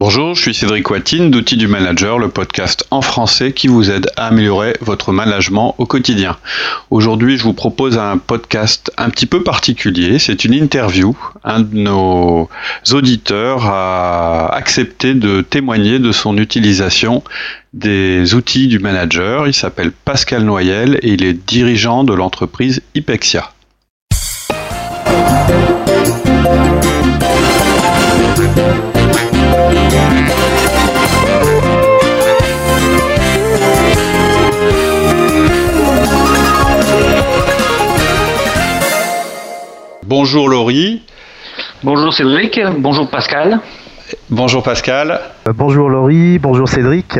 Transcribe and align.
Bonjour, 0.00 0.36
je 0.36 0.42
suis 0.42 0.54
Cédric 0.54 0.88
Watine 0.90 1.32
d'Outils 1.32 1.56
du 1.56 1.66
Manager, 1.66 2.20
le 2.20 2.28
podcast 2.28 2.86
en 2.92 3.02
français 3.02 3.50
qui 3.50 3.66
vous 3.66 3.90
aide 3.90 4.12
à 4.16 4.28
améliorer 4.28 4.76
votre 4.80 5.10
management 5.10 5.74
au 5.78 5.86
quotidien. 5.86 6.36
Aujourd'hui, 6.90 7.36
je 7.36 7.42
vous 7.42 7.52
propose 7.52 7.98
un 7.98 8.16
podcast 8.16 8.92
un 8.96 9.10
petit 9.10 9.26
peu 9.26 9.42
particulier. 9.42 10.20
C'est 10.20 10.44
une 10.44 10.54
interview. 10.54 11.16
Un 11.42 11.58
de 11.58 11.74
nos 11.74 12.48
auditeurs 12.92 13.66
a 13.66 14.54
accepté 14.54 15.14
de 15.14 15.40
témoigner 15.40 15.98
de 15.98 16.12
son 16.12 16.38
utilisation 16.38 17.24
des 17.72 18.36
outils 18.36 18.68
du 18.68 18.78
manager. 18.78 19.48
Il 19.48 19.54
s'appelle 19.54 19.90
Pascal 19.90 20.44
Noyel 20.44 21.00
et 21.02 21.14
il 21.14 21.24
est 21.24 21.32
dirigeant 21.32 22.04
de 22.04 22.14
l'entreprise 22.14 22.82
Ipexia. 22.94 23.50
Bonjour 40.08 40.48
Laurie. 40.48 41.02
Bonjour 41.82 42.14
Cédric, 42.14 42.58
bonjour 42.78 43.10
Pascal. 43.10 43.60
Bonjour 44.30 44.62
Pascal. 44.62 45.20
Euh, 45.46 45.52
bonjour 45.54 45.90
Laurie, 45.90 46.38
bonjour 46.38 46.66
Cédric. 46.66 47.18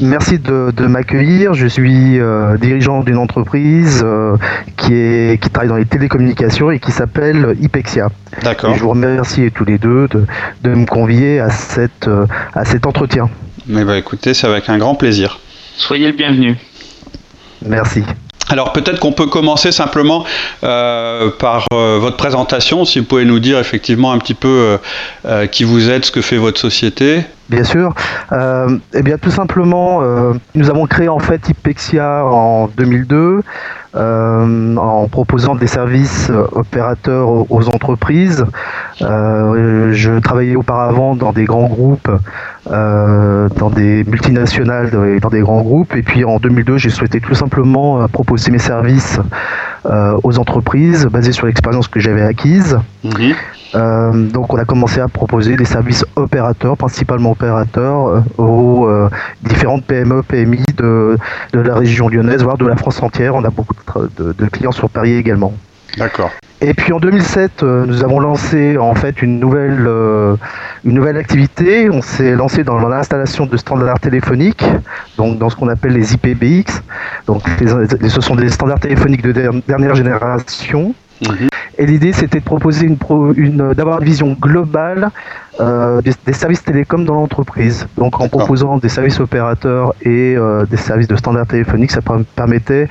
Merci 0.00 0.38
de, 0.38 0.86
m'accueillir. 0.86 1.54
Je 1.54 1.66
suis 1.66 2.20
euh, 2.20 2.58
dirigeant 2.58 3.02
d'une 3.02 3.16
entreprise 3.16 4.02
euh, 4.04 4.36
qui, 4.76 4.92
est, 4.92 5.42
qui 5.42 5.48
travaille 5.48 5.70
dans 5.70 5.78
les 5.78 5.86
télécommunications 5.86 6.70
et 6.70 6.78
qui 6.78 6.92
s'appelle 6.92 7.56
Ipexia. 7.58 8.08
D'accord. 8.42 8.74
Je 8.74 8.82
vous 8.82 8.90
remercie 8.90 9.50
tous 9.50 9.64
les 9.64 9.78
deux 9.78 10.06
de, 10.06 10.74
me 10.74 10.84
convier 10.84 11.40
à, 11.40 11.48
cette, 11.48 12.10
à 12.52 12.66
cet 12.66 12.84
entretien. 12.84 13.30
Mais 13.66 13.82
bah 13.86 13.96
écoutez, 13.96 14.34
c'est 14.34 14.46
avec 14.46 14.68
un 14.68 14.76
grand 14.76 14.94
plaisir. 14.94 15.40
Soyez 15.78 16.08
le 16.08 16.12
bienvenu. 16.12 16.54
Merci. 17.64 18.04
Alors 18.50 18.72
peut-être 18.72 18.98
qu'on 18.98 19.12
peut 19.12 19.26
commencer 19.26 19.70
simplement 19.70 20.24
euh, 20.64 21.30
par 21.38 21.66
euh, 21.72 21.98
votre 22.00 22.16
présentation, 22.16 22.84
si 22.84 22.98
vous 22.98 23.04
pouvez 23.04 23.24
nous 23.24 23.38
dire 23.38 23.60
effectivement 23.60 24.10
un 24.12 24.18
petit 24.18 24.34
peu 24.34 24.78
euh, 25.24 25.46
qui 25.46 25.62
vous 25.62 25.88
êtes, 25.88 26.06
ce 26.06 26.10
que 26.10 26.20
fait 26.20 26.36
votre 26.36 26.58
société. 26.58 27.24
Bien 27.48 27.64
sûr. 27.64 27.94
eh 28.32 29.02
bien 29.02 29.18
tout 29.18 29.30
simplement, 29.30 30.02
nous 30.54 30.70
avons 30.70 30.86
créé 30.86 31.08
en 31.08 31.18
fait 31.18 31.48
Ipexia 31.48 32.24
en 32.24 32.68
2002 32.76 33.40
en 33.94 35.08
proposant 35.10 35.56
des 35.56 35.66
services 35.66 36.30
opérateurs 36.52 37.50
aux 37.50 37.68
entreprises. 37.68 38.46
je 39.00 40.20
travaillais 40.20 40.54
auparavant 40.54 41.16
dans 41.16 41.32
des 41.32 41.44
grands 41.44 41.66
groupes 41.66 42.08
euh, 42.66 43.48
dans 43.56 43.70
des 43.70 44.04
multinationales 44.04 44.90
et 45.16 45.18
dans 45.18 45.30
des 45.30 45.40
grands 45.40 45.62
groupes. 45.62 45.96
Et 45.96 46.02
puis 46.02 46.24
en 46.24 46.38
2002, 46.38 46.76
j'ai 46.76 46.90
souhaité 46.90 47.18
tout 47.20 47.34
simplement 47.34 48.02
euh, 48.02 48.06
proposer 48.06 48.50
mes 48.50 48.58
services 48.58 49.18
euh, 49.86 50.14
aux 50.24 50.38
entreprises 50.38 51.06
basés 51.06 51.32
sur 51.32 51.46
l'expérience 51.46 51.88
que 51.88 52.00
j'avais 52.00 52.22
acquise. 52.22 52.78
Mhm. 53.02 54.28
donc 54.28 54.52
on 54.52 54.58
a 54.58 54.64
commencé 54.66 55.00
à 55.00 55.08
proposer 55.08 55.56
des 55.56 55.64
services 55.64 56.04
opérateurs, 56.16 56.76
principalement 56.76 57.30
opérateurs, 57.30 58.24
aux 58.36 58.90
différentes 59.42 59.84
PME, 59.84 60.22
PMI 60.22 60.62
de, 60.76 61.16
de, 61.54 61.60
la 61.60 61.76
région 61.76 62.08
lyonnaise, 62.08 62.42
voire 62.42 62.58
de 62.58 62.66
la 62.66 62.76
France 62.76 63.02
entière. 63.02 63.34
On 63.36 63.44
a 63.44 63.50
beaucoup 63.50 63.74
de, 64.18 64.32
de 64.32 64.46
clients 64.46 64.72
sur 64.72 64.90
Paris 64.90 65.14
également. 65.14 65.54
D'accord. 65.96 66.30
Et 66.62 66.74
puis 66.74 66.92
en 66.92 67.00
2007, 67.00 67.62
euh, 67.62 67.86
nous 67.86 68.04
avons 68.04 68.20
lancé 68.20 68.76
en 68.76 68.94
fait 68.94 69.22
une 69.22 69.40
nouvelle, 69.40 69.86
euh, 69.86 70.36
une 70.84 70.92
nouvelle 70.92 71.16
activité. 71.16 71.88
On 71.88 72.02
s'est 72.02 72.34
lancé 72.34 72.64
dans 72.64 72.78
l'installation 72.86 73.46
de 73.46 73.56
standards 73.56 73.98
téléphoniques, 73.98 74.64
donc 75.16 75.38
dans 75.38 75.48
ce 75.48 75.56
qu'on 75.56 75.68
appelle 75.68 75.94
les 75.94 76.12
IPBX. 76.12 76.82
Donc 77.26 77.48
ce 78.06 78.20
sont 78.20 78.36
des 78.36 78.50
standards 78.50 78.80
téléphoniques 78.80 79.22
de 79.22 79.32
dernière 79.66 79.94
génération. 79.94 80.94
Mhm. 81.22 81.48
Et 81.78 81.86
l'idée, 81.86 82.12
c'était 82.12 82.40
de 82.40 82.44
proposer 82.44 82.86
une, 82.86 82.98
une 83.36 83.72
d'avoir 83.72 84.00
une 84.00 84.04
vision 84.04 84.36
globale 84.38 85.10
euh, 85.60 86.00
des, 86.00 86.32
services 86.32 86.62
télécoms 86.62 87.04
dans 87.04 87.14
l'entreprise. 87.14 87.86
Donc 87.98 88.20
en 88.20 88.28
proposant 88.28 88.78
des 88.78 88.88
services 88.88 89.20
opérateurs 89.20 89.94
et 90.02 90.34
euh, 90.36 90.64
des 90.64 90.76
services 90.76 91.08
de 91.08 91.16
standard 91.16 91.46
téléphonique, 91.46 91.90
ça 91.90 92.00
permettait 92.34 92.88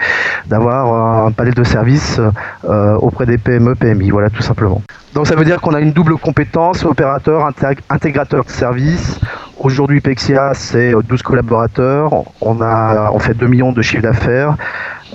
d'avoir 0.48 1.26
un 1.26 1.32
panel 1.32 1.54
de 1.54 1.64
services 1.64 2.20
euh, 2.68 2.96
auprès 2.96 3.26
des 3.26 3.38
PME, 3.38 3.76
PMI. 3.76 4.12
Voilà, 4.12 4.30
tout 4.30 4.42
simplement. 4.42 4.82
Donc 5.14 5.26
ça 5.26 5.36
veut 5.36 5.46
dire 5.46 5.62
qu'on 5.62 5.74
a 5.74 5.80
une 5.80 5.94
double 5.94 6.18
compétence, 6.18 6.86
opérateur, 6.86 7.50
intégrateur 7.90 8.46
de 8.46 8.50
services. 8.50 9.20
Aujourd'hui, 9.60 10.00
Pexia, 10.00 10.54
c'est 10.54 10.94
12 11.08 11.22
collaborateurs. 11.24 12.24
On, 12.42 12.62
a, 12.62 13.12
on 13.14 13.20
fait 13.20 13.34
2 13.34 13.48
millions 13.48 13.72
de 13.72 13.82
chiffres 13.82 14.04
d'affaires 14.04 14.56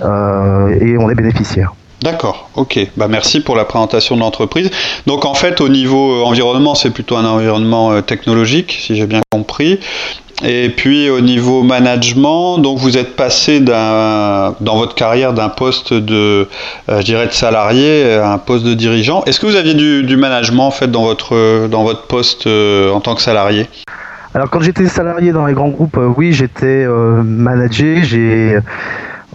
et 0.01 0.97
on 0.97 1.09
est 1.09 1.15
bénéficiaire. 1.15 1.73
D'accord, 2.05 2.51
ok. 2.53 2.77
Bah 2.97 3.07
merci 3.09 3.41
pour 3.41 3.55
la 3.55 3.65
présentation 3.65 4.15
de 4.15 4.21
l'entreprise. 4.21 4.69
Donc 5.07 5.25
en 5.25 5.33
fait, 5.33 5.59
au 5.59 5.69
niveau 5.69 6.11
euh, 6.11 6.23
environnement, 6.23 6.75
c'est 6.75 6.91
plutôt 6.91 7.17
un 7.17 7.25
environnement 7.25 7.93
euh, 7.93 8.01
technologique, 8.01 8.77
si 8.79 8.95
j'ai 8.95 9.07
bien 9.07 9.21
compris. 9.31 9.79
Et 10.43 10.69
puis 10.69 11.09
au 11.09 11.19
niveau 11.19 11.63
management, 11.63 12.59
donc 12.59 12.77
vous 12.77 12.95
êtes 12.95 13.15
passé 13.15 13.59
dans 13.59 14.53
votre 14.61 14.93
carrière 14.93 15.33
d'un 15.33 15.49
poste 15.49 15.93
de, 15.95 16.47
euh, 16.89 16.99
je 16.99 17.05
dirais, 17.05 17.25
de 17.25 17.31
salarié 17.31 18.13
à 18.13 18.33
un 18.33 18.37
poste 18.37 18.65
de 18.65 18.75
dirigeant. 18.75 19.23
Est-ce 19.25 19.39
que 19.39 19.47
vous 19.47 19.55
aviez 19.55 19.73
du, 19.73 20.15
management 20.15 20.67
en 20.67 20.71
fait 20.71 20.91
dans 20.91 21.05
votre 21.05 21.67
dans 21.69 21.83
votre 21.83 22.03
poste 22.03 22.45
en 22.45 22.99
tant 22.99 23.15
que 23.15 23.21
salarié? 23.23 23.67
Alors 24.35 24.51
quand 24.51 24.59
j'étais 24.59 24.87
salarié 24.87 25.31
dans 25.31 25.47
les 25.47 25.53
grands 25.53 25.69
groupes, 25.69 25.97
oui, 26.17 26.33
j'étais 26.33 26.85
managé. 27.23 28.03
J'ai 28.03 28.59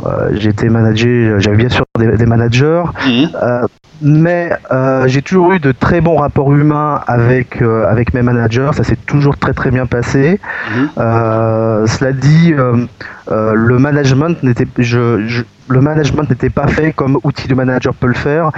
euh, 0.06 0.36
été 0.36 0.68
manager, 0.68 1.40
j'avais 1.40 1.56
bien 1.56 1.68
sûr 1.68 1.84
des, 1.98 2.26
managers, 2.26 2.82
mhm. 3.06 3.28
euh, 3.42 3.66
mais 4.02 4.50
euh, 4.70 5.06
j'ai 5.08 5.22
toujours 5.22 5.52
eu 5.52 5.60
de 5.60 5.72
très 5.72 6.00
bons 6.00 6.16
rapports 6.16 6.52
humains 6.54 7.00
avec 7.06 7.60
avec 7.62 8.14
mes 8.14 8.22
managers. 8.22 8.70
Ça 8.74 8.84
s'est 8.84 8.96
toujours 8.96 9.36
très 9.36 9.52
très 9.52 9.70
bien 9.70 9.86
passé. 9.86 10.40
Mhm. 10.74 10.88
cela 11.86 12.12
dit, 12.12 12.54
le 13.28 13.78
management 13.78 14.42
n'était 14.42 14.66
je, 14.78 15.42
le 15.68 15.80
management 15.80 16.28
n'était 16.30 16.50
pas 16.50 16.66
fait 16.66 16.92
comme 16.92 17.18
outil 17.22 17.48
de 17.48 17.54
manager 17.54 17.94
peut 17.94 18.08
le 18.08 18.14
faire. 18.14 18.50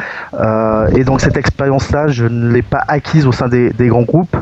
et 0.94 1.04
donc 1.04 1.20
cette 1.20 1.36
expérience-là, 1.36 2.08
je 2.08 2.26
ne 2.26 2.52
l'ai 2.52 2.62
pas 2.62 2.84
acquise 2.86 3.26
au 3.26 3.32
sein 3.32 3.48
des, 3.48 3.70
des 3.70 3.88
grands 3.88 4.02
groupes. 4.02 4.36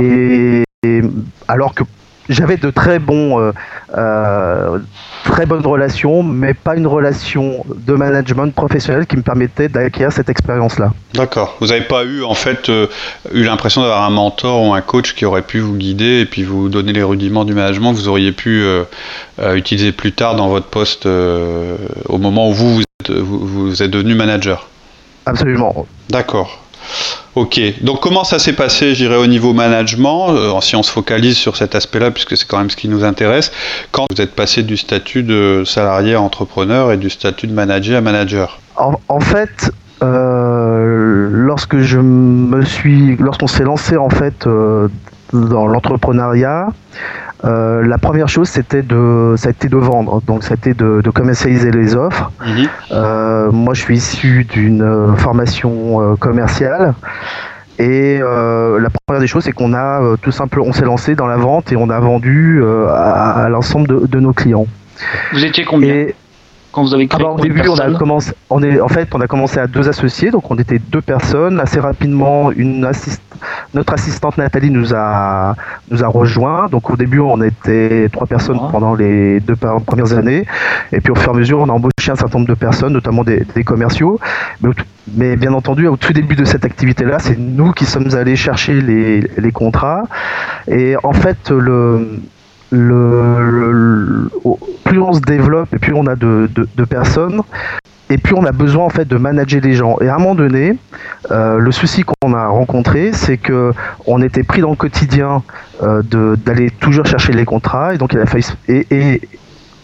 Et, 0.00 0.64
et, 0.84 1.02
alors 1.48 1.74
que 1.74 1.84
j'avais 2.28 2.56
de 2.56 2.70
très 2.70 2.98
bons, 2.98 3.40
euh, 3.40 3.52
euh, 3.96 4.78
très 5.24 5.46
bonnes 5.46 5.66
relations, 5.66 6.22
mais 6.22 6.54
pas 6.54 6.76
une 6.76 6.86
relation 6.86 7.64
de 7.68 7.94
management 7.94 8.54
professionnel 8.54 9.06
qui 9.06 9.16
me 9.16 9.22
permettait 9.22 9.68
d'acquérir 9.68 10.12
cette 10.12 10.28
expérience-là. 10.28 10.92
D'accord. 11.14 11.56
Vous 11.60 11.68
n'avez 11.68 11.82
pas 11.82 12.04
eu 12.04 12.22
en 12.22 12.34
fait 12.34 12.68
euh, 12.68 12.86
eu 13.32 13.44
l'impression 13.44 13.82
d'avoir 13.82 14.04
un 14.04 14.10
mentor 14.10 14.62
ou 14.62 14.74
un 14.74 14.80
coach 14.80 15.14
qui 15.14 15.24
aurait 15.24 15.42
pu 15.42 15.60
vous 15.60 15.74
guider 15.74 16.20
et 16.20 16.26
puis 16.26 16.42
vous 16.42 16.68
donner 16.68 16.92
les 16.92 17.02
rudiments 17.02 17.44
du 17.44 17.54
management 17.54 17.92
que 17.92 17.98
vous 17.98 18.08
auriez 18.08 18.32
pu 18.32 18.64
utiliser 19.54 19.92
plus 19.92 20.12
tard 20.12 20.36
dans 20.36 20.48
votre 20.48 20.66
poste 20.66 21.06
au 21.06 22.18
moment 22.18 22.50
où 22.50 22.52
vous, 22.52 22.74
vous 22.74 22.82
êtes, 22.82 23.10
vous 23.10 23.82
êtes 23.82 23.90
devenu 23.90 24.14
manager? 24.14 24.68
Absolument. 25.26 25.86
D'accord. 26.08 26.60
Ok, 27.34 27.60
donc 27.82 28.00
comment 28.00 28.24
ça 28.24 28.38
s'est 28.38 28.54
passé, 28.54 28.94
je 28.94 29.04
dirais, 29.04 29.16
au 29.16 29.26
niveau 29.26 29.52
management, 29.52 30.30
euh, 30.30 30.60
si 30.60 30.74
on 30.76 30.82
se 30.82 30.90
focalise 30.90 31.36
sur 31.36 31.56
cet 31.56 31.74
aspect-là, 31.74 32.10
puisque 32.10 32.36
c'est 32.36 32.46
quand 32.46 32.58
même 32.58 32.70
ce 32.70 32.76
qui 32.76 32.88
nous 32.88 33.04
intéresse, 33.04 33.52
quand 33.92 34.06
vous 34.10 34.20
êtes 34.20 34.34
passé 34.34 34.62
du 34.62 34.76
statut 34.76 35.22
de 35.22 35.62
salarié 35.64 36.14
à 36.14 36.20
entrepreneur 36.20 36.90
et 36.92 36.96
du 36.96 37.10
statut 37.10 37.46
de 37.46 37.52
manager 37.52 37.98
à 37.98 38.00
manager? 38.00 38.60
En, 38.76 39.20
fait, 39.20 39.70
euh, 40.02 41.28
lorsque 41.30 41.78
je 41.78 41.98
me 41.98 42.64
suis, 42.64 43.16
lorsqu'on 43.16 43.46
s'est 43.46 43.64
lancé 43.64 43.96
en 43.96 44.10
fait 44.10 44.46
euh, 44.46 44.88
dans 45.32 45.66
l'entrepreneuriat, 45.66 46.68
euh, 47.44 47.86
la 47.86 47.98
première 47.98 48.28
chose, 48.28 48.48
c'était 48.48 48.82
de, 48.82 49.34
ça 49.36 49.48
a 49.48 49.50
été 49.50 49.68
de 49.68 49.76
vendre, 49.76 50.20
donc 50.26 50.50
été 50.50 50.74
de, 50.74 51.02
commercialiser 51.10 51.70
les 51.70 51.94
offres. 51.94 52.30
Mhm. 52.44 52.68
Euh, 52.92 53.52
moi, 53.52 53.74
je 53.74 53.82
suis 53.82 53.96
issu 53.96 54.44
d'une 54.44 55.14
formation 55.16 56.00
euh, 56.00 56.16
commerciale. 56.16 56.94
Et 57.80 58.18
la 58.18 58.88
première 59.06 59.20
des 59.20 59.28
choses, 59.28 59.44
c'est 59.44 59.52
qu'on 59.52 59.72
a 59.72 60.16
tout 60.20 60.32
simplement, 60.32 60.66
on 60.66 60.72
s'est 60.72 60.84
lancé 60.84 61.14
dans 61.14 61.28
la 61.28 61.36
vente 61.36 61.70
et 61.70 61.76
on 61.76 61.90
a 61.90 62.00
vendu 62.00 62.60
à, 62.88 63.46
l'ensemble 63.48 64.08
de, 64.08 64.18
nos 64.18 64.32
clients. 64.32 64.66
Vous 65.32 65.44
étiez 65.44 65.64
combien 65.64 66.06
quand 66.72 66.82
vous 66.82 66.92
avez 66.92 67.06
créé 67.06 67.20
ah 67.24 67.28
bah, 67.28 67.34
Au 67.38 67.40
début, 67.40 67.66
on 67.68 67.76
a 67.76 67.90
commencé, 67.96 68.32
on 68.50 68.62
est, 68.62 68.80
en 68.80 68.88
fait, 68.88 69.08
on 69.14 69.20
a 69.20 69.26
commencé 69.26 69.58
à 69.58 69.66
deux 69.66 69.88
associés, 69.88 70.30
donc 70.30 70.50
on 70.50 70.56
était 70.56 70.78
deux 70.78 71.00
personnes. 71.00 71.60
Assez 71.60 71.80
rapidement, 71.80 72.52
une 72.52 72.84
assist, 72.84 73.22
notre 73.74 73.92
assistante 73.92 74.38
Nathalie 74.38 74.70
nous 74.70 74.94
a, 74.94 75.54
nous 75.90 76.02
a 76.02 76.08
rejoint. 76.08 76.68
Donc 76.68 76.90
au 76.90 76.96
début, 76.96 77.20
on 77.20 77.40
était 77.42 78.08
trois 78.10 78.26
personnes 78.26 78.58
pendant 78.70 78.94
les 78.94 79.40
deux 79.40 79.56
premières 79.56 80.12
années, 80.12 80.44
et 80.92 81.00
puis 81.00 81.12
au 81.12 81.14
fur 81.14 81.32
et 81.32 81.36
à 81.36 81.38
mesure, 81.38 81.60
on 81.60 81.68
a 81.68 81.72
embauché 81.72 82.10
un 82.10 82.16
certain 82.16 82.38
nombre 82.38 82.48
de 82.48 82.54
personnes, 82.54 82.92
notamment 82.92 83.24
des, 83.24 83.44
des 83.54 83.64
commerciaux. 83.64 84.18
Mais, 84.62 84.70
mais, 85.14 85.36
bien 85.36 85.52
entendu, 85.52 85.86
au 85.86 85.96
tout 85.96 86.12
début 86.12 86.36
de 86.36 86.44
cette 86.44 86.64
activité-là, 86.64 87.18
c'est 87.18 87.38
nous 87.38 87.72
qui 87.72 87.84
sommes 87.84 88.14
allés 88.14 88.36
chercher 88.36 88.80
les, 88.80 89.20
les 89.36 89.52
contrats. 89.52 90.04
Et 90.66 90.94
en 91.02 91.12
fait, 91.12 91.50
le 91.50 92.20
le, 92.70 94.28
plus 94.84 95.00
on 95.00 95.12
se 95.12 95.20
développe 95.20 95.72
et 95.74 95.78
plus 95.78 95.94
on 95.94 96.06
a 96.06 96.16
de, 96.16 96.48
personnes, 96.88 97.42
et 98.10 98.18
plus 98.18 98.34
on 98.34 98.44
a 98.44 98.52
besoin 98.52 98.84
en 98.84 98.90
fait 98.90 99.06
de 99.06 99.16
manager 99.16 99.60
les 99.60 99.74
gens. 99.74 99.96
Et 100.00 100.08
à 100.08 100.14
un 100.14 100.18
moment 100.18 100.34
donné, 100.34 100.76
euh, 101.30 101.58
le 101.58 101.72
souci 101.72 102.04
qu'on 102.04 102.32
a 102.34 102.46
rencontré, 102.46 103.12
c'est 103.12 103.36
que 103.36 103.72
on 104.06 104.22
était 104.22 104.42
pris 104.42 104.60
dans 104.60 104.70
le 104.70 104.76
quotidien 104.76 105.42
euh, 105.82 106.02
d'aller 106.36 106.70
toujours 106.70 107.06
chercher 107.06 107.32
les 107.32 107.44
contrats, 107.44 107.94
et 107.94 107.98
donc 107.98 108.12
il 108.12 108.20
a 108.20 108.26
fallu, 108.26 108.44
et, 108.68 109.20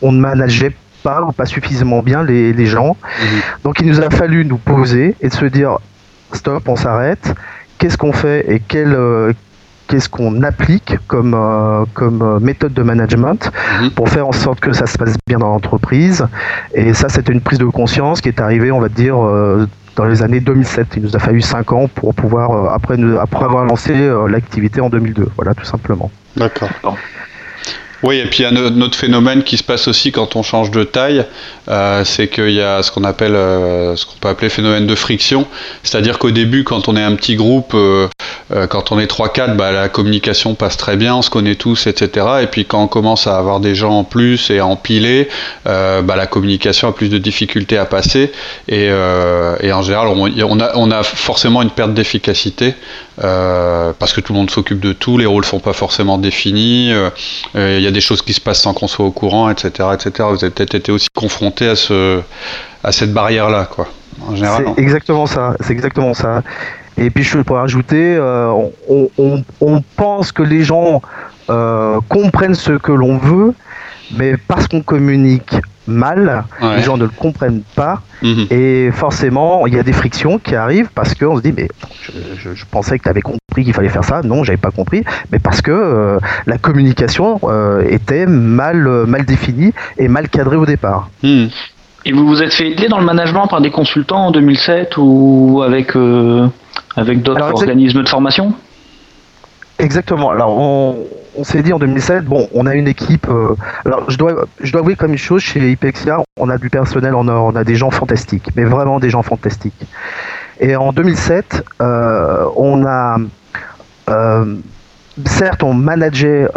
on 0.02 0.12
ne 0.12 0.20
manageait 0.20 0.75
pas 1.02 1.22
ou 1.22 1.32
pas 1.32 1.46
suffisamment 1.46 2.02
bien 2.02 2.22
les, 2.22 2.66
gens. 2.66 2.96
Mmh. 2.96 3.25
Donc 3.62 3.81
il 3.81 3.86
nous 3.86 4.00
a 4.00 4.10
fallu 4.10 4.44
nous 4.44 4.58
poser 4.58 5.16
et 5.20 5.28
de 5.28 5.34
se 5.34 5.44
dire 5.46 5.78
stop, 6.32 6.69
on 6.69 6.76
s'arrête. 6.76 7.34
Qu'est-ce 7.78 7.98
qu'on 7.98 8.12
fait 8.12 8.44
et 8.50 8.62
quel, 8.66 8.94
euh, 8.94 9.32
qu'est-ce 9.86 10.08
qu'on 10.08 10.42
applique 10.42 10.96
comme, 11.06 11.34
euh, 11.34 11.84
comme 11.94 12.22
euh, 12.22 12.40
méthode 12.40 12.72
de 12.72 12.82
management 12.82 13.50
mhm. 13.81 13.90
pour 13.90 14.08
faire 14.08 14.26
en 14.26 14.32
sorte 14.32 14.60
que 14.60 14.72
ça 14.72 14.86
se 14.86 14.98
passe 14.98 15.16
bien 15.26 15.38
dans 15.38 15.48
l'entreprise. 15.48 16.26
Et 16.75 16.94
ça, 16.94 17.08
c'était 17.08 17.32
une 17.32 17.40
prise 17.40 17.58
de 17.58 17.66
conscience 17.66 18.20
qui 18.20 18.28
est 18.28 18.40
arrivée, 18.40 18.70
on 18.70 18.81
va 18.81 18.88
dire, 18.88 19.16
euh, 19.25 19.66
dans 19.96 20.04
les 20.04 20.22
années 20.22 20.40
2007. 20.40 20.88
Il 20.96 21.02
nous 21.02 21.16
a 21.16 21.19
fallu 21.19 21.40
5 21.40 21.72
ans 21.72 21.88
pour 21.88 22.14
pouvoir, 22.14 22.72
après, 22.72 22.96
après 23.20 23.44
avoir 23.44 23.64
lancé 23.64 23.94
l'activité 24.28 24.81
en 24.81 24.88
2002. 24.88 25.28
Voilà, 25.36 25.54
tout 25.54 25.64
simplement. 25.64 26.10
D'accord. 26.36 26.70
Oui, 28.06 28.18
et 28.18 28.26
puis 28.26 28.40
il 28.40 28.42
y 28.42 28.44
a 28.44 28.50
un 28.50 28.80
autre 28.82 28.98
phénomène 28.98 29.42
qui 29.44 29.56
se 29.56 29.62
passe 29.62 29.88
aussi 29.88 30.12
quand 30.12 30.36
on 30.36 30.42
change 30.42 30.70
de 30.70 30.84
taille, 30.84 31.24
euh, 31.70 32.04
c'est 32.04 32.28
qu'il 32.28 32.50
y 32.50 32.60
a 32.60 32.82
ce 32.82 32.90
qu'on 32.90 33.02
appelle, 33.02 33.34
euh, 33.34 33.96
ce 33.96 34.04
qu'on 34.04 34.16
peut 34.20 34.28
appeler 34.28 34.50
phénomène 34.50 34.86
de 34.86 34.94
friction. 34.94 35.46
C'est-à-dire 35.82 36.18
qu'au 36.18 36.30
début, 36.30 36.64
quand 36.64 36.86
on 36.88 36.98
est 36.98 37.02
un 37.02 37.14
petit 37.14 37.34
groupe, 37.34 37.72
euh, 37.72 38.06
quand 38.68 38.92
on 38.92 38.98
est 38.98 39.06
3-4, 39.06 39.56
bah, 39.56 39.72
la 39.72 39.88
communication 39.88 40.54
passe 40.54 40.76
très 40.76 40.98
bien, 40.98 41.14
on 41.14 41.22
se 41.22 41.30
connaît 41.30 41.54
tous, 41.54 41.86
etc. 41.86 42.26
Et 42.42 42.46
puis 42.46 42.66
quand 42.66 42.82
on 42.82 42.88
commence 42.88 43.26
à 43.26 43.38
avoir 43.38 43.58
des 43.58 43.74
gens 43.74 44.00
en 44.00 44.04
plus 44.04 44.50
et 44.50 44.58
à 44.58 44.66
empiler, 44.66 45.30
bah, 45.64 46.02
la 46.14 46.26
communication 46.26 46.88
a 46.88 46.92
plus 46.92 47.08
de 47.08 47.16
difficultés 47.16 47.78
à 47.78 47.86
passer. 47.86 48.32
Et, 48.68 48.90
en 48.92 49.80
général, 49.80 50.08
on, 50.08 50.60
a, 50.60 50.72
on 50.74 50.90
a 50.90 51.02
forcément 51.02 51.62
une 51.62 51.70
perte 51.70 51.94
d'efficacité. 51.94 52.74
Parce 53.16 54.12
que 54.12 54.20
tout 54.20 54.32
le 54.32 54.38
monde 54.38 54.50
s'occupe 54.50 54.81
de 54.81 54.93
tout, 54.93 55.19
les 55.19 55.26
rôles 55.26 55.44
sont 55.44 55.61
pas 55.61 55.72
forcément 55.72 56.19
définis, 56.19 56.93
il 57.55 57.81
y 57.81 57.87
a 57.87 57.90
des 57.90 58.00
choses 58.00 58.22
qui 58.22 58.32
se 58.32 58.40
passent 58.40 58.62
sans 58.62 58.75
qu'on 58.75 58.88
soit 58.88 59.06
au 59.06 59.12
courant, 59.12 59.50
etc., 59.50 59.88
etc. 59.94 60.28
Vous 60.31 60.44
avez 60.44 60.50
peut-être 60.50 60.75
été 60.75 60.93
aussi 60.93 61.08
confronté 61.14 61.69
à 61.69 61.76
ce, 61.76 62.20
à 62.82 62.93
cette 62.93 63.12
barrière-là, 63.12 63.66
quoi. 63.66 63.88
En 64.28 64.37
général. 64.37 64.66
C'est 64.76 64.82
exactement 64.82 65.26
ça. 65.26 65.55
C'est 65.61 65.72
exactement 65.72 66.14
ça. 66.14 66.43
Et 66.96 67.11
puis 67.11 67.25
je 67.25 67.38
pourrais 67.38 67.61
rajouter, 67.61 68.16
euh, 68.16 68.52
on, 68.88 69.82
pense 69.96 70.31
que 70.31 70.43
les 70.43 70.62
gens 70.62 71.02
euh, 71.50 71.99
comprennent 72.08 72.55
ce 72.55 72.72
que 72.72 72.93
l'on 72.93 73.19
veut, 73.19 73.52
mais 74.17 74.37
parce 74.37 74.69
qu'on 74.69 74.81
communique 74.81 75.56
mal, 75.86 76.44
les 76.62 76.82
gens 76.82 76.96
ne 76.96 77.04
le 77.04 77.10
comprennent 77.10 77.62
pas, 77.75 78.02
mhm. 78.22 78.46
et 78.50 78.90
forcément, 78.92 79.66
il 79.66 79.75
y 79.75 79.78
a 79.78 79.82
des 79.82 79.92
frictions 79.92 80.38
qui 80.38 80.54
arrivent 80.54 80.88
parce 80.94 81.14
qu'on 81.14 81.36
se 81.36 81.42
dit, 81.42 81.52
mais 81.56 81.69
je, 82.38 82.64
pensais 82.70 82.98
que 82.98 83.04
tu 83.04 83.08
avais 83.08 83.20
compris 83.20 83.64
qu'il 83.64 83.72
fallait 83.72 83.88
faire 83.88 84.04
ça, 84.04 84.22
non, 84.22 84.44
j'avais 84.44 84.56
pas 84.56 84.70
compris, 84.70 85.04
mais 85.31 85.38
parce 85.38 85.62
que 85.62 85.70
euh, 85.70 86.19
la 86.46 86.58
communication 86.58 87.40
euh, 87.44 87.84
était 87.88 88.26
mal, 88.26 88.86
euh, 88.86 89.06
mal 89.06 89.25
définie 89.25 89.72
et 89.98 90.08
mal 90.08 90.28
cadrée 90.28 90.56
au 90.56 90.66
départ. 90.66 91.10
Mhm. 91.22 91.48
Et 92.06 92.12
vous 92.12 92.26
vous 92.26 92.42
êtes 92.42 92.52
fait 92.52 92.70
aider 92.70 92.88
dans 92.88 92.98
le 92.98 93.06
management 93.06 93.46
par 93.46 93.62
des 93.62 93.70
consultants 93.70 94.26
en 94.26 94.31
2007 94.31 94.98
ou 94.98 95.62
avec, 95.64 95.96
avec 96.96 97.22
d'autres 97.22 97.50
organismes 97.50 98.02
de 98.02 98.08
formation? 98.08 98.52
Exactement. 99.78 100.30
Alors, 100.30 100.56
on, 100.56 100.96
on 101.36 101.44
s'est 101.44 101.62
dit 101.62 101.72
en 101.72 101.78
2007, 101.78 102.24
bon, 102.24 102.48
on 102.54 102.66
a 102.66 102.74
une 102.74 102.88
équipe. 102.88 103.28
Euh, 103.28 103.54
alors, 103.84 104.08
je 104.10 104.16
dois, 104.16 104.46
je 104.60 104.72
dois 104.72 104.80
avouer 104.80 104.96
comme 104.96 105.12
une 105.12 105.18
chose, 105.18 105.42
chez 105.42 105.60
Hypexia, 105.70 106.22
on 106.38 106.48
a 106.48 106.58
du 106.58 106.70
personnel 106.70 107.14
en 107.14 107.26
or, 107.28 107.46
on 107.46 107.56
a 107.56 107.64
des 107.64 107.74
gens 107.74 107.90
fantastiques, 107.90 108.50
mais 108.56 108.64
vraiment 108.64 109.00
des 109.00 109.10
gens 109.10 109.22
fantastiques. 109.22 109.86
Et 110.60 110.76
en 110.76 110.92
2007, 110.92 111.64
euh, 111.80 112.46
on 112.56 112.86
a. 112.86 113.16
Euh, 114.10 114.56
certes, 115.26 115.62
on 115.62 115.74
manageait 115.74 116.48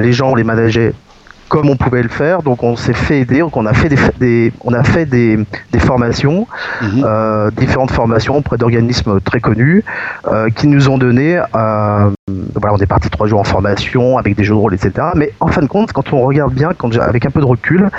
les 0.00 0.12
gens, 0.12 0.30
on 0.30 0.34
les 0.34 0.44
manageait 0.44 0.94
comme 1.54 1.70
on 1.70 1.76
pouvait 1.76 2.02
le 2.02 2.08
faire. 2.08 2.42
Donc 2.42 2.62
on 2.62 2.76
s'est 2.76 2.92
fait 2.92 3.20
aider, 3.20 3.38
donc 3.38 3.56
on 3.56 3.66
a 3.66 3.74
fait 3.74 3.88
des, 4.18 4.52
on 4.62 4.72
a 4.72 4.82
fait 4.82 5.06
des, 5.06 5.46
formations, 5.78 6.46
mhm. 6.82 7.04
euh, 7.04 7.50
différentes 7.50 7.90
formations 7.90 8.36
auprès 8.36 8.56
d'organismes 8.56 9.20
très 9.20 9.40
connus 9.40 9.84
euh, 10.26 10.48
qui 10.50 10.66
nous 10.66 10.88
ont 10.88 10.98
donné. 10.98 11.40
Voilà, 12.54 12.74
on 12.74 12.78
est 12.78 12.86
parti 12.86 13.10
trois 13.10 13.26
jours 13.26 13.40
en 13.40 13.44
formation 13.44 14.16
avec 14.16 14.34
des 14.34 14.44
jeux 14.44 14.54
de 14.54 14.58
rôle, 14.58 14.72
etc. 14.72 15.08
Mais 15.14 15.34
en 15.40 15.48
fin 15.48 15.60
de 15.60 15.66
compte, 15.66 15.92
quand 15.92 16.14
on 16.14 16.22
regarde 16.22 16.54
bien, 16.54 16.70
quand, 16.72 16.96
avec 16.96 17.26
un 17.26 17.30
peu 17.30 17.40
de 17.40 17.44
recul, 17.44 17.90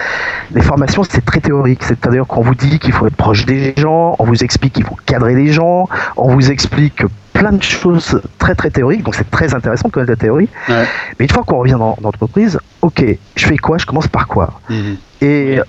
les 0.52 0.62
formations 0.64 1.04
c'est 1.04 1.24
très 1.24 1.42
théorique. 1.42 1.84
C'est-à-dire 1.84 2.26
qu'on 2.26 2.42
vous 2.42 2.56
dit 2.56 2.80
qu'il 2.80 2.92
faut 2.92 3.06
être 3.06 3.16
proche 3.16 3.46
des 3.46 3.76
gens, 3.78 4.16
on 4.18 4.24
vous 4.24 4.44
explique 4.44 4.74
qu'il 4.74 4.84
faut 4.84 4.98
cadrer 5.06 5.36
les 5.36 5.54
gens, 5.54 5.88
on 6.18 6.30
vous 6.30 6.50
explique 6.50 7.04
plein 7.34 7.52
de 7.52 7.62
choses 7.62 8.20
très 8.40 8.56
très 8.56 8.72
théoriques, 8.72 9.04
donc 9.04 9.14
c'est 9.14 9.30
très 9.30 9.54
intéressant 9.54 9.90
de 9.90 9.94
connaître 9.94 10.14
la 10.14 10.18
théorie. 10.18 10.50
Mais 10.70 10.86
une 11.20 11.30
fois 11.30 11.44
qu'on 11.44 11.60
revient 11.60 11.78
dans, 11.78 11.96
l'entreprise, 12.02 12.60
ok, 12.82 13.06
je 13.36 13.46
fais 13.46 13.58
quoi? 13.58 13.78
Je 13.78 13.86
commence 13.86 14.08
par 14.08 14.26
quoi? 14.26 14.60
Mhm. 14.72 14.98
Et 15.22 15.60
euh, 15.60 15.64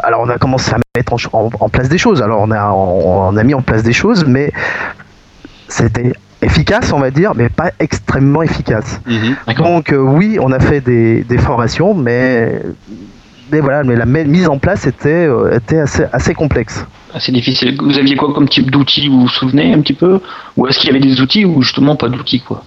alors 0.00 0.20
on 0.20 0.28
a 0.28 0.36
commencé 0.36 0.70
à 0.70 0.78
mettre 0.94 1.14
en, 1.32 1.68
place 1.70 1.88
des 1.88 1.96
choses. 1.96 2.20
Alors 2.20 2.42
on 2.42 2.50
a, 2.50 2.68
on, 2.68 3.34
a 3.38 3.42
mis 3.42 3.54
en 3.54 3.62
place 3.62 3.82
des 3.82 3.94
choses, 3.94 4.26
mais 4.26 4.52
c'était 5.68 6.12
efficace, 6.42 6.92
on 6.92 6.98
va 6.98 7.10
dire, 7.10 7.34
mais 7.34 7.48
pas 7.48 7.70
extrêmement 7.78 8.42
efficace. 8.42 9.00
Mhm. 9.06 9.36
Donc 9.56 9.92
euh, 9.92 9.98
oui, 9.98 10.38
on 10.40 10.52
a 10.52 10.60
fait 10.60 10.80
des, 10.80 11.24
des 11.24 11.38
formations, 11.38 11.94
mais 11.94 12.62
mais 13.52 13.60
voilà, 13.60 13.84
mais 13.84 13.94
la 13.96 14.06
mise 14.06 14.48
en 14.48 14.58
place 14.58 14.86
était, 14.86 15.26
euh, 15.28 15.56
était 15.56 15.78
assez, 15.78 16.04
assez 16.12 16.34
complexe. 16.34 16.84
Assez 17.14 17.30
difficile. 17.32 17.76
Vous 17.80 17.96
aviez 17.96 18.16
quoi 18.16 18.34
comme 18.34 18.48
type 18.48 18.70
d'outils 18.70 19.08
Vous 19.08 19.20
vous 19.22 19.28
souvenez 19.28 19.72
un 19.72 19.80
petit 19.80 19.94
peu? 19.94 20.20
Ou 20.56 20.66
est-ce 20.66 20.80
qu'il 20.80 20.88
y 20.88 20.96
avait 20.96 21.04
des 21.04 21.20
outils 21.20 21.44
ou 21.44 21.62
justement 21.62 21.96
pas 21.96 22.08
d'outils 22.08 22.40
quoi? 22.40 22.64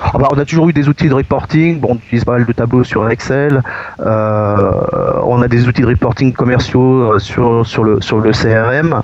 Ah 0.00 0.18
bah, 0.18 0.28
on 0.32 0.38
a 0.38 0.44
toujours 0.44 0.68
eu 0.68 0.72
des 0.72 0.88
outils 0.88 1.08
de 1.08 1.14
reporting. 1.14 1.80
Bon, 1.80 1.88
on 1.92 1.96
utilise 1.96 2.24
pas 2.24 2.32
mal 2.32 2.46
de 2.46 2.52
tableaux 2.52 2.84
sur 2.84 3.08
Excel. 3.10 3.62
Euh, 4.00 4.70
on 5.24 5.42
a 5.42 5.48
des 5.48 5.66
outils 5.66 5.82
de 5.82 5.86
reporting 5.86 6.32
commerciaux 6.32 7.12
euh, 7.14 7.18
sur, 7.18 7.66
sur, 7.66 7.84
le, 7.84 8.00
sur 8.00 8.18
le 8.18 8.32
CRM. 8.32 9.02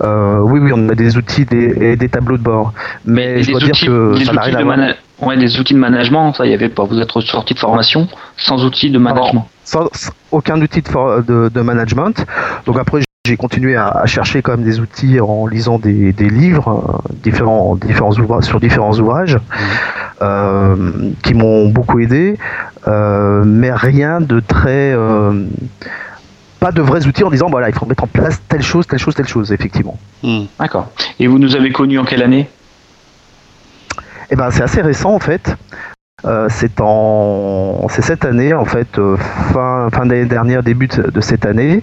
oui, 0.00 0.60
oui, 0.60 0.72
on 0.74 0.88
a 0.88 0.94
des 0.94 1.16
outils 1.16 1.46
et 1.52 1.96
des, 1.96 2.08
tableaux 2.08 2.36
de 2.36 2.42
bord. 2.42 2.72
Mais, 3.04 3.42
je 3.42 3.50
dois 3.50 3.60
dire 3.60 3.78
que 3.78 4.24
ça 4.24 4.32
n'a 4.32 4.42
rien 4.42 4.56
à 4.56 4.62
voir. 4.62 4.78
Ouais, 5.22 5.36
des 5.36 5.60
outils 5.60 5.74
de 5.74 5.78
management, 5.78 6.32
ça 6.32 6.46
y 6.46 6.52
avait 6.52 6.68
pas. 6.68 6.84
Vous 6.84 6.98
êtes 6.98 7.12
sorti 7.12 7.54
de 7.54 7.58
formation 7.58 8.08
sans 8.36 8.64
outils 8.64 8.90
de 8.90 8.98
management. 8.98 9.46
sans 9.62 9.88
aucun 10.32 10.60
outil 10.60 10.82
de, 10.82 11.48
de, 11.48 11.60
management. 11.60 12.26
Donc 12.66 12.76
après, 12.78 13.02
j'ai 13.24 13.36
continué 13.36 13.76
à, 13.76 14.04
chercher 14.06 14.42
quand 14.42 14.50
même 14.56 14.64
des 14.64 14.80
outils 14.80 15.20
en 15.20 15.46
lisant 15.46 15.78
des, 15.78 16.12
livres 16.12 17.02
euh, 17.08 17.14
différents, 17.22 17.76
différents 17.76 18.12
ouvrages, 18.18 18.42
sur 18.42 18.58
différents 18.58 18.98
ouvrages 18.98 19.36
mmh. 19.36 19.40
euh, 20.22 20.76
qui 21.22 21.34
m'ont 21.34 21.68
beaucoup 21.68 22.00
aidé, 22.00 22.36
euh, 22.88 23.44
mais 23.44 23.70
rien 23.70 24.20
de 24.20 24.40
très 24.40 24.96
pas 26.58 26.72
de 26.72 26.82
vrais 26.82 27.06
outils 27.06 27.22
en 27.22 27.30
disant 27.30 27.48
voilà 27.48 27.68
il 27.68 27.74
faut 27.76 27.86
mettre 27.86 28.02
en 28.02 28.08
place 28.08 28.42
telle 28.48 28.62
chose, 28.62 28.88
telle 28.88 28.98
chose, 28.98 29.14
telle 29.14 29.28
chose 29.28 29.52
effectivement. 29.52 29.96
Mmh. 30.24 30.42
D'accord. 30.58 30.90
Et 31.20 31.28
vous 31.28 31.38
nous 31.38 31.54
avez 31.54 31.70
connus 31.70 32.00
en 32.00 32.04
quelle 32.04 32.24
année? 32.24 32.50
Eh 34.30 34.34
ben, 34.34 34.50
c'est 34.50 34.64
assez 34.64 34.82
récent 34.82 35.14
en 35.14 35.20
fait. 35.20 35.54
Euh, 36.24 36.46
c'est 36.50 36.80
en 36.80 37.86
c'est 37.88 38.02
cette 38.02 38.24
année 38.24 38.54
en 38.54 38.64
fait 38.64 38.98
euh, 38.98 39.16
fin 39.16 39.88
fin 39.92 40.06
d'année 40.06 40.24
dernière 40.24 40.62
début 40.62 40.86
de, 40.86 41.20
cette 41.20 41.44
année 41.44 41.82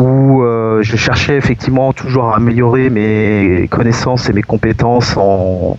où 0.00 0.42
euh, 0.42 0.82
je 0.82 0.96
cherchais 0.96 1.36
effectivement 1.36 1.92
toujours 1.92 2.30
à 2.30 2.36
améliorer 2.36 2.90
mes 2.90 3.68
connaissances 3.70 4.28
et 4.28 4.32
mes 4.32 4.42
compétences 4.42 5.16
en, 5.16 5.76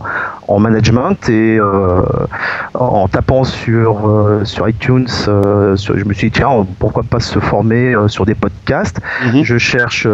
management 0.60 1.30
et 1.30 1.60
en 2.74 3.08
tapant 3.08 3.46
sur 3.46 4.42
sur 4.44 4.68
iTunes 4.68 5.08
je 5.08 6.04
me 6.04 6.14
suis 6.14 6.30
dit 6.30 6.40
tiens 6.40 6.68
pourquoi 6.78 7.04
pas 7.04 7.22
se 7.22 7.40
former 7.40 7.96
sur 8.08 8.26
des 8.26 8.36
podcasts 8.36 9.00
mhm. 9.34 9.44
je 9.46 9.58
cherche 9.58 10.06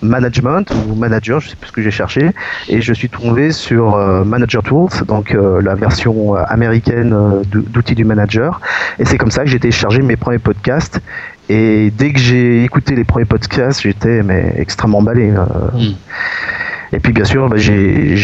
management 0.00 0.72
ou 0.88 0.94
manager, 0.94 1.40
je 1.40 1.48
sais 1.48 1.56
plus 1.56 1.66
ce 1.66 1.72
que 1.72 1.82
j'ai 1.82 1.90
cherché, 1.90 2.30
et 2.68 2.80
je 2.80 2.92
suis 2.92 3.08
tombé 3.08 3.50
sur 3.50 3.96
euh, 3.96 4.22
Manager 4.22 4.62
Tools, 4.62 5.04
donc 5.08 5.34
euh, 5.34 5.60
la 5.60 5.74
version 5.74 6.36
euh, 6.36 6.42
américaine 6.46 7.42
d'outils 7.50 7.96
du 7.96 8.04
manager, 8.04 8.60
et 9.00 9.04
c'est 9.04 9.18
comme 9.18 9.32
ça 9.32 9.42
que 9.42 9.50
j'ai 9.50 9.58
téléchargé 9.58 10.02
mes 10.02 10.14
premiers 10.14 10.38
podcasts, 10.38 11.00
Et 11.48 11.92
dès 11.96 12.12
que 12.12 12.18
j'ai 12.18 12.64
écouté 12.64 12.94
les 12.94 13.04
premiers 13.04 13.24
podcasts, 13.24 13.82
j'étais 13.82 14.22
mais 14.22 14.54
extrêmement 14.56 14.98
emballé. 14.98 15.30
Mm. 15.30 15.94
Et 16.92 17.00
puis 17.00 17.12
bien 17.12 17.24
sûr, 17.24 17.48
bah, 17.48 17.56
j'ai 17.56 18.14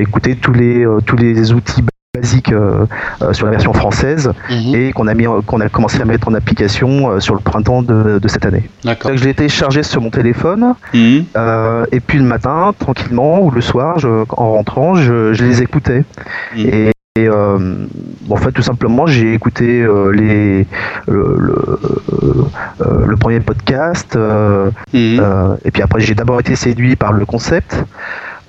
écouté 0.00 0.36
tous 0.36 0.52
les, 0.52 0.86
tous 1.06 1.16
les 1.16 1.52
outils 1.52 1.82
basique 2.14 2.52
euh, 2.52 2.84
euh, 3.22 3.32
sur 3.32 3.46
la 3.46 3.52
version 3.52 3.72
française 3.72 4.30
mhm. 4.50 4.74
et 4.74 4.92
qu'on 4.92 5.06
a 5.06 5.14
mis 5.14 5.24
qu'on 5.46 5.60
a 5.62 5.70
commencé 5.70 5.98
à 5.98 6.04
mettre 6.04 6.28
en 6.28 6.34
application 6.34 7.10
euh, 7.10 7.20
sur 7.20 7.32
le 7.32 7.40
printemps 7.40 7.80
de, 7.80 8.20
cette 8.26 8.44
année. 8.44 8.68
D'accord. 8.84 9.16
Je 9.16 9.24
l'ai 9.24 9.32
téléchargé 9.32 9.82
sur 9.82 10.02
mon 10.02 10.10
téléphone 10.10 10.74
mhm. 10.92 11.24
et 11.90 12.00
puis 12.00 12.18
le 12.18 12.24
matin 12.24 12.74
tranquillement 12.78 13.40
ou 13.40 13.50
le 13.50 13.62
soir 13.62 13.96
en 14.28 14.52
rentrant 14.52 14.94
je, 14.96 15.32
les 15.42 15.62
écoutais 15.62 16.04
mhm. 16.54 16.66
et, 16.66 16.91
en 17.18 18.36
fait, 18.36 18.52
tout 18.52 18.62
simplement, 18.62 19.06
j'ai 19.06 19.34
écouté 19.34 19.86
les, 20.14 20.66
le, 21.06 21.56
premier 23.18 23.40
podcast, 23.40 24.18
et 24.94 25.70
puis 25.72 25.82
après, 25.82 26.00
j'ai 26.00 26.14
d'abord 26.14 26.40
été 26.40 26.56
séduit 26.56 26.96
par 26.96 27.12
le 27.12 27.26
concept. 27.26 27.84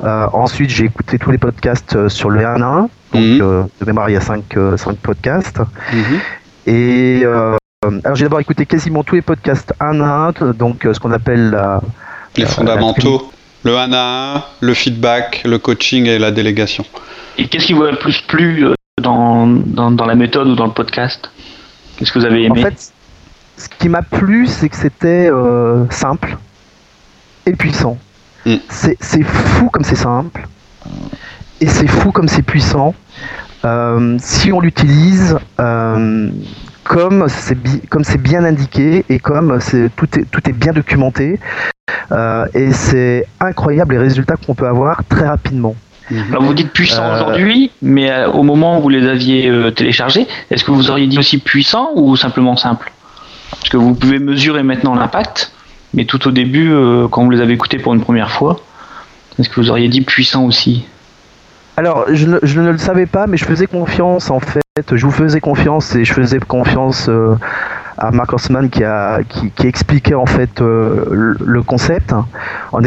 ensuite, 0.01 0.69
j'ai 0.69 0.85
écouté 0.85 1.19
tous 1.19 1.31
les 1.31 1.37
podcasts 1.37 2.07
sur 2.07 2.29
le 2.29 2.45
1 2.45 2.61
1 2.61 2.89
donc, 3.13 3.21
mhm. 3.21 3.41
euh, 3.41 3.63
de 3.79 3.85
mémoire, 3.85 4.09
il 4.09 4.13
y 4.13 4.17
a 4.17 4.21
5 4.21 4.57
euh, 4.57 4.75
podcasts. 5.01 5.59
Mhm. 5.93 6.19
Et 6.65 7.21
euh, 7.23 7.55
alors, 8.03 8.15
j'ai 8.15 8.23
d'abord 8.23 8.39
écouté 8.39 8.65
quasiment 8.65 9.03
tous 9.03 9.15
les 9.15 9.21
podcasts 9.21 9.73
1 9.79 10.01
à 10.01 10.31
1, 10.39 10.51
donc 10.53 10.87
ce 10.91 10.99
qu'on 10.99 11.11
appelle 11.11 11.51
la, 11.51 11.81
les 12.37 12.45
fondamentaux. 12.45 13.31
Le 13.63 13.77
1 13.77 13.93
à 13.93 14.35
1, 14.37 14.43
le 14.61 14.73
feedback, 14.73 15.43
le 15.45 15.57
coaching 15.57 16.05
et 16.07 16.19
la 16.19 16.31
délégation. 16.31 16.85
Et 17.37 17.47
qu'est-ce 17.47 17.67
qui 17.67 17.73
vous 17.73 17.83
a 17.83 17.91
le 17.91 17.97
plus 17.97 18.21
plu 18.21 18.65
dans, 19.01 19.47
dans, 19.47 19.91
dans, 19.91 20.05
la 20.05 20.15
méthode 20.15 20.47
ou 20.47 20.55
dans 20.55 20.67
le 20.67 20.73
podcast? 20.73 21.31
Qu'est-ce 21.97 22.11
que 22.11 22.19
vous 22.19 22.25
avez 22.25 22.43
aimé? 22.43 22.59
En 22.59 22.69
fait, 22.69 22.93
ce 23.57 23.67
qui 23.79 23.89
m'a 23.89 24.01
plu, 24.01 24.47
c'est 24.47 24.69
que 24.69 24.75
c'était 24.75 25.29
simple 25.89 26.37
et 27.45 27.53
puissant. 27.53 27.97
Mm. 28.45 28.55
C'est 28.69 29.23
fou 29.23 29.69
comme 29.69 29.83
c'est 29.83 29.95
simple 29.95 30.47
et 31.61 31.67
c'est 31.67 31.87
fou 31.87 32.11
comme 32.11 32.27
c'est 32.27 32.41
puissant. 32.41 32.93
Euh, 33.65 34.17
si 34.19 34.51
on 34.51 34.59
l'utilise 34.59 35.37
euh, 35.59 36.29
comme 36.83 37.25
c'est 37.29 37.57
comme 37.87 38.03
c'est 38.03 38.21
bien 38.21 38.43
indiqué 38.43 39.05
et 39.07 39.19
comme 39.19 39.57
tout 39.95 40.19
est 40.19 40.25
tout 40.29 40.49
est 40.49 40.53
bien 40.53 40.73
documenté 40.73 41.39
euh, 42.11 42.45
et 42.53 42.71
c'est 42.71 43.25
incroyable 43.39 43.95
les 43.95 43.99
résultats 43.99 44.35
qu'on 44.35 44.55
peut 44.55 44.67
avoir 44.67 45.03
très 45.05 45.27
rapidement. 45.27 45.75
vous 46.09 46.53
dites 46.53 46.71
puissant 46.71 47.13
aujourd'hui, 47.15 47.71
mais 47.81 48.25
au 48.25 48.43
moment 48.43 48.79
où 48.79 48.83
vous 48.83 48.89
les 48.89 49.07
aviez 49.07 49.51
téléchargés, 49.75 50.27
est-ce 50.51 50.63
que 50.63 50.71
vous 50.71 50.89
auriez 50.91 51.07
dit 51.07 51.19
aussi 51.19 51.39
puissant 51.39 51.91
ou 51.95 52.15
simplement 52.15 52.55
simple? 52.55 52.91
Parce 53.51 53.69
que 53.69 53.77
vous 53.77 53.93
pouvez 53.93 54.19
mesurer 54.19 54.63
maintenant 54.63 54.95
l'impact, 54.95 55.51
mais 55.93 56.05
tout 56.05 56.27
au 56.27 56.31
début, 56.31 56.71
quand 57.09 57.23
vous 57.23 57.31
les 57.31 57.41
avez 57.41 57.53
écoutés 57.53 57.79
pour 57.79 57.93
une 57.93 58.01
première 58.01 58.31
fois, 58.31 58.59
est-ce 59.39 59.49
que 59.49 59.55
vous 59.55 59.69
auriez 59.69 59.87
dit 59.87 60.01
puissant 60.01 60.45
aussi? 60.45 60.85
Alors, 61.75 62.05
je 62.11 62.27
ne, 62.27 62.71
le 62.71 62.77
savais 62.77 63.07
pas, 63.07 63.25
mais 63.25 63.37
je 63.37 63.45
faisais 63.45 63.65
confiance 63.65 64.29
en 64.29 64.39
fait. 64.39 64.61
Je 64.91 65.05
vous 65.05 65.11
faisais 65.11 65.39
confiance 65.39 65.95
et 65.95 66.05
je 66.05 66.13
faisais 66.13 66.39
confiance 66.39 67.07
euh, 67.09 67.35
à 68.03 68.11
Mark 68.11 68.33
Osman 68.33 68.69
qui 68.69 68.83
a 68.83 69.21
qui, 69.23 69.67
expliquait 69.67 70.13
en 70.13 70.25
fait 70.25 70.61
euh, 70.61 71.35
le, 71.39 71.63
concept 71.63 72.13
en 72.71 72.81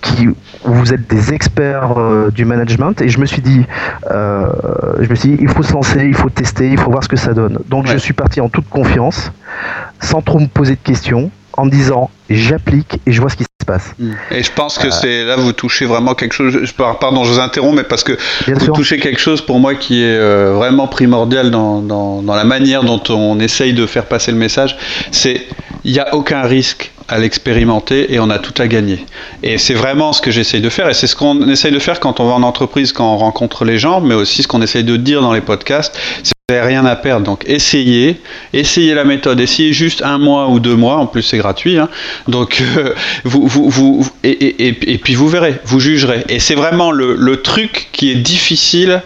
qui 0.00 0.28
vous 0.64 0.94
êtes 0.94 1.08
des 1.08 1.32
experts 1.32 1.98
euh, 1.98 2.30
du 2.30 2.44
management. 2.44 3.00
Et 3.02 3.08
je 3.08 3.18
me 3.18 3.26
suis 3.26 3.42
dit 3.42 3.64
je 4.08 5.10
me 5.10 5.14
suis 5.14 5.30
dit 5.30 5.38
il 5.40 5.48
faut 5.48 5.62
se 5.62 5.72
lancer 5.72 6.06
il 6.06 6.14
faut 6.14 6.30
tester 6.30 6.70
il 6.70 6.78
faut 6.78 6.90
voir 6.90 7.04
ce 7.04 7.08
que 7.08 7.16
ça 7.16 7.34
donne. 7.34 7.58
Donc 7.68 7.86
je 7.86 7.98
suis 7.98 8.14
parti 8.14 8.40
en 8.40 8.48
toute 8.48 8.68
confiance 8.68 9.30
sans 10.00 10.22
trop 10.22 10.38
me 10.38 10.46
poser 10.46 10.74
de 10.74 10.80
questions 10.80 11.30
en 11.56 11.66
me 11.66 11.70
disant 11.70 12.10
j'applique 12.28 13.00
et 13.06 13.12
je 13.12 13.20
vois 13.20 13.30
ce 13.30 13.36
qui 13.36 13.44
se 13.44 13.66
passe. 13.66 13.94
Hmm. 13.98 14.12
Et 14.30 14.42
je 14.42 14.52
pense 14.52 14.78
que 14.78 14.90
c'est 14.90 15.24
là 15.24 15.36
vous 15.36 15.52
touchez 15.52 15.86
vraiment 15.86 16.14
quelque 16.14 16.34
chose. 16.34 16.58
Je, 16.62 16.72
pardon, 16.72 17.24
je 17.24 17.32
vous 17.32 17.38
interromps, 17.38 17.76
mais 17.76 17.84
parce 17.84 18.04
que 18.04 18.16
vous 18.46 18.72
touchez 18.72 18.98
quelque 18.98 19.20
chose 19.20 19.40
pour 19.40 19.58
moi 19.58 19.74
qui 19.74 20.02
est 20.02 20.16
euh, 20.16 20.54
vraiment 20.54 20.88
primordial 20.88 21.50
dans, 21.50 21.80
dans, 21.80 22.22
dans, 22.22 22.34
la 22.34 22.44
manière 22.44 22.82
dont 22.84 23.02
on 23.08 23.38
essaye 23.40 23.72
de 23.72 23.86
faire 23.86 24.06
passer 24.06 24.32
le 24.32 24.38
message. 24.38 24.76
C'est 25.10 25.46
il 25.86 25.92
n'y 25.92 26.00
a 26.00 26.14
aucun 26.14 26.42
risque 26.42 26.90
à 27.08 27.18
l'expérimenter 27.18 28.12
et 28.12 28.18
on 28.18 28.28
a 28.28 28.40
tout 28.40 28.60
à 28.60 28.66
gagner. 28.66 29.06
Et 29.44 29.56
c'est 29.56 29.74
vraiment 29.74 30.12
ce 30.12 30.20
que 30.20 30.32
j'essaye 30.32 30.60
de 30.60 30.68
faire 30.68 30.88
et 30.88 30.94
c'est 30.94 31.06
ce 31.06 31.14
qu'on 31.14 31.48
essaye 31.48 31.70
de 31.70 31.78
faire 31.78 32.00
quand 32.00 32.18
on 32.18 32.26
va 32.26 32.34
en 32.34 32.42
entreprise, 32.42 32.92
quand 32.92 33.14
on 33.14 33.16
rencontre 33.16 33.64
les 33.64 33.78
gens, 33.78 34.00
mais 34.00 34.14
aussi 34.14 34.42
ce 34.42 34.48
qu'on 34.48 34.60
essaye 34.62 34.82
de 34.82 34.96
dire 34.96 35.22
dans 35.22 35.32
les 35.32 35.40
podcasts. 35.40 35.96
Vous 36.48 36.56
rien 36.60 36.84
à 36.84 36.94
perdre, 36.94 37.24
donc 37.24 37.42
essayez, 37.46 38.20
essayez 38.52 38.94
la 38.94 39.04
méthode, 39.04 39.40
essayez 39.40 39.72
juste 39.72 40.02
un 40.02 40.18
mois 40.18 40.48
ou 40.48 40.60
deux 40.60 40.76
mois, 40.76 40.96
en 40.96 41.06
plus 41.06 41.22
c'est 41.22 41.38
gratuit, 41.38 41.76
hein. 41.76 41.88
donc 42.28 42.62
euh, 42.76 42.94
vous, 43.24 43.48
vous, 43.48 43.68
vous 43.68 44.08
et, 44.22 44.98
puis 45.02 45.16
vous 45.16 45.28
verrez, 45.28 45.56
vous 45.64 45.80
jugerez. 45.80 46.24
Et 46.28 46.38
c'est 46.38 46.54
vraiment 46.54 46.92
le, 46.92 47.16
le, 47.16 47.42
truc 47.42 47.88
qui 47.90 48.12
est 48.12 48.14
difficile, 48.14 49.02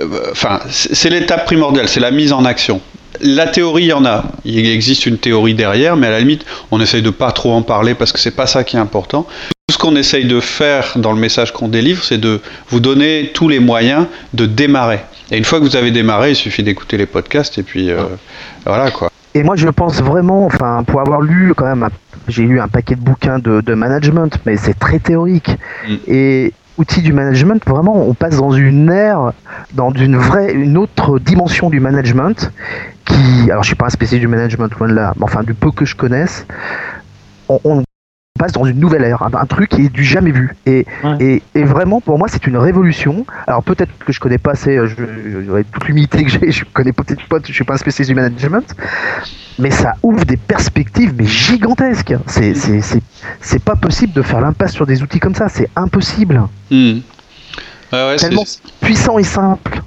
euh, 0.00 0.30
enfin 0.32 0.60
c'est 0.68 1.08
l'étape 1.08 1.46
primordiale, 1.46 1.88
c'est 1.88 2.00
la 2.00 2.10
mise 2.10 2.34
en 2.34 2.44
action. 2.44 2.82
La 3.20 3.46
théorie, 3.46 3.84
il 3.84 3.88
y 3.88 3.92
en 3.92 4.04
a. 4.04 4.24
Il 4.44 4.66
existe 4.66 5.06
une 5.06 5.18
théorie 5.18 5.54
derrière, 5.54 5.96
mais 5.96 6.06
à 6.06 6.10
la 6.10 6.20
limite, 6.20 6.44
on 6.70 6.80
essaye 6.80 7.02
de 7.02 7.10
pas 7.10 7.32
trop 7.32 7.52
en 7.52 7.62
parler 7.62 7.94
parce 7.94 8.12
que 8.12 8.18
c'est 8.18 8.36
pas 8.36 8.46
ça 8.46 8.64
qui 8.64 8.76
est 8.76 8.80
important. 8.80 9.26
Tout 9.68 9.74
ce 9.74 9.78
qu'on 9.78 9.96
essaye 9.96 10.26
de 10.26 10.40
faire 10.40 10.92
dans 10.96 11.12
le 11.12 11.18
message 11.18 11.52
qu'on 11.52 11.68
délivre, 11.68 12.04
c'est 12.04 12.18
de 12.18 12.40
vous 12.68 12.80
donner 12.80 13.30
tous 13.34 13.48
les 13.48 13.58
moyens 13.58 14.06
de 14.32 14.46
démarrer. 14.46 15.00
Et 15.30 15.38
une 15.38 15.44
fois 15.44 15.58
que 15.58 15.64
vous 15.64 15.76
avez 15.76 15.90
démarré, 15.90 16.30
il 16.30 16.36
suffit 16.36 16.62
d'écouter 16.62 16.96
les 16.96 17.06
podcasts 17.06 17.58
et 17.58 17.62
puis 17.62 17.90
euh, 17.90 18.02
voilà 18.64 18.90
quoi. 18.90 19.10
Et 19.34 19.42
moi 19.42 19.56
je 19.56 19.68
pense 19.68 20.00
vraiment, 20.00 20.46
enfin 20.46 20.84
pour 20.86 21.00
avoir 21.00 21.20
lu 21.20 21.52
quand 21.54 21.66
même, 21.66 21.88
j'ai 22.28 22.44
lu 22.44 22.60
un 22.60 22.68
paquet 22.68 22.94
de 22.94 23.00
bouquins 23.00 23.38
de, 23.38 23.74
management, 23.74 24.38
mais 24.46 24.56
c'est 24.56 24.78
très 24.78 24.98
théorique. 24.98 25.50
Mm. 25.88 25.94
Et 26.06 26.52
outils 26.78 27.02
du 27.02 27.12
management, 27.12 27.62
vraiment 27.66 27.96
on 27.96 28.14
passe 28.14 28.36
dans 28.36 28.52
une 28.52 28.90
ère, 28.90 29.32
dans 29.74 29.90
une 29.92 30.16
vraie, 30.16 30.52
une 30.52 30.76
autre 30.76 31.18
dimension 31.18 31.70
du 31.70 31.80
management 31.80 32.50
qui, 33.04 33.50
alors 33.50 33.62
je 33.62 33.68
suis 33.68 33.76
pas 33.76 33.86
un 33.86 33.90
spécialiste 33.90 34.28
du 34.28 34.28
management 34.28 34.74
loin 34.78 34.88
de 34.88 34.94
là, 34.94 35.14
mais 35.16 35.24
enfin 35.24 35.42
du 35.42 35.54
peu 35.54 35.70
que 35.70 35.84
je 35.84 35.94
connaisse, 35.96 36.46
on, 37.48 37.82
passe 38.36 38.52
dans 38.52 38.64
une 38.64 38.78
nouvelle 38.78 39.04
ère, 39.04 39.22
un, 39.22 39.46
truc 39.46 39.70
qui 39.70 39.86
est 39.86 39.88
du 39.88 40.04
jamais 40.04 40.30
vu. 40.30 40.54
Et, 40.66 40.86
et, 41.20 41.64
vraiment, 41.64 42.00
pour 42.00 42.18
moi, 42.18 42.28
c'est 42.28 42.46
une 42.46 42.56
révolution. 42.56 43.26
Alors 43.46 43.62
peut-être 43.62 43.92
que 44.04 44.12
je 44.12 44.20
connais 44.20 44.38
pas 44.38 44.52
assez, 44.52 44.76
euh, 44.76 44.86
je, 44.86 45.62
toute 45.62 45.84
l'humilité 45.86 46.24
que 46.24 46.30
j'ai, 46.30 46.50
je 46.52 46.64
connais 46.64 46.92
peut-être 46.92 47.26
pas, 47.28 47.38
je 47.44 47.52
suis 47.52 47.64
pas 47.64 47.74
un 47.74 47.78
spécialiste 47.78 48.10
du 48.10 48.14
management, 48.14 48.74
mais 49.58 49.70
ça 49.70 49.94
ouvre 50.02 50.24
des 50.24 50.36
perspectives 50.36 51.14
mais 51.16 51.26
gigantesques. 51.26 52.14
C'est, 52.26 52.54
c'est, 52.54 52.80
c'est, 52.80 53.02
c'est 53.40 53.62
pas 53.62 53.76
possible 53.76 54.12
de 54.12 54.22
faire 54.22 54.40
l'impasse 54.40 54.72
sur 54.72 54.86
des 54.86 55.02
outils 55.02 55.20
comme 55.20 55.34
ça, 55.34 55.48
c'est 55.48 55.68
impossible. 55.76 56.42
Hmm. 56.70 56.98
Tellement 57.90 58.44
puissant 58.80 59.18
et 59.18 59.24
simple. 59.24 59.80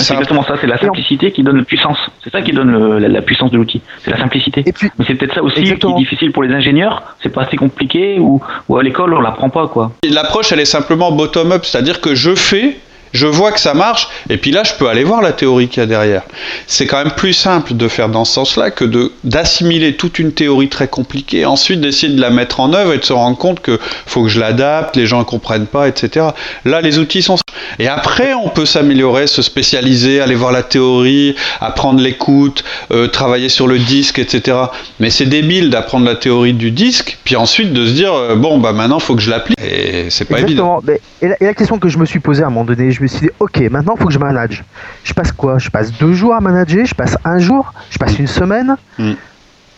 C'est 0.00 0.14
exactement 0.14 0.42
ça, 0.42 0.54
c'est 0.60 0.66
la 0.66 0.78
simplicité 0.78 1.32
qui 1.32 1.42
donne 1.42 1.58
la 1.58 1.64
puissance. 1.64 1.98
C'est 2.22 2.30
ça 2.30 2.42
qui 2.42 2.52
donne 2.52 2.98
la, 2.98 3.22
puissance 3.22 3.50
de 3.50 3.56
l'outil. 3.56 3.80
C'est 4.04 4.10
la 4.10 4.18
simplicité. 4.18 4.64
Mais 4.98 5.04
c'est 5.06 5.14
peut-être 5.14 5.34
ça 5.34 5.42
aussi 5.42 5.62
qui 5.62 5.70
est 5.70 5.94
difficile 5.96 6.32
pour 6.32 6.42
les 6.42 6.54
ingénieurs. 6.54 7.16
C'est 7.22 7.30
pas 7.30 7.42
assez 7.42 7.56
compliqué 7.56 8.18
ou, 8.18 8.40
ou 8.68 8.76
à 8.76 8.82
l'école 8.82 9.14
on 9.14 9.20
l'apprend 9.20 9.50
pas 9.50 9.68
quoi. 9.68 9.92
L'approche 10.08 10.52
elle 10.52 10.60
est 10.60 10.64
simplement 10.64 11.12
bottom-up, 11.12 11.64
c'est-à-dire 11.64 12.00
que 12.00 12.14
je 12.14 12.34
fais 12.34 12.76
je 13.12 13.26
vois 13.26 13.52
que 13.52 13.60
ça 13.60 13.74
marche, 13.74 14.08
et 14.28 14.36
puis 14.36 14.50
là, 14.50 14.62
je 14.64 14.74
peux 14.74 14.88
aller 14.88 15.04
voir 15.04 15.22
la 15.22 15.32
théorie 15.32 15.68
qu'il 15.68 15.80
y 15.80 15.84
a 15.84 15.86
derrière. 15.86 16.22
C'est 16.66 16.86
quand 16.86 16.98
même 16.98 17.14
plus 17.14 17.32
simple 17.32 17.74
de 17.74 17.88
faire 17.88 18.08
dans 18.08 18.24
ce 18.24 18.32
sens-là 18.32 18.70
que 18.70 18.84
de 18.84 19.12
d'assimiler 19.24 19.96
toute 19.96 20.18
une 20.18 20.32
théorie 20.32 20.68
très 20.68 20.88
compliquée, 20.88 21.44
ensuite 21.44 21.80
d'essayer 21.80 22.12
de 22.12 22.20
la 22.20 22.30
mettre 22.30 22.60
en 22.60 22.72
œuvre 22.72 22.92
et 22.92 22.98
de 22.98 23.04
se 23.04 23.12
rendre 23.12 23.36
compte 23.36 23.60
que 23.60 23.78
faut 24.06 24.22
que 24.22 24.28
je 24.28 24.40
l'adapte, 24.40 24.96
les 24.96 25.06
gens 25.06 25.18
ne 25.20 25.24
comprennent 25.24 25.66
pas, 25.66 25.88
etc. 25.88 26.26
Là, 26.64 26.80
les 26.80 26.98
outils 26.98 27.22
sont 27.22 27.36
et 27.78 27.88
après, 27.88 28.34
on 28.34 28.48
peut 28.48 28.66
s'améliorer, 28.66 29.26
se 29.26 29.42
spécialiser, 29.42 30.20
aller 30.20 30.34
voir 30.34 30.52
la 30.52 30.62
théorie, 30.62 31.34
apprendre 31.60 32.00
l'écoute, 32.00 32.64
euh, 32.90 33.08
travailler 33.08 33.48
sur 33.48 33.66
le 33.66 33.78
disque, 33.78 34.18
etc. 34.18 34.56
Mais 35.00 35.10
c'est 35.10 35.26
débile 35.26 35.70
d'apprendre 35.70 36.06
la 36.06 36.14
théorie 36.14 36.52
du 36.52 36.70
disque, 36.70 37.18
puis 37.24 37.36
ensuite 37.36 37.72
de 37.72 37.86
se 37.86 37.92
dire 37.92 38.12
euh, 38.12 38.36
bon 38.36 38.58
bah 38.58 38.72
maintenant 38.72 38.98
faut 38.98 39.14
que 39.14 39.22
je 39.22 39.30
l'applique. 39.30 39.58
Et 39.60 40.10
c'est 40.10 40.24
pas 40.24 40.40
évident. 40.40 40.80
et, 41.20 41.28
la, 41.28 41.54
question 41.54 41.78
que 41.78 41.88
je 41.88 41.98
me 41.98 42.04
suis 42.04 42.20
posée 42.20 42.42
à 42.42 42.46
un 42.46 42.50
moment 42.50 42.64
donné, 42.64 42.90
je 42.90 43.01
me 43.02 43.06
suis 43.08 43.20
dit, 43.20 43.30
ok, 43.38 43.58
maintenant 43.70 43.94
il 43.96 44.00
faut 44.00 44.08
que 44.08 44.12
je 44.12 44.18
manage. 44.18 44.64
Je 45.04 45.12
passe 45.12 45.32
quoi? 45.32 45.58
Je 45.58 45.70
passe 45.70 45.92
deux 45.92 46.12
jours 46.12 46.34
à 46.34 46.40
manager, 46.40 46.86
je 46.86 46.94
passe 46.94 47.16
un 47.24 47.38
jour, 47.38 47.72
je 47.90 47.98
passe 47.98 48.18
une 48.18 48.26
semaine. 48.26 48.76
Mm. 48.98 49.12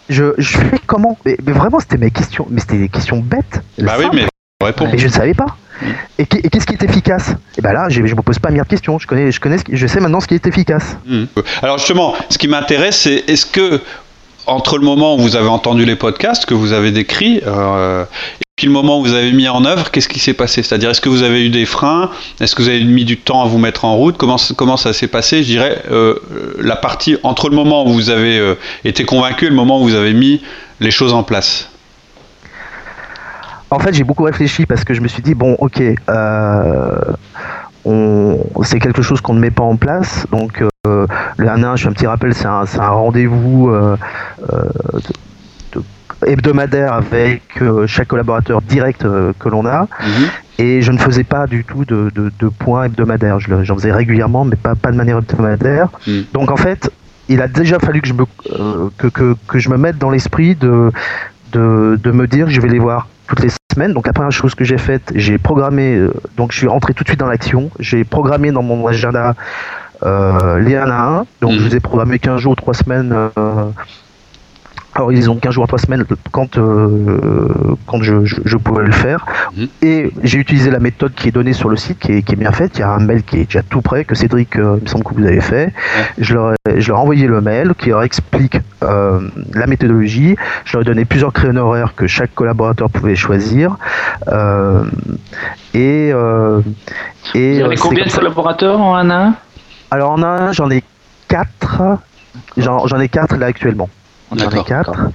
Je, 0.09 0.35
je, 0.37 0.59
fais 0.59 0.79
comment? 0.87 1.19
Mais, 1.25 1.37
vraiment, 1.47 1.81
c'était 1.81 1.97
mes 1.97 2.11
questions, 2.11 2.47
mais 2.51 2.61
c'était 2.61 2.79
des 2.79 2.89
questions 2.89 3.19
bêtes. 3.19 3.63
Bah 3.79 3.95
oui, 3.99 4.07
mais 4.13 4.27
Et 4.93 4.99
je 4.99 5.07
ne 5.07 5.13
savais 5.13 5.35
pas. 5.35 5.57
Mm. 5.81 5.87
Et, 6.19 6.27
qu'est-ce 6.27 6.67
qui 6.67 6.75
est 6.75 6.83
efficace? 6.83 7.35
Et 7.57 7.63
ben 7.63 7.73
là, 7.73 7.89
je 7.89 8.01
ne 8.01 8.07
me 8.07 8.23
pose 8.23 8.39
pas 8.39 8.51
mille 8.51 8.65
questions. 8.65 8.99
Je 8.99 9.07
connais, 9.07 9.33
je 9.33 9.41
connais, 9.41 9.57
je 9.71 9.87
sais 9.87 10.01
maintenant 10.01 10.21
ce 10.21 10.29
qui 10.29 10.35
est 10.35 10.47
efficace. 10.47 10.97
Mm. 11.07 11.25
Alors 11.63 11.79
justement, 11.79 12.15
ce 12.29 12.39
qui 12.39 12.49
m'intéresse, 12.49 13.01
c'est 13.01 13.25
est-ce 13.29 13.47
que 13.47 13.81
entre 14.47 14.79
le 14.79 14.85
moment 14.85 15.17
où 15.17 15.19
vous 15.19 15.37
avez 15.37 15.49
entendu 15.49 15.85
les 15.85 15.97
podcasts 15.97 16.47
que 16.47 16.55
vous 16.55 16.73
avez 16.73 16.91
décrits 16.91 17.39
et 17.39 18.57
puis 18.57 18.67
le 18.67 18.73
moment 18.73 19.01
où 19.01 19.03
vous 19.03 19.15
avez 19.15 19.33
mis 19.33 19.49
en 19.49 19.65
œuvre, 19.65 19.91
qu'est-ce 19.91 20.09
qui 20.09 20.21
s'est 20.21 20.35
passé? 20.35 20.63
C'est-à-dire, 20.63 20.91
est-ce 20.91 21.01
que 21.01 21.09
vous 21.09 21.23
avez 21.23 21.45
eu 21.45 21.49
des 21.49 21.67
freins? 21.67 22.11
Est-ce 22.41 22.55
que 22.55 22.63
vous 22.63 22.69
avez 22.69 22.85
mis 22.85 23.05
du 23.05 23.19
temps 23.19 23.43
à 23.43 23.47
vous 23.47 23.59
mettre 23.59 23.85
en 23.85 23.97
route? 23.97 24.17
Comment, 24.17 24.39
ça 24.77 24.93
s'est 24.93 25.09
passé? 25.09 25.43
Je 25.43 25.49
dirais 25.49 25.83
la 26.61 26.77
partie 26.77 27.17
entre 27.25 27.49
le 27.49 27.57
moment 27.57 27.85
où 27.85 27.93
vous 27.93 28.11
avez 28.11 28.55
été 28.85 29.05
convaincu 29.05 29.47
et 29.47 29.49
le 29.49 29.57
moment 29.57 29.81
où 29.81 29.85
vous 29.85 29.95
avez 29.97 30.13
mis 30.13 30.41
les 30.79 30.93
choses 30.93 31.13
en 31.13 31.25
place. 31.25 31.69
En 33.75 33.81
fait, 33.81 33.93
j'ai 33.93 34.05
beaucoup 34.05 34.23
réfléchi 34.23 34.67
parce 34.67 34.85
que 34.85 34.95
je 34.95 35.01
me 35.01 35.09
suis 35.09 35.23
dit, 35.23 35.35
bon, 35.35 35.57
ok, 35.59 35.81
euh, 35.81 36.95
c'est 37.85 38.79
quelque 38.79 39.03
chose 39.03 39.21
qu'on 39.21 39.35
ne 39.35 39.41
met 39.41 39.51
pas 39.51 39.65
en 39.65 39.77
place. 39.77 40.27
Donc, 40.31 40.63
euh, 40.87 41.07
le 41.37 41.49
1 41.49 41.77
je 41.77 41.83
fais 41.83 41.89
un 41.89 41.93
petit 41.93 42.07
rappel, 42.07 42.35
c'est 42.35 42.47
un, 42.47 42.65
rendez-vous 42.89 43.71
euh, 43.71 43.97
hebdomadaire 46.27 46.93
avec 46.93 47.43
chaque 47.87 48.09
collaborateur 48.09 48.63
direct 48.63 49.03
que 49.03 49.49
l'on 49.49 49.67
a. 49.67 49.83
Mhm. 49.83 50.29
Et 50.59 50.83
je 50.83 50.93
ne 50.93 50.99
faisais 50.99 51.25
pas 51.25 51.47
du 51.47 51.65
tout 51.65 51.85
de, 51.85 52.49
points 52.59 52.85
hebdomadaires. 52.85 53.39
J'en 53.41 53.75
faisais 53.75 53.93
régulièrement, 53.93 54.45
mais 54.45 54.57
pas, 54.57 54.75
pas 54.75 54.93
de 54.93 54.97
manière 54.97 55.19
hebdomadaire. 55.19 55.89
Mhm. 56.07 56.25
Donc, 56.33 56.51
en 56.51 56.57
fait, 56.57 56.91
il 57.29 57.43
a 57.43 57.49
déjà 57.49 57.79
fallu 57.79 58.01
que 58.01 58.09
je 58.09 58.15
me, 58.15 58.25
que, 58.99 59.35
que, 59.47 59.59
je 59.59 59.69
me 59.69 59.77
mette 59.77 59.99
dans 59.99 60.11
l'esprit 60.11 60.55
de, 60.55 60.91
de, 61.53 61.99
de, 62.03 62.11
me 62.11 62.27
dire 62.27 62.47
que 62.47 62.53
je 62.53 62.61
vais 62.61 62.69
les 62.69 62.79
voir 62.79 63.09
toutes 63.27 63.41
les 63.41 63.49
semaines. 63.75 63.93
Donc 63.93 64.07
la 64.07 64.13
première 64.13 64.33
chose 64.33 64.55
que 64.55 64.65
j'ai 64.65 64.79
faite, 64.79 65.13
j'ai 65.15 65.39
programmé, 65.39 65.95
euh, 65.95 66.13
donc 66.37 66.53
je 66.53 66.59
suis 66.59 66.69
rentré 66.69 66.95
tout 66.95 67.05
de 67.05 67.09
suite 67.09 67.21
dans 67.21 67.29
l'action, 67.29 67.71
j'ai 67.79 68.05
programmé 68.05 68.51
dans 68.51 68.63
mon 68.63 68.87
agenda 68.87 69.35
euh, 70.05 70.59
les 70.59 70.77
1 70.77 70.91
à 70.91 71.03
1, 71.21 71.27
donc 71.41 71.53
mmh. 71.53 71.59
je 71.59 71.63
vous 71.65 71.77
ai 71.77 71.81
programmé 71.81 72.19
15 72.19 72.41
jours, 72.41 72.57
3 72.57 72.75
semaines 72.75 73.13
euh, 73.13 73.71
alors 74.97 75.13
ils 75.13 75.29
ont 75.29 75.37
15 75.37 75.53
jours 75.55 75.65
à 75.65 75.67
3 75.67 75.79
semaines 75.81 76.05
quand, 76.31 76.57
quand 77.87 78.03
je, 78.03 78.25
je, 78.25 78.57
pouvais 78.57 78.85
le 78.85 78.93
faire. 78.93 79.27
Mhm. 79.57 79.69
Et 79.83 80.13
j'ai 80.23 80.39
utilisé 80.39 80.71
la 80.71 80.79
méthode 80.79 81.15
qui 81.15 81.27
est 81.27 81.33
donnée 81.33 81.53
sur 81.53 81.69
le 81.69 81.77
site, 81.77 81.99
qui 81.99 82.13
est, 82.13 82.23
qui 82.23 82.35
est, 82.35 82.37
bien 82.37 82.53
faite. 82.53 82.79
Il 82.79 82.81
y 82.81 82.85
a 82.85 82.91
un 82.91 83.01
mail 83.01 83.25
qui 83.25 83.41
est 83.41 83.45
déjà 83.47 83.65
tout 83.65 83.83
prêt, 83.83 84.05
que 84.05 84.15
Cédric, 84.15 84.51
il 84.55 84.63
me 84.63 84.87
semble 84.87 85.03
que 85.03 85.15
vous 85.15 85.27
avez 85.27 85.41
fait. 85.41 85.73
Je, 86.19 86.35
leur 86.35 86.53
ai, 86.53 86.81
je 86.81 86.89
leur 86.89 86.99
ai 86.99 87.01
envoyé 87.01 87.27
le 87.27 87.41
mail 87.41 87.73
qui 87.77 87.89
leur 87.89 88.05
explique 88.05 88.59
euh, 88.83 89.21
la 89.55 89.67
méthodologie. 89.67 90.37
Je 90.65 90.73
leur 90.73 90.83
ai 90.83 90.85
donné 90.85 91.05
plusieurs 91.05 91.33
créneaux 91.33 91.67
horaires 91.67 91.95
que 91.95 92.07
chaque 92.07 92.35
collaborateur 92.35 92.91
pouvait 92.91 93.17
choisir. 93.17 93.77
Euh, 94.29 94.85
et, 95.73 96.11
euh, 96.13 96.61
et, 97.35 97.59
Vous 97.59 97.65
avez 97.65 97.77
combien 97.77 98.05
de 98.05 98.13
collaborateurs 98.13 98.81
en 98.81 98.97
1 98.97 99.11
à 99.11 99.27
1 99.27 99.35
Alors 99.91 100.11
en 100.13 100.23
1 100.23 100.25
à 100.25 100.43
1, 100.49 100.53
j'en 100.53 100.71
ai 100.71 100.83
4. 101.29 101.83
J'en 102.57 103.01
ai 103.01 103.09
4 103.09 103.37
là 103.37 103.47
actuellement. 103.47 103.89
On 104.31 104.37
en 104.37 104.49
a 104.49 104.65
quatre. 104.65 105.11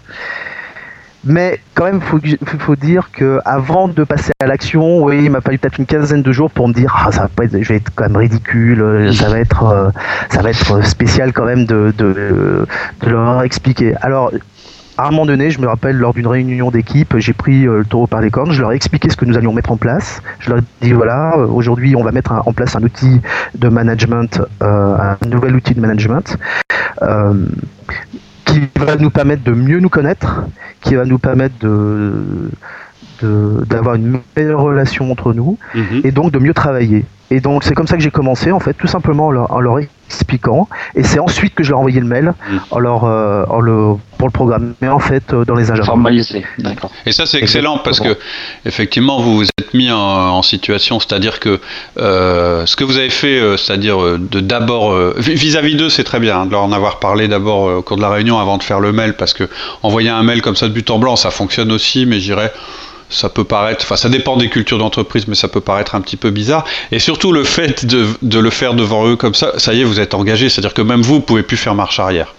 Mais 1.26 1.60
quand 1.74 1.86
même, 1.86 2.02
il 2.24 2.38
faut, 2.60 2.76
dire 2.76 3.12
que 3.12 3.40
avant 3.44 3.88
de 3.90 4.04
passer 4.04 4.32
à 4.40 4.48
l'action, 4.48 5.04
oui, 5.04 5.26
il 5.26 5.32
m'a 5.32 5.42
fallu 5.42 5.58
peut-être 5.58 5.78
une 5.78 5.86
quinzaine 5.86 6.22
de 6.22 6.32
jours 6.32 6.50
pour 6.50 6.68
me 6.68 6.74
dire, 6.74 6.96
ah, 6.98 7.12
ça 7.12 7.24
va 7.24 7.28
pas 7.28 7.44
être, 7.44 7.62
je 7.62 7.68
vais 7.68 7.76
être 7.76 7.92
quand 7.94 8.06
même 8.06 8.16
ridicule, 8.16 9.12
ça 9.14 9.28
va 9.28 9.40
être, 9.40 9.64
euh, 9.64 9.90
ça 10.30 10.42
va 10.42 10.50
être 10.52 10.86
spécial 10.86 11.34
quand 11.34 11.46
même 11.46 11.66
de, 11.66 11.94
leur 13.06 13.44
expliquer. 13.44 13.96
Alors, 14.02 14.32
à 14.98 15.08
un 15.08 15.12
moment 15.12 15.26
donné, 15.26 15.50
je 15.50 15.60
me 15.60 15.68
rappelle 15.68 15.98
lors 15.98 16.14
d'une 16.14 16.28
réunion 16.28 16.72
d'équipe, 16.72 17.18
j'ai 17.18 17.34
pris 17.34 17.66
euh, 17.66 17.80
le 17.80 17.86
taureau 17.86 18.08
par 18.08 18.22
les 18.22 18.30
cornes, 18.30 18.52
je 18.52 18.62
leur 18.62 18.72
ai 18.72 18.76
expliqué 18.76 19.10
ce 19.10 19.18
que 19.18 19.26
nous 19.26 19.38
allions 19.38 19.54
mettre 19.54 19.72
en 19.72 19.78
place. 19.78 20.22
Je 20.40 20.50
leur 20.50 20.60
ai 20.60 20.64
dit 20.82 20.92
voilà, 20.94 21.36
euh, 21.38 21.48
aujourd'hui 21.48 21.96
on 21.98 22.04
va 22.04 22.12
mettre 22.12 22.32
en 22.32 22.54
place 22.54 22.76
un 22.76 22.84
outil 22.84 23.22
de 23.56 23.68
management, 23.68 24.42
un 24.62 25.18
nouvel 25.28 25.56
outil 25.56 25.74
de 25.74 25.82
management 25.82 26.38
qui 28.46 28.62
va 28.78 28.96
nous 28.96 29.10
permettre 29.10 29.44
de 29.44 29.52
mieux 29.52 29.80
nous 29.80 29.90
connaître, 29.90 30.44
qui 30.82 30.96
va 30.96 31.06
nous 31.06 31.20
permettre 31.20 31.56
de 31.60 32.50
d'avoir 33.22 33.96
une 33.96 34.22
meilleure 34.38 34.62
relation 34.62 35.12
entre 35.12 35.34
nous 35.34 35.58
mhm. 35.76 36.02
et 36.06 36.12
donc 36.12 36.32
de 36.32 36.40
mieux 36.40 36.54
travailler. 36.54 37.04
Et 37.32 37.42
donc 37.42 37.66
c'est 37.66 37.74
comme 37.74 37.88
ça 37.88 37.98
que 37.98 38.04
j'ai 38.04 38.12
commencé 38.12 38.52
en 38.52 38.60
fait, 38.60 38.74
tout 38.74 38.88
simplement 38.88 39.28
en 39.28 39.60
leur, 39.60 39.80
expliquant. 40.10 40.68
Et 40.96 41.04
c'est 41.04 41.20
ensuite 41.20 41.54
que 41.54 41.64
je 41.64 41.70
leur 41.70 41.80
ai 41.80 41.82
envoyé 41.82 42.00
le 42.00 42.08
mail 42.08 42.34
en 42.72 42.80
leur, 42.80 43.04
euh, 43.04 43.46
en 43.50 43.60
le, 43.60 43.94
pour 44.18 44.28
le 44.28 44.32
programmer 44.32 44.74
en 44.84 45.00
fait 45.00 45.34
euh, 45.34 45.46
dans 45.46 45.56
les 45.56 45.72
agendas. 45.72 45.86
Formalisé, 45.86 46.46
d'accord. 46.58 46.92
Et 47.06 47.12
ça 47.12 47.26
c'est 47.26 47.38
excellent 47.38 47.78
parce 47.78 48.00
que 48.00 48.18
effectivement 48.66 49.20
vous 49.20 49.38
vous 49.38 49.44
êtes 49.44 49.74
mis 49.74 49.92
en, 49.92 50.42
situation, 50.42 51.00
c'est-à-dire 51.00 51.40
que 51.40 51.60
euh, 51.98 52.66
ce 52.66 52.76
que 52.76 52.84
vous 52.84 52.98
avez 52.98 53.10
fait, 53.10 53.40
c'est-à-dire 53.58 54.18
de 54.18 54.40
d'abord 54.40 54.98
vis-à-vis 55.18 55.76
d'eux, 55.76 55.90
c'est 55.90 56.04
très 56.04 56.20
bien 56.20 56.40
hein, 56.40 56.46
de 56.46 56.52
leur 56.52 56.64
en 56.64 56.72
avoir 56.72 57.00
parlé 57.00 57.28
d'abord 57.28 57.78
au 57.78 57.82
cours 57.82 57.98
de 57.98 58.02
la 58.02 58.10
réunion 58.10 58.40
avant 58.40 58.58
de 58.58 58.64
faire 58.64 58.80
le 58.80 58.92
mail 58.92 59.14
parce 59.16 59.34
que 59.34 59.48
envoyer 59.84 60.10
un 60.10 60.24
mail 60.24 60.42
comme 60.42 60.56
ça 60.56 60.68
de 60.68 60.74
but 60.74 60.90
en 60.90 60.98
blanc, 60.98 61.16
ça 61.16 61.30
fonctionne 61.30 61.72
aussi, 61.72 62.06
mais 62.06 62.20
j'irais 62.20 62.52
ça 63.10 63.30
peut 63.30 63.44
paraître, 63.44 63.84
enfin 63.84 63.96
ça 63.96 64.10
dépend 64.10 64.38
des 64.38 64.50
cultures 64.50 64.78
d'entreprise, 64.78 65.28
mais 65.28 65.36
ça 65.36 65.48
peut 65.48 65.62
paraître 65.62 65.96
un 65.96 66.02
petit 66.02 66.18
peu 66.18 66.30
bizarre. 66.30 66.66
Et 66.92 67.00
surtout 67.00 67.32
le 67.32 67.44
fait 67.44 67.86
de, 67.86 68.40
le 68.40 68.50
faire 68.50 68.74
devant 68.74 69.08
eux 69.08 69.16
comme 69.16 69.34
ça, 69.34 69.58
ça 69.58 69.74
y 69.74 69.82
est, 69.82 69.84
vous 69.84 70.00
êtes 70.00 70.14
engagé, 70.14 70.50
c'est-à-dire 70.50 70.74
que 70.74 70.82
même 70.82 71.02
vous, 71.02 71.16
vous 71.16 71.22
pouvez 71.22 71.44
plus 71.44 71.58
faire 71.58 71.76
marche 71.76 72.00
arrière. 72.00 72.36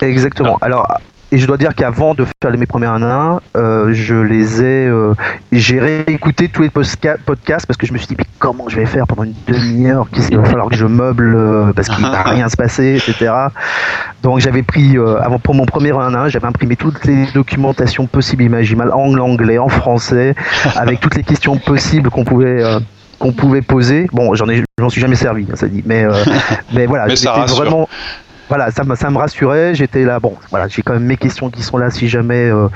Exactement. 0.00 0.58
Alors, 0.60 0.86
et 1.32 1.38
je 1.38 1.46
dois 1.46 1.56
dire 1.56 1.74
qu'avant 1.74 2.12
de 2.12 2.26
faire 2.42 2.56
mes 2.58 2.66
premiers 2.66 2.86
1 2.86 3.02
1, 3.02 3.40
euh, 3.56 3.94
je 3.94 4.14
les 4.14 4.62
ai. 4.62 4.86
Euh, 4.86 5.14
j'ai 5.50 5.80
réécouté 5.80 6.48
tous 6.48 6.60
les 6.60 6.68
podcasts 6.68 7.66
parce 7.66 7.78
que 7.78 7.86
je 7.86 7.92
me 7.94 7.98
suis 7.98 8.06
dit, 8.06 8.16
mais 8.18 8.26
comment 8.38 8.68
je 8.68 8.76
vais 8.76 8.84
faire 8.84 9.06
pendant 9.06 9.24
une 9.24 9.34
demi-heure 9.46 10.06
Il 10.30 10.36
va 10.36 10.44
falloir 10.44 10.68
que 10.68 10.76
je 10.76 10.84
meuble 10.84 11.34
euh, 11.34 11.72
parce 11.72 11.88
qu'il 11.88 12.04
ne 12.04 12.10
va 12.10 12.22
rien 12.26 12.50
se 12.50 12.56
passer, 12.56 12.96
etc. 12.96 13.32
Donc 14.22 14.40
j'avais 14.40 14.62
pris, 14.62 14.98
avant 14.98 15.38
pour 15.38 15.54
mon 15.54 15.64
premier 15.64 15.92
1 15.92 16.14
1, 16.14 16.28
j'avais 16.28 16.46
imprimé 16.46 16.76
toutes 16.76 17.02
les 17.06 17.24
documentations 17.32 18.06
possibles, 18.06 18.42
imaginables, 18.42 18.92
en 18.92 19.14
anglais, 19.18 19.56
en 19.56 19.70
français, 19.70 20.34
avec 20.76 21.00
toutes 21.00 21.14
les 21.14 21.24
questions 21.24 21.56
possibles 21.56 22.10
qu'on 22.10 22.24
pouvait 22.24 22.62
qu'on 23.18 23.32
pouvait 23.32 23.62
poser. 23.62 24.08
Bon, 24.12 24.34
j'en 24.34 24.48
ai, 24.48 24.64
j'en 24.78 24.90
suis 24.90 25.00
jamais 25.00 25.14
servi, 25.14 25.46
hein, 25.50 25.54
ça 25.54 25.66
dit, 25.66 25.82
mais 25.86 26.04
mais 26.74 26.84
voilà, 26.86 27.08
j'étais 27.08 27.28
vraiment 27.48 27.88
voilà, 28.52 28.70
ça 28.70 28.84
me, 28.84 28.94
ça 28.96 29.08
me 29.08 29.16
rassurait. 29.16 29.74
J'étais 29.74 30.04
là, 30.04 30.20
bon, 30.20 30.36
voilà, 30.50 30.68
j'ai 30.68 30.82
quand 30.82 30.92
même 30.92 31.06
mes 31.06 31.16
questions 31.16 31.48
qui 31.48 31.62
sont 31.62 31.78
là 31.78 31.88
si 31.88 32.06
jamais 32.06 32.50
euh, 32.50 32.68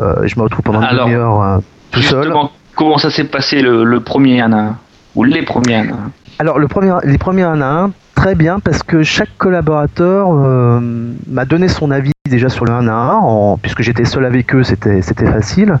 euh, 0.00 0.26
je 0.26 0.34
me 0.38 0.42
retrouve 0.44 0.62
pendant 0.62 0.80
une 0.80 0.96
demi-heure 0.96 1.42
euh, 1.42 1.58
tout 1.90 2.00
seul. 2.00 2.32
Comment 2.74 2.96
ça 2.96 3.10
s'est 3.10 3.24
passé 3.24 3.60
le, 3.60 4.00
premier 4.00 4.40
1 4.40 4.50
1 4.54 4.76
ou 5.16 5.24
les 5.24 5.42
premiers 5.42 5.74
1 5.74 5.82
1 5.82 5.86
Alors, 6.38 6.58
le 6.58 6.66
premier, 6.66 6.94
les 7.04 7.18
premiers 7.18 7.42
1 7.42 7.60
1, 7.60 7.90
très 8.14 8.34
bien 8.36 8.58
parce 8.58 8.82
que 8.82 9.02
chaque 9.02 9.36
collaborateur 9.36 10.30
m'a 10.30 11.44
donné 11.44 11.68
son 11.68 11.90
avis 11.90 12.12
déjà 12.26 12.48
sur 12.48 12.64
le 12.64 12.72
1 12.72 12.88
1, 12.88 13.56
puisque 13.60 13.82
j'étais 13.82 14.06
seul 14.06 14.24
avec 14.24 14.54
eux, 14.54 14.62
c'était 14.62 15.02
facile. 15.02 15.78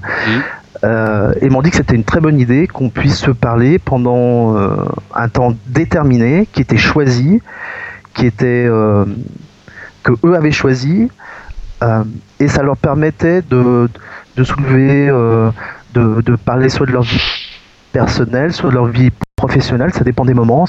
et 0.84 1.48
m'ont 1.48 1.62
dit 1.62 1.70
que 1.70 1.76
c'était 1.76 1.96
une 1.96 2.04
très 2.04 2.20
bonne 2.20 2.38
idée 2.38 2.66
qu'on 2.66 2.90
puisse 2.90 3.16
se 3.16 3.30
parler 3.30 3.78
pendant 3.78 4.58
un 5.14 5.28
temps 5.30 5.54
déterminé, 5.68 6.46
qui 6.52 6.60
était 6.60 6.76
choisi, 6.76 7.40
qui 8.18 8.26
était 8.26 8.66
euh, 8.68 9.04
que 10.02 10.12
eux 10.24 10.34
avaient 10.34 10.52
choisi 10.52 11.08
euh, 11.82 12.02
et 12.40 12.48
ça 12.48 12.62
leur 12.62 12.76
permettait 12.76 13.42
de, 13.42 13.88
de 14.36 14.44
soulever, 14.44 15.08
euh, 15.08 15.50
de, 15.94 16.20
de, 16.22 16.34
parler 16.34 16.68
soit 16.68 16.86
de 16.86 16.92
leur 16.92 17.02
vie 17.02 17.22
personnelle, 17.92 18.52
soit 18.52 18.70
de 18.70 18.74
leur 18.74 18.86
vie 18.86 19.10
professionnelle, 19.36 19.92
ça 19.94 20.02
dépend 20.02 20.24
des 20.24 20.34
moments. 20.34 20.66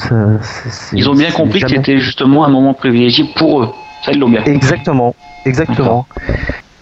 ils 0.93 1.09
ont 1.09 1.15
bien 1.15 1.31
compris 1.31 1.59
que 1.61 1.69
c'était 1.69 1.97
justement 1.97 2.45
un 2.45 2.49
moment 2.49 2.75
privilégié 2.75 3.25
pour 3.35 3.63
eux. 3.63 3.69
Ça, 4.05 4.11
ils 4.11 4.19
l'ont 4.19 4.29
bien 4.29 4.43
Exactement, 4.43 5.15
exactement. 5.45 6.05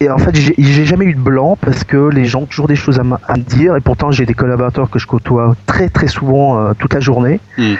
Et 0.00 0.10
en 0.10 0.18
fait, 0.18 0.36
j'ai 0.36 0.84
jamais 0.84 1.06
eu 1.06 1.14
de 1.14 1.20
blanc 1.20 1.56
parce 1.60 1.82
que 1.82 2.10
les 2.10 2.26
gens 2.26 2.42
ont 2.42 2.46
toujours 2.46 2.68
des 2.68 2.76
choses 2.76 3.00
à, 3.00 3.02
me 3.02 3.42
dire. 3.42 3.74
Et 3.74 3.80
pourtant, 3.80 4.12
j'ai 4.12 4.26
des 4.26 4.34
collaborateurs 4.34 4.90
que 4.90 4.98
je 5.00 5.06
côtoie 5.08 5.56
très 5.66 5.88
très 5.88 6.06
souvent 6.06 6.72
toute 6.74 6.94
la 6.94 7.00
journée. 7.00 7.40
Hmm. 7.56 7.74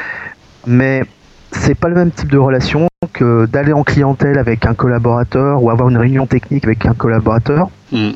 Mais 0.67 1.05
c'est 1.53 1.75
pas 1.75 1.89
le 1.89 1.95
même 1.95 2.11
type 2.11 2.31
de 2.31 2.39
relation 2.39 2.89
que 3.13 3.47
d'aller 3.47 3.73
en 3.73 3.85
clientèle 3.85 4.39
avec 4.39 4.67
un 4.67 4.75
collaborateur 4.75 5.63
ou 5.63 5.71
avoir 5.71 5.89
une 5.89 5.97
réunion 5.97 6.27
technique 6.27 6.65
avec 6.65 6.87
un 6.87 6.95
collaborateur 6.95 7.71
mm. 7.93 8.11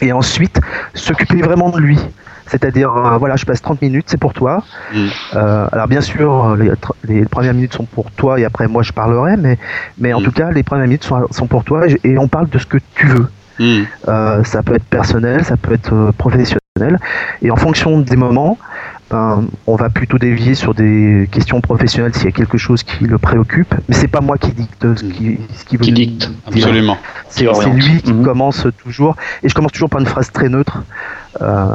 et 0.00 0.12
ensuite 0.12 0.60
s'occuper 0.94 1.42
vraiment 1.42 1.70
de 1.70 1.78
lui. 1.78 1.98
C'est-à-dire, 2.46 2.94
euh, 2.94 3.16
voilà, 3.18 3.36
je 3.36 3.46
passe 3.46 3.62
30 3.62 3.80
minutes, 3.80 4.06
c'est 4.08 4.20
pour 4.20 4.34
toi. 4.34 4.62
Mm. 4.92 5.06
Euh, 5.34 5.66
alors 5.72 5.88
bien 5.88 6.00
sûr, 6.00 6.56
les, 6.56 6.70
les, 7.04 7.24
premières 7.24 7.54
minutes 7.54 7.74
sont 7.74 7.84
pour 7.84 8.10
toi 8.10 8.38
et 8.38 8.44
après 8.44 8.68
moi 8.68 8.82
je 8.82 8.92
parlerai, 8.92 9.36
mais, 9.36 9.58
mais 9.98 10.12
en 10.12 10.20
mm. 10.20 10.24
tout 10.24 10.32
cas, 10.32 10.50
les 10.50 10.62
premières 10.62 10.86
minutes 10.86 11.04
sont, 11.04 11.26
sont, 11.30 11.46
pour 11.46 11.64
toi 11.64 11.86
et 12.04 12.18
on 12.18 12.28
parle 12.28 12.48
de 12.48 12.58
ce 12.58 12.66
que 12.66 12.78
tu 12.94 13.06
veux. 13.06 13.28
Euh, 14.08 14.42
ça 14.44 14.62
peut 14.62 14.74
être 14.74 14.84
personnel, 14.84 15.44
ça 15.44 15.56
peut 15.56 15.72
être 15.72 16.12
professionnel. 16.18 16.98
Et 17.42 17.50
en 17.50 17.56
fonction 17.56 18.00
des 18.00 18.16
moments, 18.16 18.58
on 19.12 19.76
va 19.76 19.90
plutôt 19.90 20.18
dévier 20.18 20.54
sur 20.54 20.74
des 20.74 21.28
questions 21.30 21.60
professionnelles 21.60 22.14
s'il 22.14 22.24
y 22.24 22.28
a 22.28 22.32
quelque 22.32 22.58
chose 22.58 22.82
qui 22.82 23.04
le 23.04 23.18
préoccupe, 23.18 23.74
mais 23.88 23.94
c'est 23.94 24.08
pas 24.08 24.20
moi 24.20 24.38
qui 24.38 24.52
dicte 24.52 24.96
ce 24.96 25.04
qui, 25.04 25.38
ce 25.54 25.76
veut 25.76 25.92
dicte. 25.92 26.30
Absolument. 26.46 26.98
C'est 27.28 27.44
lui 27.44 28.02
qui 28.02 28.12
mhm. 28.12 28.24
commence 28.24 28.66
toujours, 28.82 29.16
et 29.42 29.48
je 29.48 29.54
commence 29.54 29.72
toujours 29.72 29.90
par 29.90 30.00
une 30.00 30.06
phrase 30.06 30.30
très 30.32 30.48
neutre. 30.48 30.82
Euh, 31.40 31.66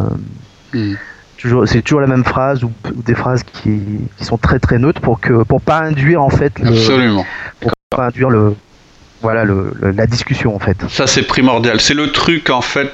mhm. 0.74 0.98
toujours, 1.38 1.68
c'est 1.68 1.82
toujours 1.82 2.02
la 2.02 2.08
même 2.08 2.24
phrase 2.24 2.64
ou, 2.64 2.72
des 3.06 3.16
phrases 3.16 3.44
qui, 3.44 3.82
sont 4.22 4.38
très 4.38 4.60
très 4.60 4.80
neutres 4.80 5.02
pour 5.02 5.20
que 5.20 5.44
pour 5.44 5.62
pas 5.62 5.80
induire 5.80 6.22
en 6.22 6.30
fait 6.30 6.54
Absolument. 6.64 7.26
pour 7.60 7.72
pas 7.90 8.08
induire 8.08 8.30
le 8.30 8.56
voilà 9.22 9.46
la 9.82 10.08
discussion 10.08 10.56
en 10.56 10.60
fait. 10.60 10.78
Ça 10.90 11.08
c'est 11.08 11.24
primordial. 11.24 11.80
C'est 11.80 11.94
le 11.94 12.12
truc 12.12 12.50
en 12.50 12.62
fait 12.62 12.92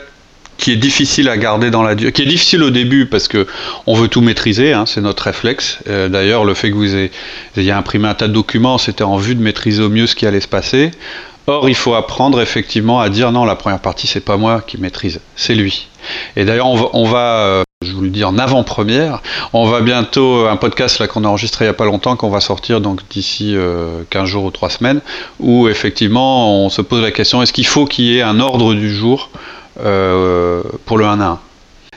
qui 0.57 0.71
est 0.71 0.77
difficile 0.77 1.29
à 1.29 1.37
garder 1.37 1.71
dans 1.71 1.83
la 1.83 1.95
durée, 1.95 2.11
qui 2.11 2.21
est 2.21 2.27
difficile 2.27 2.63
au 2.63 2.69
début 2.69 3.05
parce 3.05 3.27
que 3.27 3.47
on 3.87 3.93
veut 3.95 4.07
tout 4.07 4.21
maîtriser, 4.21 4.73
hein, 4.73 4.85
c'est 4.85 5.01
notre 5.01 5.23
réflexe. 5.23 5.79
Euh, 5.87 6.09
d'ailleurs, 6.09 6.45
le 6.45 6.53
fait 6.53 6.69
que 6.69 6.75
vous 6.75 6.95
ayez, 6.95 7.71
imprimé 7.71 8.07
un 8.07 8.13
tas 8.13 8.27
de 8.27 8.33
documents, 8.33 8.77
c'était 8.77 9.03
en 9.03 9.17
vue 9.17 9.35
de 9.35 9.41
maîtriser 9.41 9.83
au 9.83 9.89
mieux 9.89 10.07
ce 10.07 10.15
qui 10.15 10.25
allait 10.25 10.41
se 10.41 10.47
passer. 10.47 10.91
Or, 11.45 11.67
il 11.67 11.75
faut 11.75 11.93
apprendre 11.93 12.39
effectivement 12.39 13.01
à 13.01 13.09
dire 13.09 13.33
non, 13.33 13.43
la 13.43 13.55
première 13.55 13.79
partie, 13.79 14.07
c'est 14.07 14.23
pas 14.23 14.37
moi 14.37 14.61
qui 14.65 14.79
maîtrise, 14.79 15.19
c'est 15.35 15.55
lui. 15.55 15.89
Et 16.37 16.45
d'ailleurs, 16.45 16.95
on 16.95 17.03
va, 17.03 17.39
euh, 17.39 17.63
je 17.83 17.91
vous 17.91 18.01
le 18.01 18.09
dis 18.09 18.23
en 18.23 18.37
avant-première, 18.37 19.21
on 19.51 19.65
va 19.65 19.81
bientôt, 19.81 20.47
un 20.47 20.55
podcast 20.55 20.99
là 20.99 21.07
qu'on 21.07 21.25
a 21.25 21.27
enregistré 21.27 21.65
il 21.65 21.67
n'y 21.67 21.71
a 21.71 21.73
pas 21.73 21.85
longtemps, 21.85 22.15
qu'on 22.15 22.29
va 22.29 22.39
sortir 22.39 22.79
donc 22.79 23.01
d'ici 23.09 23.57
15 24.09 24.23
euh, 24.23 24.25
jours 24.25 24.45
ou 24.45 24.51
3 24.51 24.69
semaines, 24.69 25.01
où 25.41 25.67
effectivement 25.67 26.63
on 26.63 26.69
se 26.69 26.81
pose 26.81 27.01
la 27.01 27.11
question, 27.11 27.41
est-ce 27.41 27.51
qu'il 27.51 27.67
faut 27.67 27.85
qu'il 27.85 28.05
y 28.05 28.19
ait 28.19 28.21
un 28.21 28.39
ordre 28.39 28.73
du 28.73 28.93
jour 28.93 29.29
euh, 29.79 30.42
pour 30.85 30.97
le 30.97 31.05
1 31.05 31.19
à 31.19 31.25
1 31.25 31.39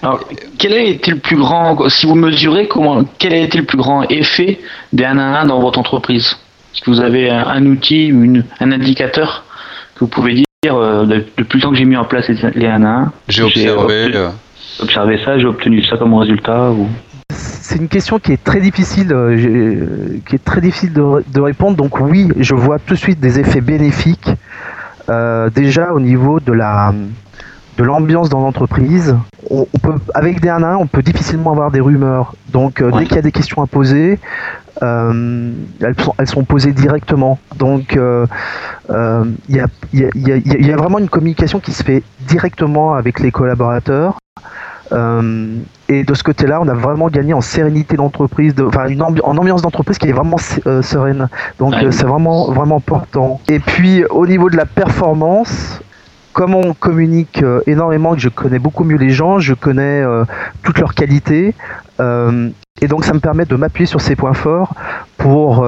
alors, 0.03 0.21
quel 0.59 0.73
a 0.75 0.81
été 0.81 1.11
le 1.11 1.19
plus 1.19 1.37
grand, 1.37 1.89
si 1.89 2.07
vous 2.07 2.15
mesurez, 2.15 2.69
comment, 2.69 3.05
quel 3.19 3.33
a 3.33 3.39
été 3.39 3.59
le 3.59 3.65
plus 3.65 3.79
grand 3.79 4.03
effet 4.11 4.61
des 4.93 5.05
1 5.05 5.19
à 5.19 5.41
1 5.41 5.47
dans 5.47 5.61
votre 5.61 5.79
entreprise? 5.79 6.37
Est-ce 6.75 6.83
que 6.83 6.91
vous 6.91 7.01
avez 7.01 7.31
un, 7.31 7.65
outil, 7.67 8.07
une, 8.07 8.45
un 8.61 8.73
indicateur 8.73 9.45
que 9.95 10.01
vous 10.01 10.09
pouvez 10.09 10.35
dire 10.35 10.45
euh, 10.67 11.07
depuis 11.07 11.59
le 11.59 11.63
temps 11.63 11.71
que 11.71 11.77
j'ai 11.77 11.87
mis 11.87 11.97
en 11.97 12.05
place 12.05 12.29
les, 12.29 12.67
1 12.67 12.85
à 12.85 12.89
1 12.89 13.13
J'ai 13.29 13.43
observé, 13.43 14.15
euh, 14.15 14.29
observé 14.81 15.19
ça, 15.25 15.39
j'ai 15.39 15.47
obtenu 15.47 15.83
ça 15.85 15.97
comme 15.97 16.15
résultat 16.15 16.71
ou... 16.71 16.89
C'est 17.31 17.79
une 17.79 17.89
question 17.89 18.19
qui 18.19 18.33
est 18.33 18.43
très 18.43 18.61
difficile, 18.61 19.09
qui 20.27 20.37
est 20.37 20.45
très 20.45 20.61
difficile 20.61 20.93
de, 20.93 21.41
répondre. 21.41 21.77
Donc 21.77 22.01
oui, 22.01 22.29
je 22.39 22.55
vois 22.55 22.79
tout 22.79 22.95
de 22.95 22.99
suite 22.99 23.19
des 23.19 23.41
effets 23.41 23.61
bénéfiques. 23.61 24.29
déjà 25.55 25.93
au 25.93 25.99
niveau 25.99 26.39
de 26.39 26.53
la, 26.53 26.95
de 27.77 27.85
l'ambiance 27.85 28.29
dans 28.29 28.41
l'entreprise. 28.41 29.17
On, 29.51 29.67
peut, 29.83 29.95
avec 30.15 30.41
des 30.41 30.49
1 30.49 30.63
1, 30.63 30.77
on 30.77 30.87
peut 30.87 31.03
difficilement 31.03 31.53
avoir 31.53 31.71
des 31.71 31.81
rumeurs. 31.81 32.35
Donc, 32.53 32.81
euh, 32.81 32.91
dès 32.93 33.05
qu'il 33.05 33.17
y 33.17 33.19
a 33.19 33.23
des 33.23 33.33
questions 33.33 33.63
à 33.63 33.67
poser, 33.67 34.19
euh, 34.83 35.53
elles, 35.81 36.29
sont, 36.29 36.45
posées 36.45 36.73
directement. 36.73 37.39
Donc, 37.59 37.99
il 37.99 39.57
y, 39.57 39.61
a, 39.61 40.77
vraiment 40.77 40.99
une 40.99 41.09
communication 41.09 41.61
qui 41.61 41.73
se 41.73 41.83
fait 41.83 42.03
directement 42.27 42.95
avec 42.95 43.21
les 43.21 43.31
collaborateurs. 43.31 44.19
Euh, 44.93 45.57
et 45.89 46.05
de 46.05 46.15
ce 46.15 46.23
côté-là, 46.23 46.61
on 46.61 46.69
a 46.69 46.75
vraiment 46.75 47.09
gagné 47.09 47.35
en 47.35 47.41
sérénité 47.41 47.97
d'entreprise, 47.97 48.55
enfin 48.61 48.87
une 48.87 49.03
en 49.03 49.37
ambiance 49.37 49.63
d'entreprise 49.63 49.99
qui 49.99 50.09
est 50.09 50.13
vraiment 50.13 50.39
sereine. 50.39 51.29
Donc 51.59 51.75
c'est 51.91 52.07
vraiment 52.07 52.53
vraiment 52.53 52.77
important. 52.77 53.41
Et 53.49 53.59
puis 53.59 54.05
au 54.05 54.27
niveau 54.27 54.51
de 54.51 54.57
la 54.57 54.67
performance, 54.67 55.81
comme 56.37 56.55
on 56.55 56.75
communique 56.75 57.43
euh, 57.43 57.63
énormément, 57.67 58.15
que 58.15 58.21
je 58.21 58.29
connais 58.29 58.59
beaucoup 58.59 58.85
mieux 58.85 58.99
les 58.99 59.09
gens, 59.09 59.39
je 59.39 59.55
connais 59.55 60.03
euh, 60.03 60.27
toutes 60.63 60.79
leurs 60.79 60.93
qualités, 60.93 61.55
euh, 61.99 62.51
et 62.83 62.89
donc 62.89 63.07
ça 63.07 63.15
me 63.15 63.21
permet 63.21 63.47
de 63.47 63.57
m'appuyer 63.57 63.87
sur 63.87 64.03
ces 64.03 64.17
points 64.17 64.35
forts 64.35 64.75
pour 65.17 65.65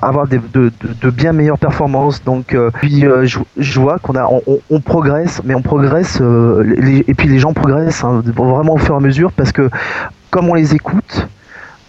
avoir 0.00 0.28
de, 0.28 0.70
bien 1.10 1.32
meilleures 1.32 1.58
performances. 1.58 2.22
Donc, 2.22 2.56
je, 2.82 3.80
vois 3.80 3.98
qu'on 3.98 4.14
on, 4.70 4.80
progresse, 4.80 5.42
mais 5.44 5.56
on 5.56 5.62
progresse, 5.62 6.20
et 6.20 7.14
puis 7.14 7.28
les 7.28 7.40
gens 7.40 7.52
progressent 7.52 8.04
hein, 8.04 8.22
vraiment 8.36 8.74
au 8.74 8.78
fur 8.78 8.94
et 8.94 8.98
à 8.98 9.00
mesure 9.00 9.32
parce 9.32 9.50
que 9.50 9.68
comme 10.30 10.48
on 10.48 10.54
les 10.54 10.74
écoute, 10.76 11.26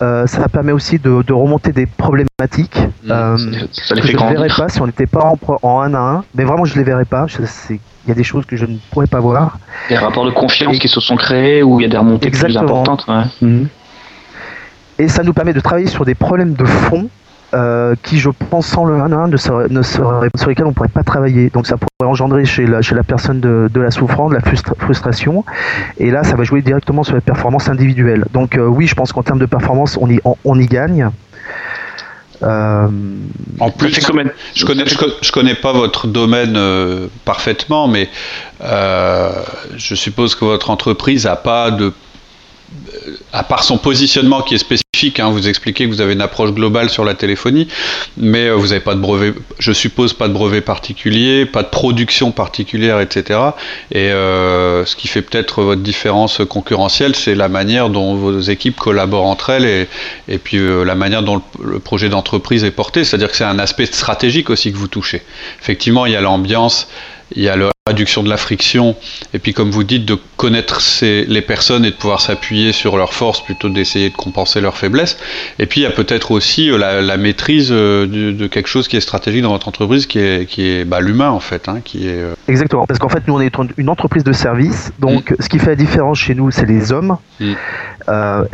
euh, 0.04 0.28
ça 0.28 0.50
permet 0.50 0.74
aussi 0.74 1.00
de, 1.00 1.32
remonter 1.32 1.72
des 1.72 1.86
problématiques 1.86 2.78
mmh. 3.04 3.12
euh, 3.12 3.38
que 3.38 4.08
je 4.08 4.18
ne 4.18 4.34
verrais 4.34 4.50
pas 4.50 4.68
si 4.68 4.82
on 4.82 4.86
n'était 4.86 5.08
pas 5.08 5.34
en, 5.62 5.82
1 5.82 5.94
à 5.94 5.98
1. 5.98 6.24
Mais 6.36 6.44
vraiment, 6.44 6.66
je 6.66 6.74
ne 6.74 6.80
les 6.80 6.84
verrais 6.84 7.06
pas. 7.06 7.26
Il 7.70 7.80
y 8.08 8.12
a 8.12 8.16
des 8.16 8.24
choses 8.24 8.46
que 8.46 8.58
je 8.58 8.66
ne 8.66 8.78
pourrais 8.92 9.08
pas 9.08 9.22
voir. 9.22 9.60
Des 9.88 9.98
rapports 9.98 10.26
de 10.26 10.32
confiance 10.32 10.78
qui 10.78 10.90
se 10.90 11.00
sont 11.00 11.16
créés 11.16 11.64
où 11.64 11.80
il 11.80 11.84
y 11.84 11.86
a 11.86 11.90
des 11.90 11.98
remontées 11.98 12.32
plus 12.32 12.58
importantes. 12.58 13.08
Mmh. 13.42 13.64
Et 15.00 15.08
ça 15.08 15.24
nous 15.24 15.34
permet 15.34 15.54
de 15.54 15.62
travailler 15.62 15.88
sur 15.88 16.06
des 16.06 16.16
problèmes 16.16 16.54
de 16.54 16.66
fond 16.66 17.10
euh, 17.54 17.96
qui, 18.02 18.18
je 18.18 18.30
pense, 18.30 18.66
sans 18.66 18.86
le 18.86 18.96
1 18.96 19.12
à 19.12 19.16
1, 19.16 19.28
ne 19.28 19.38
serait, 19.38 19.68
ne 19.70 19.82
serait, 19.84 20.30
sur 20.36 20.50
lesquels 20.50 20.66
on 20.66 20.70
ne 20.70 20.74
pourrait 20.74 20.88
pas 20.88 21.04
travailler. 21.04 21.50
Donc 21.50 21.68
ça 21.68 21.76
pourrait 21.78 22.10
engendrer 22.10 22.46
chez 22.46 22.66
la, 22.66 22.82
chez 22.82 22.96
la 22.96 23.04
personne 23.04 23.40
de, 23.40 23.70
de 23.72 23.82
la 23.82 23.92
souffrance, 23.92 24.32
de 24.32 24.36
la 24.36 24.42
frustration. 24.80 25.46
Et 25.98 26.10
là, 26.10 26.24
ça 26.24 26.36
va 26.36 26.44
jouer 26.44 26.62
directement 26.62 27.04
sur 27.04 27.16
les 27.16 27.22
performances 27.22 27.70
individuelles. 27.70 28.26
Donc 28.34 28.58
euh, 28.58 28.66
oui, 28.66 28.88
je 28.88 28.96
pense 28.96 29.14
qu'en 29.14 29.24
termes 29.24 29.40
de 29.40 29.46
performance, 29.46 29.98
on 30.02 30.10
y, 30.10 30.20
on, 30.44 30.60
y 30.60 30.66
gagne. 30.66 31.10
Euh, 32.42 32.88
en 33.60 33.70
plus, 33.70 33.94
je 33.94 34.06
connais, 34.06 34.32
je, 34.56 35.32
connais 35.32 35.56
pas 35.56 35.74
votre 35.74 36.08
domaine 36.08 36.58
parfaitement, 37.24 37.88
mais 37.88 38.10
je 38.62 39.96
suppose 39.96 40.34
que 40.34 40.44
votre 40.44 40.72
entreprise 40.72 41.26
n'a 41.26 41.36
pas 41.36 41.70
de 41.70 41.94
à 43.32 43.44
part 43.44 43.64
son 43.64 43.78
positionnement 43.78 44.42
qui 44.42 44.56
est 44.56 44.60
spécifique, 44.60 45.20
hein, 45.20 45.30
vous 45.30 45.48
expliquez 45.48 45.86
que 45.86 45.90
vous 45.90 46.02
avez 46.02 46.14
une 46.14 46.22
approche 46.22 46.52
globale 46.52 46.90
sur 46.90 47.04
la 47.04 47.14
téléphonie, 47.14 47.68
mais 48.18 48.48
euh, 48.48 48.54
vous 48.56 48.68
n'avez 48.68 48.80
pas 48.80 48.96
de 48.96 49.00
brevet, 49.00 49.34
je 49.60 49.72
suppose 49.72 50.14
pas 50.14 50.28
de 50.28 50.34
brevet 50.34 50.62
particulier, 50.62 51.46
pas 51.46 51.64
de 51.64 51.68
production 51.68 52.32
particulière, 52.32 53.00
etc. 53.00 53.40
Et 53.92 54.12
euh, 54.12 54.86
ce 54.86 54.96
qui 54.96 55.08
fait 55.08 55.22
peut-être 55.22 55.64
votre 55.64 55.82
différence 55.82 56.42
concurrentielle, 56.48 57.16
c'est 57.16 57.36
la 57.36 57.50
manière 57.50 57.90
dont 57.90 58.16
vos 58.16 58.40
équipes 58.40 58.78
collaborent 58.78 59.26
entre 59.26 59.50
elles 59.50 59.88
et, 60.28 60.38
puis 60.38 60.58
euh, 60.58 60.84
la 60.84 60.96
manière 60.96 61.24
dont 61.24 61.42
le, 61.62 61.80
projet 61.80 62.10
d'entreprise 62.10 62.64
est 62.64 62.72
porté. 62.72 63.04
C'est-à-dire 63.04 63.30
que 63.30 63.36
c'est 63.36 63.44
un 63.44 63.60
aspect 63.60 63.86
stratégique 63.86 64.50
aussi 64.50 64.72
que 64.72 64.78
vous 64.78 64.88
touchez. 64.88 65.24
Effectivement, 65.62 66.06
il 66.06 66.14
y 66.14 66.16
a 66.16 66.22
l'ambiance, 66.22 66.88
il 67.36 67.44
y 67.44 67.50
a 67.50 67.56
la 67.56 67.74
réduction 67.86 68.24
de 68.24 68.30
la 68.30 68.38
friction, 68.38 68.96
et 69.34 69.40
puis 69.40 69.54
comme 69.54 69.70
vous 69.70 69.84
dites, 69.84 70.06
de 70.06 70.18
connaître 70.38 70.82
les 71.02 71.42
personnes 71.42 71.84
et 71.84 71.92
de 71.92 71.96
pouvoir 71.96 72.22
s'appuyer 72.22 72.72
sur 72.72 72.96
leurs 72.96 73.14
forces 73.14 73.44
plutôt 73.44 73.68
d'essayer 73.68 74.10
de 74.10 74.16
compenser 74.16 74.62
leurs 74.62 74.78
faiblesses. 74.78 75.18
Et 75.60 75.66
puis 75.66 75.82
il 75.82 75.84
y 75.84 75.88
a 75.88 75.92
peut-être 75.92 76.32
aussi 76.32 76.72
euh, 76.72 76.78
la, 76.78 77.18
maîtrise 77.18 77.74
euh, 77.74 78.08
de, 78.08 78.48
quelque 78.48 78.68
chose 78.68 78.88
qui 78.88 78.96
est 78.96 79.02
stratégique 79.02 79.42
dans 79.42 79.52
votre 79.52 79.68
entreprise, 79.68 80.06
qui 80.06 80.20
est, 80.20 80.48
qui 80.50 80.66
est 80.66 80.86
bah, 80.86 81.02
l'humain 81.02 81.30
en 81.30 81.42
fait. 81.42 81.68
Hein, 81.68 81.82
qui 81.84 82.08
est, 82.08 82.22
euh, 82.22 82.36
Exactement, 82.48 82.86
parce 82.86 83.00
qu'en 83.00 83.10
fait 83.10 83.28
nous 83.28 83.36
on 83.36 83.42
est 83.42 83.54
une 83.76 83.90
entreprise 83.90 84.24
de 84.24 84.32
service, 84.32 84.94
donc 85.00 85.32
mm. 85.32 85.36
ce 85.42 85.50
qui 85.50 85.60
fait 85.60 85.72
la 85.72 85.76
différence 85.76 86.20
chez 86.20 86.36
nous 86.36 86.52
c'est 86.52 86.66
les 86.66 86.94
hommes, 86.94 87.18
mm. 87.42 87.54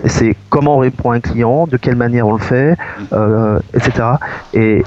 c'est 0.06 0.36
comment 0.50 0.78
on 0.78 0.80
répond 0.80 1.12
à 1.12 1.16
un 1.18 1.20
client, 1.20 1.68
de 1.68 1.78
quelle 1.78 1.98
manière 1.98 2.26
on 2.28 2.34
le 2.34 2.40
fait, 2.40 2.76
mm. 3.12 3.60
etc. 3.76 3.92
Et 4.56 4.84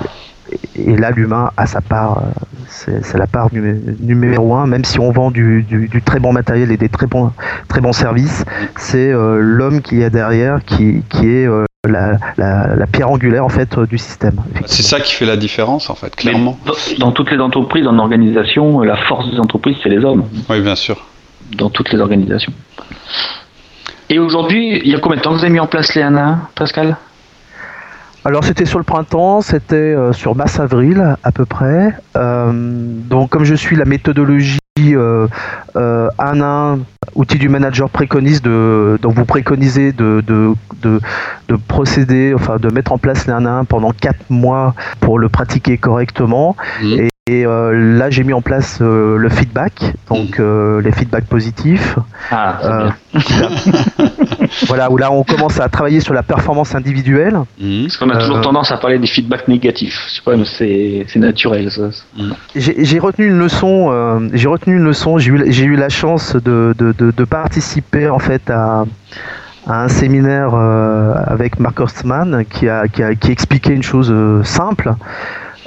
et 0.75 0.97
là, 0.97 1.11
l'humain 1.11 1.51
a 1.57 1.67
sa 1.67 1.81
part, 1.81 2.19
euh, 2.19 3.01
c'est 3.03 3.19
la 3.19 3.27
part 3.27 3.49
numéro 3.53 4.55
un, 4.55 4.67
même 4.67 4.85
si 4.85 4.99
on 4.99 5.11
vend 5.11 5.31
du, 5.31 5.67
très 6.05 6.21
bon 6.21 6.33
matériel 6.33 6.71
et 6.71 6.77
des 6.77 6.89
très 6.89 7.07
bons, 7.07 7.33
très 7.69 7.81
bons 7.81 7.93
services, 7.93 8.45
c'est 8.77 9.13
euh, 9.13 9.39
l'homme 9.41 9.83
qui 9.83 10.03
est 10.03 10.11
derrière 10.11 10.65
qui, 10.65 11.03
est 11.23 11.47
euh, 11.47 11.65
la, 11.87 12.87
pierre 12.91 13.11
angulaire 13.11 13.45
en 13.45 13.49
fait 13.49 13.79
du 13.81 13.99
système. 13.99 14.37
C'est 14.67 14.83
ça 14.83 15.01
qui 15.01 15.13
fait 15.13 15.27
la 15.27 15.37
différence 15.37 15.91
en 15.91 15.95
fait, 15.95 16.15
clairement. 16.15 16.59
dans 16.99 17.13
toutes 17.13 17.31
les 17.31 17.39
entreprises, 17.39 17.87
en 17.87 17.99
organisation, 17.99 18.81
la 18.81 18.97
force 18.97 19.31
des 19.31 19.39
entreprises, 19.39 19.77
c'est 19.83 19.89
les 19.89 20.05
hommes. 20.05 20.25
Oui, 20.49 20.61
bien 20.61 20.77
sûr. 20.77 21.05
Dans 21.57 21.71
toutes 21.71 21.93
les 21.93 22.01
organisations. 22.01 22.53
Et 24.09 24.19
aujourd'hui, 24.19 24.81
il 24.85 24.91
y 24.91 24.95
a 24.95 24.99
combien 24.99 25.19
de 25.19 25.23
temps 25.23 25.31
que 25.31 25.39
vous 25.39 25.45
avez 25.45 25.53
mis 25.53 25.61
en 25.61 25.67
place 25.67 25.95
les 25.95 26.03
ANA, 26.03 26.51
Pascal? 26.55 26.97
Alors 28.25 28.45
c'était 28.45 28.67
sur 28.67 28.79
le 28.79 28.85
printemps, 28.85 29.41
c'était 29.41 29.75
euh, 29.75 30.13
sur 30.13 30.37
mars-avril 30.37 31.17
à 31.25 31.33
peu 31.33 31.45
près. 31.45 31.95
Euh, 32.17 32.53
donc 32.53 33.31
comme 33.31 33.45
je 33.45 33.55
suis 33.55 33.75
la 33.75 33.85
méthodologie 33.85 34.59
euh, 34.79 35.27
euh, 35.77 36.09
un 36.19 36.79
outil 37.15 37.37
du 37.39 37.49
manager 37.49 37.91
préconise 37.91 38.41
de, 38.41 38.99
donc 39.03 39.15
vous 39.15 39.27
préconisez 39.27 39.93
de, 39.93 40.23
de, 40.27 40.55
de, 40.83 41.57
procéder, 41.69 42.33
enfin 42.35 42.57
de 42.57 42.71
mettre 42.71 42.93
en 42.93 42.99
place 42.99 43.27
les 43.27 43.33
1 43.33 43.45
1 43.45 43.65
pendant 43.65 43.93
4 43.93 44.31
mois 44.31 44.75
pour 45.01 45.19
le 45.19 45.29
pratiquer 45.29 45.77
correctement. 45.77 46.57
Mmh. 46.81 46.93
Et 47.01 47.09
et 47.29 47.47
euh, 47.47 47.99
là, 47.99 48.11
j'ai 48.11 48.25
mis 48.25 48.33
en 48.33 48.43
place 48.43 48.79
euh, 48.81 49.17
le 49.17 49.29
feedback, 49.29 49.95
donc 50.09 50.41
mm. 50.41 50.43
euh, 50.43 50.83
les 50.83 50.91
feedbacks 50.91 51.27
positifs. 51.27 51.97
Ah, 52.33 52.95
voilà, 54.67 54.91
où 54.91 54.97
là, 54.97 55.11
on 55.11 55.25
commence 55.25 55.61
à 55.61 55.69
travailler 55.69 56.01
sur 56.01 56.15
la 56.15 56.23
performance 56.23 56.75
individuelle. 56.75 57.39
Mm. 57.61 57.83
Parce 57.83 57.97
qu'on 57.97 58.11
a 58.11 58.19
toujours 58.19 58.41
tendance 58.41 58.71
à 58.71 58.77
parler 58.77 58.99
des 58.99 59.07
feedbacks 59.07 59.49
négatifs. 59.49 60.01
c'est 60.45 61.17
naturel. 61.17 61.71
Ça. 61.71 61.91
Mm. 62.17 62.33
J'ai 62.55 62.99
retenu 62.99 63.27
une 63.29 63.39
leçon. 63.39 64.29
j'ai 64.33 64.49
retenu 64.49 64.77
une 64.77 64.85
leçon. 64.85 65.19
J'ai 65.19 65.31
eu, 65.31 65.73
eu, 65.73 65.77
la 65.77 65.89
chance 65.89 66.37
de, 66.37 66.75
de, 66.79 66.93
de, 66.93 67.25
participer 67.25 68.09
en 68.09 68.19
fait 68.19 68.51
à 68.51 68.85
à 69.65 69.85
un 69.85 69.89
séminaire 69.89 70.55
avec 70.55 71.61
Mark 71.61 71.79
Horstman 71.79 72.45
qui 72.45 72.69
a, 72.69 72.89
qui 72.89 73.03
a, 73.03 73.15
qui 73.15 73.31
expliquait 73.31 73.75
une 73.75 73.85
chose 73.85 74.13
simple. 74.43 74.95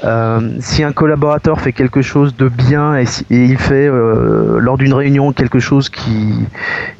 Euh, 0.03 0.57
si 0.59 0.83
un 0.83 0.91
collaborateur 0.91 1.59
fait 1.61 1.71
quelque 1.71 2.01
chose 2.01 2.35
de 2.35 2.49
bien 2.49 2.97
et, 2.97 3.05
il 3.29 3.57
fait 3.57 3.87
euh, 3.87 4.59
lors 4.59 4.77
d'une 4.77 4.93
réunion 4.93 5.31
quelque 5.31 5.59
chose 5.59 5.89
qui, 5.89 6.45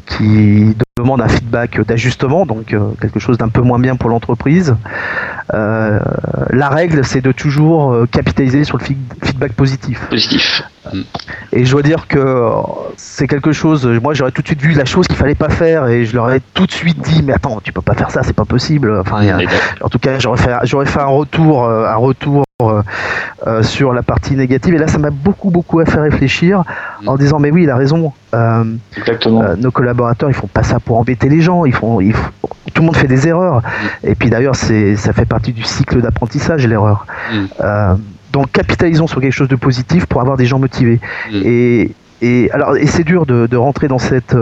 qui 0.06 0.76
demande 0.98 1.22
un 1.22 1.28
feedback 1.28 1.82
d'ajustement, 1.82 2.46
donc 2.46 2.74
euh, 2.74 2.92
quelque 3.02 3.20
chose 3.20 3.38
d'un 3.38 3.50
peu 3.50 3.62
moins 3.62 3.80
bien 3.80 3.96
pour 3.96 4.10
l'entreprise, 4.10 4.76
la 5.52 6.70
règle, 6.70 7.04
c'est 7.06 7.22
de 7.22 7.32
toujours 7.32 7.96
capitaliser 8.12 8.64
sur 8.64 8.78
le 8.78 8.84
feedback 8.84 9.54
positif. 9.54 10.00
Positif. 10.10 10.64
Et 11.52 11.66
je 11.66 11.72
dois 11.72 11.82
dire 11.82 12.08
que 12.08 12.48
c'est 12.98 13.28
quelque 13.28 13.52
chose. 13.52 13.86
Moi, 14.02 14.14
j'aurais 14.14 14.32
tout 14.32 14.42
de 14.42 14.48
suite 14.48 14.62
vu 14.62 14.74
la 14.74 14.86
chose 14.86 15.08
qu'il 15.08 15.16
fallait 15.16 15.36
pas 15.36 15.50
faire 15.50 15.88
et 15.88 16.06
je 16.06 16.16
leur 16.16 16.32
ai 16.32 16.42
tout 16.54 16.66
de 16.66 16.72
suite 16.72 17.00
dit 17.00 17.24
mais 17.24 17.34
attends, 17.34 17.60
tu 17.64 17.72
peux 17.72 17.82
pas 17.82 17.94
faire 17.94 18.12
ça, 18.12 18.24
c'est 18.24 18.36
pas 18.36 18.46
possible. 18.46 19.00
Enfin, 19.00 19.22
en 19.82 19.90
tout 19.90 20.00
cas, 20.00 20.20
j'aurais 20.20 20.38
fait, 20.38 20.54
j'aurais 20.64 20.86
fait 20.86 21.02
un 21.02 21.06
retour, 21.06 21.66
un 21.66 21.96
retour 21.96 22.46
euh, 22.62 22.82
euh, 23.48 23.64
sur 23.64 23.92
la 23.92 24.02
partie 24.02 24.34
négative. 24.34 24.76
Et 24.76 24.78
là, 24.78 24.88
ça 24.88 24.98
m'a 24.98 25.10
beaucoup, 25.10 25.50
beaucoup 25.50 25.82
à 25.82 25.86
faire 25.86 26.04
réfléchir 26.04 26.64
mm. 27.02 27.10
en 27.10 27.16
disant, 27.16 27.40
mais 27.40 27.52
oui, 27.52 27.64
il 27.64 27.70
a 27.70 27.76
raison. 27.76 28.14
Euh, 28.34 28.64
nos 29.58 29.72
collaborateurs, 29.72 30.30
ils 30.30 30.36
font 30.36 30.48
pas 30.48 30.64
ça 30.64 30.80
pour 30.80 30.98
embêter 30.98 31.30
les 31.30 31.42
gens. 31.42 31.66
Ils 31.66 31.74
font, 31.74 32.00
tout 32.00 32.82
le 32.82 32.86
monde 32.86 32.96
fait 32.96 33.08
des 33.08 33.28
erreurs. 33.28 33.58
Mm. 33.58 34.08
Et 34.08 34.16
puis 34.16 34.30
d'ailleurs, 34.30 34.56
c'est, 34.56 34.96
ça 34.96 35.14
fait 35.14 35.26
partie 35.26 35.54
du 35.54 35.64
cycle 35.64 36.02
d'apprentissage, 36.02 36.68
l'erreur. 36.68 37.06
Mm. 37.32 37.98
donc, 38.32 38.52
capitalisons 38.52 39.08
sur 39.08 39.22
quelque 39.22 39.34
chose 39.34 39.50
de 39.50 39.56
positif 39.56 40.06
pour 40.06 40.22
avoir 40.22 40.38
des 40.38 40.46
gens 40.46 40.60
motivés. 40.60 41.00
Et, 41.34 41.92
et, 42.22 42.50
alors, 42.52 42.78
et 42.78 42.88
c'est 42.88 43.04
dur 43.04 43.26
de, 43.26 43.56
rentrer 43.56 43.88
dans 43.88 44.00
cet 44.00 44.36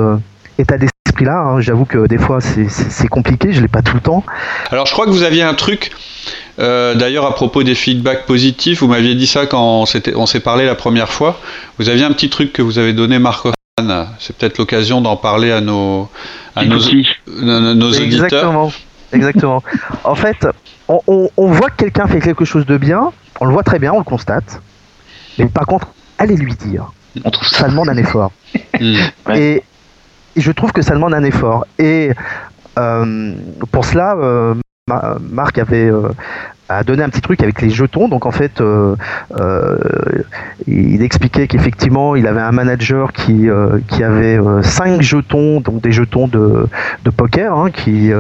état 0.58 0.78
d'esprit 0.78 0.93
là. 1.22 1.38
Hein. 1.38 1.62
J'avoue 1.62 1.86
que 1.86 2.08
des 2.08 2.18
fois 2.18 2.40
c'est 2.42 3.08
compliqué, 3.08 3.54
je 3.54 3.62
l'ai 3.62 3.68
pas 3.68 3.82
tout 3.82 3.96
le 3.96 4.02
temps. 4.02 4.24
Alors 4.72 4.86
je 4.86 4.94
crois 4.94 5.06
que 5.06 5.12
vous 5.12 5.24
aviez 5.24 5.44
un 5.44 5.54
truc 5.54 5.92
euh, 6.60 6.94
d'ailleurs, 6.96 7.26
à 7.26 7.34
propos 7.34 7.64
des 7.64 7.76
feedbacks 7.76 8.26
positifs, 8.26 8.82
vous 8.82 8.88
m'aviez 8.88 9.16
dit 9.16 9.28
ça 9.28 9.46
quand 9.46 9.86
on 10.16 10.26
s'est 10.26 10.40
parlé 10.40 10.66
la 10.66 10.76
première 10.76 11.10
fois. 11.10 11.40
Vous 11.80 11.90
aviez 11.90 12.04
un 12.04 12.12
petit 12.12 12.30
truc 12.30 12.54
que 12.54 12.62
vous 12.62 12.78
avez 12.78 12.94
donné, 12.94 13.20
Marc 13.20 13.48
C'est 14.20 14.38
peut-être 14.38 14.58
l'occasion 14.58 15.02
d'en 15.02 15.18
parler 15.18 15.52
à 15.52 15.62
nos, 15.62 16.10
à 16.56 16.66
nos, 16.66 16.78
nos, 16.78 17.90
auditeurs. 17.90 18.26
Exactement. 18.26 18.72
Exactement. 19.12 19.64
en 20.04 20.16
fait, 20.16 20.48
on, 20.88 21.30
voit 21.38 21.70
que 21.70 21.78
quelqu'un 21.78 22.08
fait 22.08 22.20
quelque 22.20 22.46
chose 22.46 22.66
de 22.66 22.78
bien, 22.78 23.12
on 23.40 23.46
le 23.46 23.52
voit 23.52 23.64
très 23.64 23.80
bien, 23.80 23.94
on 23.94 24.00
le 24.00 24.04
constate. 24.04 24.62
Mais 25.38 25.46
par 25.46 25.66
contre, 25.66 25.88
allez 26.18 26.36
lui 26.36 26.54
dire. 26.54 26.92
On 27.24 27.30
trouve 27.30 27.48
ça 27.48 27.68
demande 27.68 27.90
un 27.90 27.98
effort. 27.98 28.32
Et, 29.36 29.64
je 30.36 30.52
trouve 30.52 30.72
que 30.72 30.82
ça 30.82 30.94
demande 30.94 31.14
un 31.14 31.24
effort. 31.24 31.66
Et 31.80 32.12
euh, 32.78 33.34
pour 33.72 33.86
cela, 33.86 34.16
euh, 34.16 34.56
Marc 34.88 35.60
avait 35.60 35.90
euh, 35.90 36.10
a 36.68 36.84
donné 36.84 37.04
un 37.04 37.10
petit 37.10 37.22
truc 37.22 37.42
avec 37.42 37.62
les 37.62 37.70
jetons. 37.70 38.10
Donc 38.10 38.26
en 38.26 38.32
fait, 38.32 38.60
euh, 38.60 38.96
euh, 39.40 39.78
il 40.68 41.02
expliquait 41.02 41.48
qu'effectivement, 41.48 42.18
il 42.18 42.28
avait 42.28 42.42
un 42.42 42.52
manager 42.52 43.14
qui, 43.14 43.48
qui 43.88 44.04
avait 44.04 44.40
cinq 44.62 45.02
jetons, 45.02 45.62
donc 45.62 45.82
des 45.82 45.94
jetons 45.94 46.28
de, 46.28 46.68
de 47.06 47.10
poker, 47.10 47.58
hein, 47.58 47.72
qui 47.72 48.12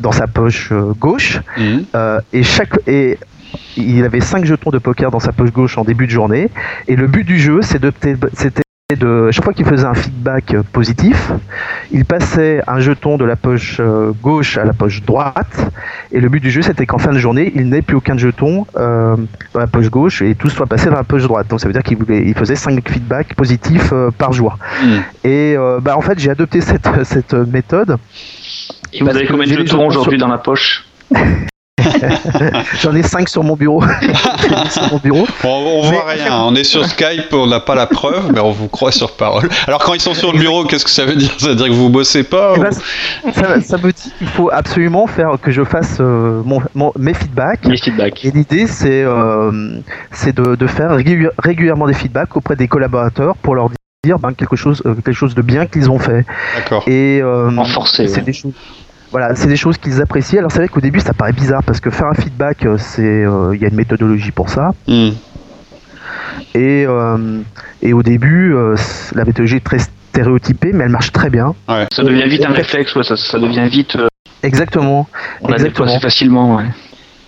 dans 0.00 0.12
sa 0.12 0.28
poche 0.28 0.72
gauche. 1.00 1.40
Mhm. 1.58 1.84
et 2.32 2.42
chaque 2.44 2.78
et 2.86 3.18
il 3.76 4.04
avait 4.04 4.20
cinq 4.20 4.44
jetons 4.44 4.70
de 4.70 4.78
poker 4.78 5.10
dans 5.10 5.20
sa 5.20 5.32
poche 5.32 5.50
gauche 5.50 5.76
en 5.76 5.82
début 5.82 6.06
de 6.06 6.12
journée. 6.12 6.50
Et 6.86 6.94
le 6.94 7.08
but 7.08 7.24
du 7.24 7.38
jeu, 7.38 7.62
c'était 7.62 7.90
de 8.96 9.30
chaque 9.30 9.44
fois 9.44 9.52
qu'il 9.52 9.66
faisait 9.66 9.86
un 9.86 9.94
feedback 9.94 10.56
positif, 10.72 11.32
il 11.92 12.04
passait 12.04 12.62
un 12.66 12.80
jeton 12.80 13.16
de 13.16 13.24
la 13.24 13.36
poche 13.36 13.78
euh, 13.80 14.12
gauche 14.22 14.58
à 14.58 14.64
la 14.64 14.72
poche 14.72 15.02
droite. 15.02 15.70
Et 16.12 16.20
le 16.20 16.28
but 16.28 16.40
du 16.40 16.50
jeu, 16.50 16.62
c'était 16.62 16.86
qu'en 16.86 16.98
fin 16.98 17.12
de 17.12 17.18
journée, 17.18 17.52
il 17.54 17.68
n'ait 17.68 17.82
plus 17.82 17.96
aucun 17.96 18.16
jeton 18.16 18.66
euh, 18.76 19.16
dans 19.54 19.60
la 19.60 19.66
poche 19.66 19.90
gauche 19.90 20.22
et 20.22 20.34
tout 20.34 20.48
soit 20.48 20.66
passé 20.66 20.86
dans 20.86 20.96
la 20.96 21.04
poche 21.04 21.22
droite. 21.22 21.48
Donc 21.48 21.60
ça 21.60 21.66
veut 21.66 21.72
dire 21.72 21.82
qu'il 21.82 21.98
il 22.08 22.34
faisait 22.34 22.56
5 22.56 22.88
feedbacks 22.88 23.34
positifs 23.34 23.90
euh, 23.92 24.10
par 24.10 24.32
jour. 24.32 24.58
Hmm. 24.82 24.98
Et 25.24 25.56
bah, 25.82 25.96
en 25.96 26.00
fait, 26.00 26.18
j'ai 26.18 26.30
adopté 26.30 26.60
cette, 26.70 26.88
cette 27.04 27.34
méthode. 27.34 27.96
Et 28.92 29.02
vous 29.02 29.08
avez 29.08 29.26
combien 29.26 29.46
de 29.46 29.66
jetons 29.66 29.86
aujourd'hui 29.86 30.18
dans 30.18 30.28
la 30.28 30.38
poche? 30.38 30.84
J'en 32.80 32.94
ai 32.94 33.02
5 33.02 33.28
sur 33.28 33.42
mon 33.42 33.56
bureau. 33.56 33.82
bureau. 35.02 35.26
On, 35.44 35.82
voit 35.82 36.04
rien, 36.06 36.42
on 36.42 36.54
est 36.54 36.64
sur 36.64 36.84
Skype, 36.86 37.32
on 37.32 37.46
n'a 37.46 37.60
pas 37.60 37.74
la 37.74 37.86
preuve, 37.86 38.32
mais 38.32 38.40
on 38.40 38.52
vous 38.52 38.68
croit 38.68 38.92
sur 38.92 39.12
parole. 39.12 39.48
Alors 39.66 39.82
quand 39.82 39.94
ils 39.94 40.00
sont 40.00 40.14
sur 40.14 40.32
le 40.32 40.38
bureau, 40.38 40.64
qu'est-ce 40.64 40.84
que 40.84 40.90
ça 40.90 41.04
veut 41.04 41.16
dire? 41.16 41.32
Ça 41.38 41.48
veut 41.48 41.54
dire 41.54 41.66
que 41.66 41.72
vous 41.72 41.88
bossez 41.88 42.24
pas 42.24 42.54
eh 42.56 42.60
ben, 42.60 43.60
ça, 43.60 43.76
veut 43.76 43.92
dire 43.92 44.12
qu'il 44.18 44.26
faut 44.28 44.50
absolument 44.52 45.06
faire 45.06 45.36
que 45.40 45.50
je 45.50 45.64
fasse 45.64 45.98
euh, 46.00 46.42
mon, 46.44 46.92
mes 46.98 47.14
feedbacks. 47.14 47.66
Et 48.22 48.30
l'idée, 48.30 48.66
c'est 48.66 49.02
euh, 49.02 49.50
de, 50.26 50.54
de, 50.54 50.66
faire 50.66 50.90
régulièrement 51.38 51.86
des 51.86 51.94
feedbacks 51.94 52.36
auprès 52.36 52.56
des 52.56 52.68
collaborateurs 52.68 53.36
pour 53.36 53.54
leur 53.54 53.70
dire 54.04 54.18
ben, 54.18 54.32
quelque, 54.32 54.56
chose, 54.56 54.82
euh, 54.86 54.94
quelque 54.94 55.12
chose 55.12 55.34
de 55.34 55.42
bien 55.42 55.66
qu'ils 55.66 55.90
ont 55.90 55.98
fait. 55.98 56.24
D'accord. 56.56 56.84
Et 56.86 57.22
Renforcer. 57.22 58.08
C'est 58.08 58.24
des 58.24 58.32
choses 58.32 58.52
voilà, 59.10 59.34
c'est 59.34 59.48
des 59.48 59.56
choses 59.56 59.78
qu'ils 59.78 60.00
apprécient. 60.00 60.38
Alors 60.38 60.52
c'est 60.52 60.58
vrai 60.58 60.68
qu'au 60.68 60.80
début 60.80 61.00
ça 61.00 61.12
paraît 61.12 61.32
bizarre 61.32 61.62
parce 61.64 61.80
que 61.80 61.90
faire 61.90 62.06
un 62.06 62.14
feedback, 62.14 62.64
euh, 62.64 62.76
c'est 62.78 63.02
euh, 63.02 63.54
il 63.54 63.60
y 63.60 63.64
a 63.64 63.68
une 63.68 63.74
méthodologie 63.74 64.30
pour 64.30 64.48
ça. 64.48 64.70
Hmm. 64.86 65.10
Et, 66.54 66.84
euh, 66.86 67.40
et 67.82 67.92
au 67.92 68.02
début, 68.02 68.54
la 69.14 69.24
méthodologie 69.24 69.56
est 69.56 69.64
très 69.64 69.78
stéréotypée, 69.78 70.72
mais 70.72 70.84
elle 70.84 70.90
marche 70.90 71.12
très 71.12 71.30
bien. 71.30 71.54
Ça 71.92 72.02
devient 72.02 72.28
vite 72.28 72.44
un 72.44 72.52
réflexe, 72.52 72.92
ça, 73.02 73.16
ça, 73.16 73.38
devient 73.38 73.68
vite. 73.70 73.96
Exactement. 74.42 75.08
On 75.42 75.48
Exactement. 75.48 75.88
assez 75.88 76.00
facilement. 76.00 76.56
Ouais. 76.56 76.64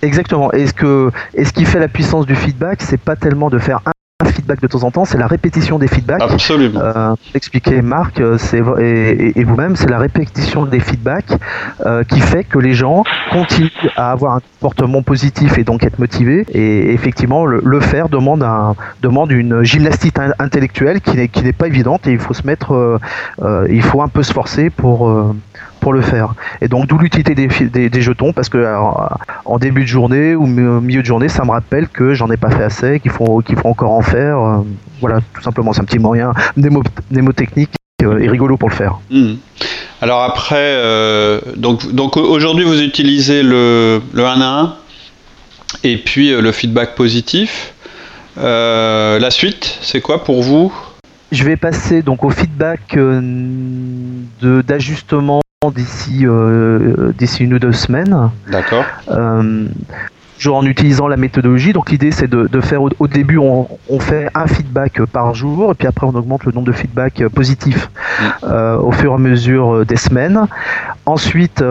Exactement. 0.03 0.53
Et 0.53 0.67
ce, 0.67 0.73
que, 0.73 1.11
et 1.35 1.45
ce 1.45 1.53
qui 1.53 1.65
fait 1.65 1.79
la 1.79 1.89
puissance 1.89 2.27
du 2.27 2.35
feedback, 2.35 2.83
c'est 2.83 3.01
pas 3.01 3.17
tellement 3.17 3.51
de 3.51 3.59
faire 3.59 3.81
un 3.87 3.93
feedback 4.31 4.61
de 4.61 4.67
temps 4.67 4.83
en 4.85 4.91
temps, 4.91 5.05
c'est 5.05 5.19
la 5.19 5.27
répétition 5.27 5.79
des 5.79 5.89
feedbacks. 5.89 6.23
Absolument. 6.23 6.81
Euh, 6.81 7.15
expliquer 7.35 7.83
Marc, 7.83 8.21
euh, 8.21 8.39
c'est 8.39 8.63
et, 8.81 9.39
et 9.39 9.45
vous-même, 9.45 9.77
c'est 9.77 9.91
la 9.91 9.99
répétition 9.99 10.65
des 10.65 10.81
feedbacks 10.81 11.33
euh, 11.87 12.05
qui 12.05 12.21
fait 12.21 12.45
que 12.45 12.59
les 12.59 12.75
gens 12.75 13.05
continuent 13.31 13.71
à 13.97 14.13
avoir 14.13 14.37
un 14.37 14.41
comportement 14.61 15.03
positif 15.03 15.59
et 15.59 15.65
donc 15.65 15.85
être 15.85 15.99
motivés. 15.99 16.45
Et 16.53 16.93
effectivement, 16.93 17.47
le, 17.47 17.81
faire 17.81 18.09
demande 18.09 18.43
un 18.43 18.77
demande 19.03 19.33
une 19.33 19.63
gymnastique 19.63 20.17
intellectuelle 20.39 21.01
qui 21.01 21.17
n'est 21.17 21.29
qui 21.29 21.43
n'est 21.43 21.53
pas 21.53 21.67
évidente 21.67 22.07
et 22.07 22.13
il 22.13 22.19
faut 22.19 22.35
se 22.35 22.47
mettre, 22.47 22.73
euh, 23.43 23.67
il 23.69 23.83
faut 23.83 24.03
un 24.03 24.09
peu 24.09 24.23
se 24.23 24.33
forcer 24.33 24.71
pour 24.71 25.35
pour 25.83 25.93
le 25.93 26.01
faire. 26.01 26.35
Et 26.63 26.69
donc 26.69 26.87
d'où 26.87 26.97
l'utilité 26.97 27.35
des, 27.35 27.89
des, 27.89 28.01
jetons, 28.01 28.33
parce 28.33 28.49
que 28.49 28.65
en 29.45 29.59
début 29.59 29.83
de 29.83 29.89
journée 29.89 30.35
ou 30.35 30.45
au 30.45 30.81
milieu 30.81 31.03
de 31.03 31.07
journée, 31.07 31.29
ça 31.29 31.45
me 31.45 31.51
rappelle 31.51 31.89
que 31.89 32.15
j'en 32.15 32.31
ai 32.31 32.37
pas 32.39 32.51
fait 32.51 32.63
assez, 32.63 33.01
qu'il 33.01 33.11
faut, 33.11 33.41
qu'il 33.41 33.59
faut 33.59 33.69
encore 33.69 33.91
en 33.91 34.01
faire. 34.01 34.39
Euh, 34.39 34.59
voilà, 35.01 35.19
tout 35.35 35.43
simplement, 35.43 35.73
c'est 35.73 35.81
un 35.81 35.85
petit 35.85 35.99
moyen 35.99 36.33
mnémotechnique 36.57 37.71
euh, 38.03 38.21
et 38.21 38.29
rigolo 38.29 38.57
pour 38.57 38.71
le 38.71 38.75
faire. 38.75 38.99
Hmm. 39.11 39.35
Alors 40.01 40.23
après, 40.23 40.55
euh, 40.57 41.41
donc, 41.57 41.93
donc 41.93 42.17
aujourd'hui 42.17 42.65
vous 42.65 42.81
utilisez 42.81 43.43
le, 43.43 44.01
le 44.13 44.25
1 44.25 44.41
à 44.41 44.61
1 44.61 44.75
et 45.85 45.97
puis 45.97 46.31
le 46.31 46.53
feedback 46.53 46.95
positif. 46.95 47.75
la 48.37 49.31
suite, 49.31 49.79
c'est 49.83 50.01
quoi 50.01 50.23
pour 50.25 50.43
vous? 50.43 50.73
Je 51.33 51.45
vais 51.45 51.57
passer 51.57 52.03
donc 52.03 52.25
au 52.25 52.31
feedback 52.31 52.97
d'ajustement 54.41 55.42
d'ici 55.71 56.27
euh, 56.27 57.13
d'ici 57.17 57.45
une 57.45 57.55
ou 57.55 57.59
deux 57.59 57.73
semaines. 57.73 58.31
D'accord. 58.51 58.85
Euh, 59.09 59.67
en 60.45 60.67
utilisant 60.67 61.07
la 61.07 61.17
méthodologie. 61.17 61.73
Donc 61.73 61.91
l'idée 61.93 62.11
c'est 62.11 62.27
de, 62.27 62.61
faire 62.61 62.83
au, 62.83 63.07
début 63.07 63.39
on, 63.39 63.69
fait 64.01 64.29
un 64.35 64.49
feedback 64.49 65.01
par 65.05 65.35
jour 65.35 65.71
et 65.71 65.75
puis 65.75 65.87
après 65.87 66.05
on 66.05 66.15
augmente 66.17 66.45
le 66.45 66.51
nombre 66.51 66.67
de 66.67 66.73
feedbacks 66.73 67.23
positifs 67.29 67.89
mm. 68.21 68.25
euh, 68.43 68.77
au 68.77 68.91
fur 68.91 69.13
et 69.13 69.15
à 69.15 69.19
mesure 69.19 69.87
des 69.87 69.95
semaines. 69.97 70.49
Ensuite 71.07 71.63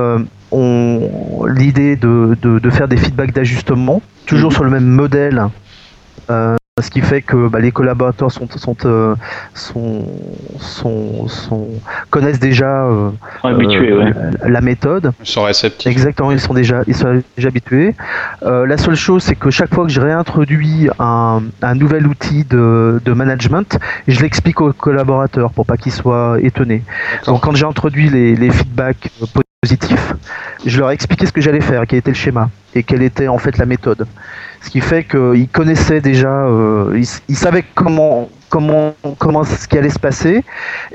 on 0.53 1.45
l'idée 1.49 1.97
de, 1.97 2.37
de, 2.41 2.69
faire 2.69 2.87
des 2.87 2.95
feedbacks 2.95 3.33
d'ajustement, 3.33 4.01
toujours 4.25 4.51
mm. 4.51 4.53
sur 4.53 4.63
le 4.63 4.69
même 4.69 4.87
modèle 4.87 5.47
ce 6.81 6.89
qui 6.89 7.01
fait 7.01 7.21
que 7.21 7.47
bah, 7.47 7.59
les 7.59 7.71
collaborateurs 7.71 8.31
sont, 8.31 8.47
sont, 8.55 8.75
euh, 8.85 9.15
sont, 9.53 10.05
sont, 10.59 11.67
connaissent 12.09 12.39
déjà 12.39 12.85
euh, 12.85 13.09
euh, 13.45 14.11
la 14.47 14.61
méthode. 14.61 15.13
Ils 15.21 15.25
sont 15.25 15.43
réceptifs. 15.43 15.91
Exactement, 15.91 16.31
ils 16.31 16.39
sont 16.39 16.53
déjà, 16.53 16.81
ils 16.87 16.95
sont 16.95 17.21
déjà 17.35 17.47
habitués. 17.47 17.95
la 18.41 18.77
seule 18.77 18.95
chose, 18.95 19.23
c'est 19.23 19.35
que 19.35 19.49
chaque 19.49 19.73
fois 19.73 19.85
que 19.85 19.91
je 19.91 20.01
réintroduis 20.01 20.89
un, 20.99 21.41
un 21.61 21.75
nouvel 21.75 22.07
outil 22.07 22.43
de, 22.43 23.01
de 23.03 23.13
management, 23.13 23.77
je 24.07 24.19
l'explique 24.21 24.61
aux 24.61 24.73
collaborateurs 24.73 25.51
pour 25.51 25.65
pas 25.65 25.77
qu'ils 25.77 25.91
soient 25.91 26.37
étonnés. 26.41 26.83
Donc 27.25 27.41
quand 27.41 27.55
j'ai 27.55 27.65
introduit 27.65 28.09
les, 28.09 28.35
les 28.35 28.49
feedbacks 28.49 29.09
positifs, 29.61 30.13
je 30.65 30.79
leur 30.79 30.91
ai 30.91 30.93
expliqué 30.93 31.25
ce 31.25 31.31
que 31.31 31.41
j'allais 31.41 31.61
faire, 31.61 31.83
quel 31.87 31.99
était 31.99 32.11
le 32.11 32.15
schéma 32.15 32.49
et 32.73 32.83
quelle 32.83 33.01
était 33.03 33.27
en 33.27 33.37
fait 33.37 33.57
la 33.57 33.65
méthode 33.65 34.07
ce 34.61 34.69
qui 34.69 34.79
fait 34.79 35.03
qu'ils 35.03 35.49
connaissaient 35.49 36.01
déjà, 36.01 36.45
euh, 36.45 37.01
ils, 37.27 37.35
savaient 37.35 37.65
comment 37.75 38.29
comment 38.49 38.93
comment 39.17 39.43
ce 39.43 39.67
qui 39.67 39.77
allait 39.77 39.89
se 39.89 39.99
passer, 39.99 40.43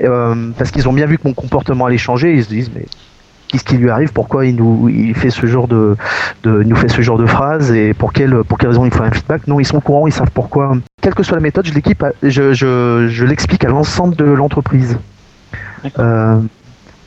euh, 0.01 0.51
parce 0.57 0.71
qu'ils 0.71 0.87
ont 0.87 0.93
bien 0.93 1.05
vu 1.05 1.17
que 1.17 1.27
mon 1.27 1.33
comportement 1.33 1.85
allait 1.85 1.97
changer. 1.97 2.33
Ils 2.33 2.43
se 2.45 2.49
disent 2.49 2.71
mais 2.73 2.85
qu'est-ce 3.49 3.65
qui 3.65 3.75
lui 3.75 3.89
arrive? 3.89 4.13
Pourquoi 4.13 4.45
il 4.45 4.55
nous 4.55 4.87
il 4.87 5.13
fait 5.15 5.29
ce 5.29 5.45
genre 5.47 5.67
de, 5.67 5.97
de 6.43 6.63
nous 6.63 6.75
fait 6.77 6.87
ce 6.87 7.01
genre 7.01 7.17
de 7.17 7.25
phrase? 7.25 7.71
Et 7.71 7.93
pour 7.93 8.13
quelle 8.13 8.43
pour 8.45 8.57
quelle 8.57 8.69
raison 8.69 8.85
il 8.85 8.93
faut 8.93 9.03
un 9.03 9.11
feedback? 9.11 9.47
Non, 9.47 9.59
ils 9.59 9.65
sont 9.65 9.77
au 9.77 9.81
courant, 9.81 10.07
ils 10.07 10.13
savent 10.13 10.31
pourquoi. 10.33 10.77
Quelle 11.01 11.13
que 11.13 11.23
soit 11.23 11.35
la 11.35 11.43
méthode, 11.43 11.65
je 11.65 11.73
l'équipe, 11.73 12.03
je, 12.23 12.53
je, 12.53 13.07
je 13.09 13.25
l'explique 13.25 13.65
à 13.65 13.69
l'ensemble 13.69 14.15
de 14.15 14.25
l'entreprise. 14.25 14.97
Euh, 15.99 16.39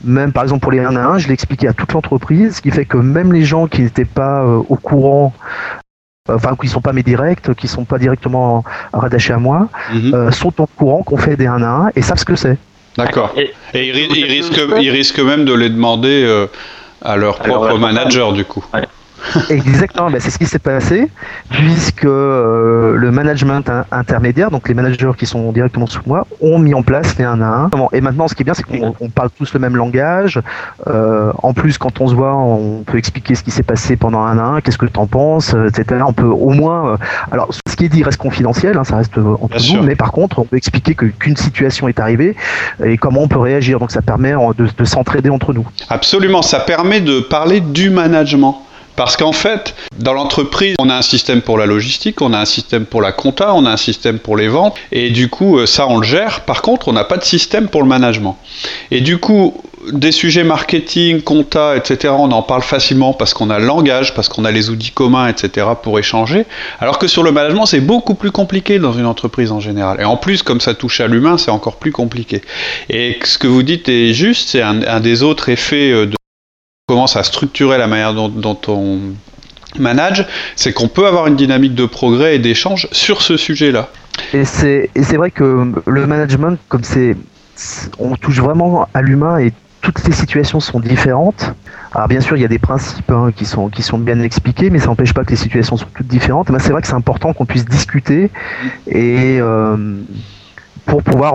même 0.05 0.33
par 0.33 0.43
exemple 0.43 0.63
pour 0.63 0.73
les 0.73 0.81
1 0.81 0.97
à 0.97 1.07
1, 1.07 1.19
je 1.19 1.29
l'ai 1.29 1.35
expliqué 1.35 1.69
à 1.69 1.73
toute 1.73 1.93
l'entreprise, 1.93 2.57
ce 2.57 2.61
qui 2.63 2.71
fait 2.71 2.85
que 2.85 2.97
même 2.97 3.33
les 3.33 3.45
gens 3.45 3.67
qui 3.67 3.83
n'étaient 3.83 4.05
pas 4.05 4.47
au 4.47 4.77
courant 4.77 5.35
enfin 6.35 6.57
qui 6.61 6.69
sont 6.69 6.81
pas 6.81 6.93
mes 6.93 7.03
directs, 7.03 7.55
qui 7.55 7.69
sont 7.69 7.85
pas 7.85 7.99
directement 7.99 8.65
rattachés 8.93 9.33
à 9.33 9.39
moi, 9.39 9.69
mhm. 9.93 10.31
sont 10.33 10.61
au 10.61 10.67
courant 10.67 11.03
qu'on 11.03 11.17
fait 11.17 11.37
des 11.37 11.47
1 11.47 11.63
à 11.63 11.67
1 11.67 11.91
et 11.97 12.03
savent 12.03 12.19
ce 12.19 12.25
que 12.25 12.37
c'est. 12.37 12.59
D'accord. 12.97 13.35
Et, 13.37 13.53
ils, 13.75 13.93
risquent, 14.25 14.61
ils, 14.81 14.91
risquent, 14.91 15.21
même 15.21 15.45
de 15.45 15.55
les 15.55 15.71
demander 15.71 16.47
à 17.03 17.17
leur 17.17 17.39
propre 17.39 17.79
manager 17.79 18.33
du 18.33 18.45
coup. 18.45 18.65
Exactement, 19.51 20.11
ben, 20.11 20.21
c'est 20.21 20.31
ce 20.31 20.39
qui 20.39 20.47
s'est 20.47 20.59
passé, 20.59 21.09
puisque 21.51 22.05
euh, 22.05 22.97
le 22.97 23.11
management 23.11 23.71
intermédiaire, 23.91 24.51
donc 24.51 24.69
les 24.69 24.75
managers 24.75 25.13
qui 25.17 25.27
sont 25.27 25.53
directement 25.53 25.87
sous 25.87 26.03
moi, 26.07 26.27
ont 26.41 26.59
mis 26.59 26.75
en 26.75 26.83
place 26.83 27.17
les 27.19 27.25
1 27.25 27.41
à 27.41 27.47
1. 27.47 27.71
Et 27.93 28.01
maintenant, 28.01 28.29
ce 28.29 28.35
qui 28.35 28.43
est 28.43 28.45
bien, 28.45 28.55
c'est 28.55 28.63
qu'on 28.63 29.11
parle 29.11 29.31
tous 29.37 29.53
le 29.55 29.61
même 29.61 29.77
langage. 29.77 30.41
Euh, 30.87 31.33
en 31.43 31.53
plus, 31.53 31.79
quand 31.79 32.01
on 32.01 32.09
se 32.09 32.15
voit, 32.15 32.37
on 32.37 32.83
peut 32.83 32.99
expliquer 32.99 33.35
ce 33.35 33.43
qui 33.43 33.51
s'est 33.51 33.63
passé 33.63 33.97
pendant 33.97 34.21
un 34.21 34.39
à 34.39 34.43
1, 34.43 34.61
qu'est-ce 34.61 34.79
que 34.79 34.87
tu 34.87 34.99
en 34.99 35.07
penses, 35.07 35.55
etc. 35.69 36.03
On 36.07 36.13
peut 36.13 36.25
au 36.25 36.51
moins. 36.51 36.93
Euh, 36.93 36.97
alors, 37.31 37.49
ce 37.53 37.77
qui 37.77 37.85
est 37.85 37.89
dit 37.89 38.03
reste 38.03 38.19
confidentiel, 38.19 38.77
hein, 38.77 38.85
ça 38.85 38.97
reste 38.97 39.17
entre 39.19 39.57
nous, 39.73 39.83
mais 39.83 39.97
par 39.97 40.13
contre, 40.13 40.39
on 40.39 40.45
peut 40.45 40.57
expliquer 40.57 40.95
qu'une 40.95 41.37
situation 41.37 41.89
est 41.89 42.01
arrivée 42.01 42.37
et 42.85 42.97
comment 42.97 43.23
on 43.23 43.29
peut 43.29 43.39
réagir. 43.39 43.79
Donc, 43.79 43.91
ça 43.91 44.03
permet 44.03 44.33
de, 44.33 44.69
de 44.77 44.85
s'entraider 44.85 45.31
entre 45.31 45.53
nous. 45.53 45.67
Absolument, 45.89 46.43
ça 46.43 46.61
permet 46.61 47.01
de 47.01 47.21
parler 47.21 47.61
du 47.61 47.91
management. 47.91 48.63
Parce 48.97 49.17
qu'en 49.17 49.33
fait, 49.33 49.75
dans 49.99 50.13
l'entreprise, 50.13 50.75
on 50.79 50.91
a 50.91 50.95
un 50.95 51.03
système 51.03 51.43
pour 51.43 51.59
la 51.59 51.67
logistique, 51.67 52.21
on 52.21 52.33
a 52.33 52.39
un 52.39 52.45
système 52.45 52.85
pour 52.85 53.03
la 53.03 53.13
compta, 53.13 53.55
on 53.55 53.65
a 53.67 53.71
un 53.71 53.77
système 53.77 54.19
pour 54.19 54.37
les 54.37 54.49
ventes, 54.49 54.77
et 54.93 55.11
du 55.11 55.29
coup, 55.29 55.59
euh, 55.59 55.67
ça, 55.67 55.87
on 55.89 55.99
le 55.99 56.07
gère. 56.07 56.43
Par 56.43 56.63
contre, 56.63 56.89
on 56.89 56.93
n'a 56.93 57.05
pas 57.05 57.17
de 57.17 57.25
système 57.25 57.69
pour 57.69 57.83
le 57.83 57.89
management. 57.89 58.37
Et 58.91 59.01
du 59.01 59.19
coup, 59.19 59.63
des 59.93 60.13
sujets 60.13 60.45
marketing, 60.45 61.23
compta, 61.23 61.77
etc., 61.77 62.13
on 62.17 62.31
en 62.33 62.43
parle 62.43 62.63
facilement 62.63 63.13
parce 63.13 63.35
qu'on 63.35 63.51
a 63.51 63.59
le 63.59 63.67
langage, 63.67 64.15
parce 64.15 64.29
qu'on 64.29 64.45
a 64.45 64.51
les 64.51 64.71
outils 64.71 64.91
communs, 64.91 65.29
etc., 65.29 65.67
pour 65.83 65.99
échanger. 65.99 66.45
Alors 66.81 66.99
que 66.99 67.07
sur 67.07 67.23
le 67.23 67.33
management, 67.33 67.67
c'est 67.67 67.81
beaucoup 67.81 68.15
plus 68.15 68.31
compliqué 68.31 68.79
dans 68.79 68.93
une 68.93 69.07
entreprise 69.07 69.53
en 69.53 69.61
général. 69.61 70.01
Et 70.01 70.05
en 70.05 70.17
plus, 70.17 70.43
comme 70.43 70.61
ça 70.61 70.75
touche 70.75 71.01
à 71.01 71.07
l'humain, 71.07 71.39
c'est 71.39 71.51
encore 71.51 71.77
plus 71.77 71.93
compliqué. 71.93 72.43
Et 72.89 73.19
ce 73.25 73.39
que 73.39 73.47
vous 73.47 73.63
dites 73.63 73.89
est 73.89 74.13
juste, 74.13 74.51
c'est 74.51 74.63
un, 74.63 74.83
un 74.83 75.01
des 75.01 75.23
autres 75.23 75.49
effets 75.49 75.91
euh, 75.91 76.07
de 76.07 76.20
à 77.05 77.23
structurer 77.23 77.79
la 77.79 77.87
manière 77.87 78.15
dont, 78.15 78.59
on 78.69 78.99
manage, 79.79 80.27
c'est 80.57 80.73
qu'on 80.73 80.89
peut 80.89 81.07
avoir 81.07 81.27
une 81.27 81.37
dynamique 81.37 81.75
de 81.75 81.87
progrès 81.87 82.37
et 82.37 82.39
d'échange 82.39 82.89
sur 82.93 83.23
ce 83.23 83.37
sujet-là. 83.37 83.89
Et 84.35 84.45
c'est 84.45 85.17
vrai 85.17 85.31
que 85.31 85.73
le 85.87 86.07
management, 86.07 86.59
comme 86.69 86.85
c'est, 86.85 87.17
on 87.99 88.17
touche 88.17 88.41
vraiment 88.41 88.89
à 88.95 89.03
l'humain 89.03 89.39
et 89.39 89.53
toutes 89.81 90.07
les 90.07 90.13
situations 90.13 90.61
sont 90.61 90.81
différentes. 90.81 91.55
Alors 91.95 92.09
bien 92.09 92.21
sûr, 92.21 92.37
il 92.37 92.43
y 92.43 92.45
a 92.45 92.49
des 92.49 92.59
principes 92.59 93.11
hein, 93.11 93.31
qui, 93.35 93.45
sont, 93.45 93.71
bien 93.99 94.21
expliqués, 94.21 94.71
mais 94.71 94.79
ça 94.79 94.87
n'empêche 94.87 95.15
pas 95.15 95.25
que 95.25 95.31
les 95.31 95.37
situations 95.37 95.77
sont 95.77 95.87
toutes 95.95 96.07
différentes. 96.07 96.49
c'est 96.59 96.71
vrai 96.71 96.83
que 96.83 96.87
c'est 96.87 96.95
important 96.95 97.33
qu'on 97.33 97.47
puisse 97.47 97.65
discuter 97.65 98.31
et 98.87 99.39
euh, 99.41 99.97
pour 100.87 101.03
pouvoir 101.03 101.35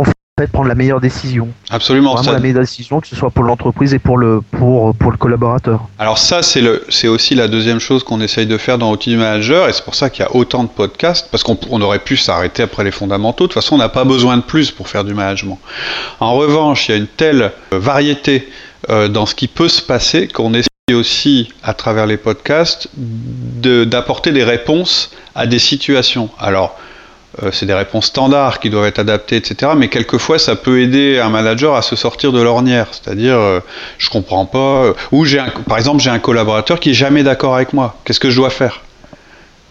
prendre 0.52 0.68
la 0.68 0.76
meilleure 0.76 1.00
décision. 1.00 1.48
Absolument. 1.70 2.14
Vraiment 2.16 2.34
la 2.34 2.40
meilleure 2.40 2.60
décision, 2.60 3.00
que 3.00 3.08
ce 3.08 3.16
soit 3.16 3.30
pour 3.30 3.46
l'entreprise 3.46 3.94
et 3.94 4.00
pour 4.00 4.18
le, 4.18 4.42
pour, 4.42 4.94
pour 4.94 5.10
le 5.10 5.16
collaborateur. 5.16 5.88
Alors 5.98 6.18
ça, 6.18 6.44
c'est, 6.44 6.60
le, 6.60 6.84
c'est 6.90 7.08
aussi 7.08 7.36
la 7.36 7.48
deuxième 7.48 7.80
chose 7.80 8.04
qu'on 8.04 8.20
essaye 8.20 8.46
de 8.46 8.58
faire 8.58 8.78
dans 8.78 8.92
Outils 8.92 9.12
du 9.12 9.16
Manager, 9.18 9.70
et 9.70 9.72
c'est 9.72 9.86
pour 9.86 9.96
ça 9.96 10.10
qu'il 10.10 10.26
y 10.26 10.28
a 10.28 10.36
autant 10.36 10.66
de 10.66 10.70
podcasts, 10.70 11.30
parce 11.32 11.42
qu'on 11.42 11.58
on 11.70 11.82
aurait 11.82 12.00
pu 12.00 12.18
s'arrêter 12.18 12.64
après 12.64 12.84
les 12.84 12.92
fondamentaux. 12.92 13.46
De 13.46 13.48
toute 13.48 13.54
façon, 13.54 13.76
on 13.76 13.78
n'a 13.78 13.88
pas 13.88 14.04
besoin 14.04 14.36
de 14.36 14.42
plus 14.42 14.72
pour 14.72 14.90
faire 14.90 15.06
du 15.06 15.14
management. 15.14 15.58
En 16.20 16.34
revanche, 16.34 16.90
il 16.90 16.92
y 16.92 16.96
a 16.96 16.98
une 16.98 17.08
telle 17.08 17.54
variété 17.72 18.50
euh, 18.90 19.08
dans 19.08 19.26
ce 19.26 19.36
qui 19.36 19.48
peut 19.48 19.70
se 19.70 19.82
passer 19.82 20.28
qu'on 20.28 20.54
essaye 20.54 20.68
aussi, 20.92 21.48
à 21.64 21.74
travers 21.74 22.08
les 22.08 22.18
podcasts, 22.18 22.90
de, 22.98 23.86
d'apporter 23.86 24.34
des 24.34 24.44
réponses 24.44 25.12
à 25.34 25.48
des 25.48 25.60
situations. 25.60 26.30
Alors, 26.40 26.78
euh, 27.44 27.52
c'est 27.52 27.66
des 27.66 27.74
réponses 27.74 28.06
standards 28.08 28.60
qui 28.60 28.70
doivent 28.70 28.86
être 28.86 29.00
adaptées, 29.00 29.36
etc. 29.36 29.74
Mais 29.76 29.90
quelquefois, 29.90 30.40
ça 30.40 30.56
peut 30.56 30.82
aider 30.82 31.20
un 31.20 31.30
manager 31.30 31.76
à 31.76 31.82
se 31.82 31.96
sortir 31.96 32.32
de 32.32 32.42
l'ornière. 32.42 32.88
C'est-à-dire, 32.92 33.38
euh, 33.38 33.60
je 33.98 34.10
comprends 34.10 34.46
pas. 34.46 34.86
Euh, 34.86 34.94
ou 35.12 35.26
j'ai, 35.26 35.42
par 35.68 35.78
exemple, 35.78 36.02
j'ai 36.02 36.10
un 36.10 36.20
collaborateur 36.20 36.80
qui 36.80 36.92
est 36.92 36.96
jamais 36.96 37.24
d'accord 37.24 37.56
avec 37.56 37.74
moi. 37.74 37.98
Qu'est-ce 38.06 38.20
que 38.20 38.30
je 38.30 38.38
dois 38.38 38.50
faire? 38.50 38.82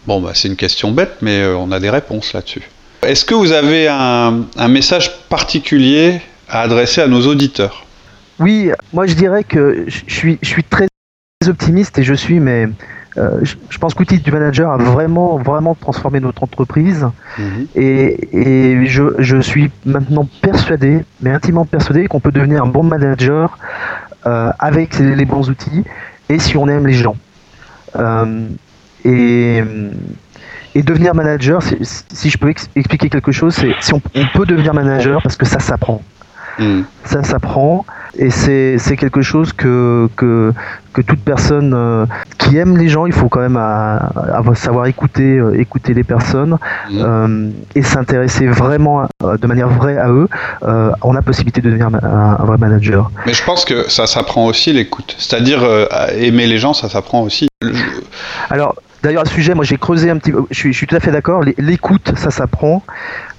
Bon, 0.07 0.21
bah, 0.21 0.33
c'est 0.35 0.49
une 0.49 0.57
question 0.57 0.91
bête, 0.91 1.17
mais 1.23 1.47
on 1.47 1.73
a 1.73 1.81
des 1.81 1.91
réponses 1.91 2.35
là-dessus. 2.35 2.69
Est-ce 3.03 3.25
que 3.25 3.35
vous 3.35 3.53
avez 3.53 3.89
un, 3.89 4.45
message 4.69 5.13
particulier 5.29 6.21
à 6.49 6.63
adresser 6.63 7.01
à 7.01 7.07
nos 7.07 7.27
auditeurs? 7.27 7.85
Oui, 8.39 8.71
moi 8.93 9.07
je 9.07 9.15
dirais 9.15 9.45
que 9.45 9.85
je 9.87 10.37
suis 10.43 10.65
très 10.65 10.89
optimiste 11.47 11.99
et 11.99 12.03
je 12.03 12.15
suis 12.15 12.41
mais 12.41 12.67
euh, 13.17 13.41
je, 13.45 13.79
pense 13.79 13.95
qu'Outil 13.95 14.19
du 14.19 14.33
Manager 14.33 14.71
a 14.71 14.77
vraiment, 14.77 15.39
vraiment 15.39 15.75
transformé 15.75 16.21
notre 16.21 16.43
entreprise. 16.43 17.07
Mhm. 17.39 17.67
Et, 17.77 18.87
je, 18.87 19.41
suis 19.41 19.71
maintenant 19.87 20.29
persuadé, 20.43 21.05
mais 21.21 21.31
intimement 21.31 21.65
persuadé, 21.65 22.07
qu'on 22.07 22.21
peut 22.21 22.33
devenir 22.33 22.63
un 22.63 22.67
bon 22.67 22.83
manager 22.83 23.59
euh, 24.27 24.51
avec 24.59 24.99
les, 24.99 25.25
bons 25.25 25.49
outils 25.49 25.85
et 26.29 26.39
si 26.39 26.57
on 26.57 26.69
aime 26.69 26.87
les 26.87 26.95
gens. 26.95 27.17
Euh, 27.97 28.47
et, 29.05 29.63
devenir 30.83 31.15
manager, 31.15 31.63
si 31.63 32.31
je 32.31 32.39
peux 32.39 32.49
expliquer 32.49 33.09
quelque 33.09 33.31
chose, 33.31 33.55
c'est 33.55 33.75
si 33.81 33.95
on, 33.95 34.01
peut 34.01 34.47
devenir 34.47 34.75
manager 34.75 35.23
parce 35.23 35.37
que 35.37 35.47
ça 35.47 35.61
s'apprend. 35.61 36.03
Mhm. 36.59 36.85
Ça 37.05 37.23
s'apprend 37.23 37.85
et 38.17 38.31
c'est 38.31 38.97
quelque 38.97 39.23
chose 39.23 39.53
que, 39.53 40.09
que, 40.17 40.53
que 40.93 41.03
toute 41.03 41.21
personne 41.21 41.75
euh, 41.75 42.07
qui 42.39 42.57
aime 42.57 42.77
les 42.77 42.89
gens, 42.89 43.07
il 43.07 43.13
faut 43.13 43.29
quand 43.29 43.41
même 43.41 43.61
savoir 44.55 44.87
écouter, 44.87 45.39
euh, 45.39 45.59
écouter 45.59 45.95
les 45.95 46.05
personnes 46.05 46.59
mmh. 46.91 46.99
euh, 47.01 47.51
et 47.75 47.83
s'intéresser 47.83 48.47
vraiment 48.47 49.09
de 49.21 49.47
manière 49.47 49.69
vraie 49.69 49.99
à 49.99 50.09
eux. 50.09 50.29
on 50.63 51.17
a 51.17 51.23
possibilité 51.23 51.61
de 51.61 51.71
devenir 51.71 51.89
un, 51.89 52.45
vrai 52.45 52.59
manager. 52.59 53.11
Mais 53.27 53.35
je 53.35 53.45
pense 53.45 53.65
que 53.65 53.91
ça 53.91 54.07
s'apprend 54.07 54.47
aussi 54.47 54.73
l'écoute. 54.73 55.17
C'est-à-dire 55.19 55.63
aimer 56.17 56.47
les 56.47 56.59
gens, 56.59 56.73
ça 56.73 56.89
s'apprend 56.89 57.23
aussi. 57.23 57.49
Alors, 58.51 58.77
D'ailleurs, 59.05 59.23
à 59.23 59.27
ce 59.27 59.35
sujet, 59.35 59.53
moi 59.55 59.65
j'ai 59.65 59.77
creusé 59.77 60.09
un 60.09 60.17
petit 60.17 60.33
peu, 60.33 60.47
je 60.51 60.71
suis, 60.73 60.87
tout 60.87 60.97
à 60.97 60.99
fait 60.99 61.11
d'accord, 61.11 61.43
l'écoute, 61.59 62.15
ça 62.17 62.31
s'apprend. 62.31 62.83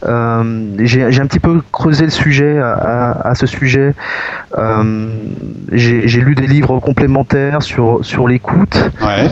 Euh, 0.06 0.68
j'ai 0.78 1.02
un 1.02 1.26
petit 1.26 1.40
peu 1.40 1.64
creusé 1.72 2.06
le 2.06 2.12
sujet 2.12 2.60
à, 2.60 3.34
ce 3.34 3.48
sujet. 3.48 3.96
Euh, 4.60 5.08
j'ai 5.72 6.22
lu 6.22 6.36
des 6.36 6.46
livres 6.46 6.80
complémentaires 6.80 7.64
sur, 7.64 8.06
sur 8.06 8.28
l'écoute. 8.28 8.78
Ouais. 9.02 9.28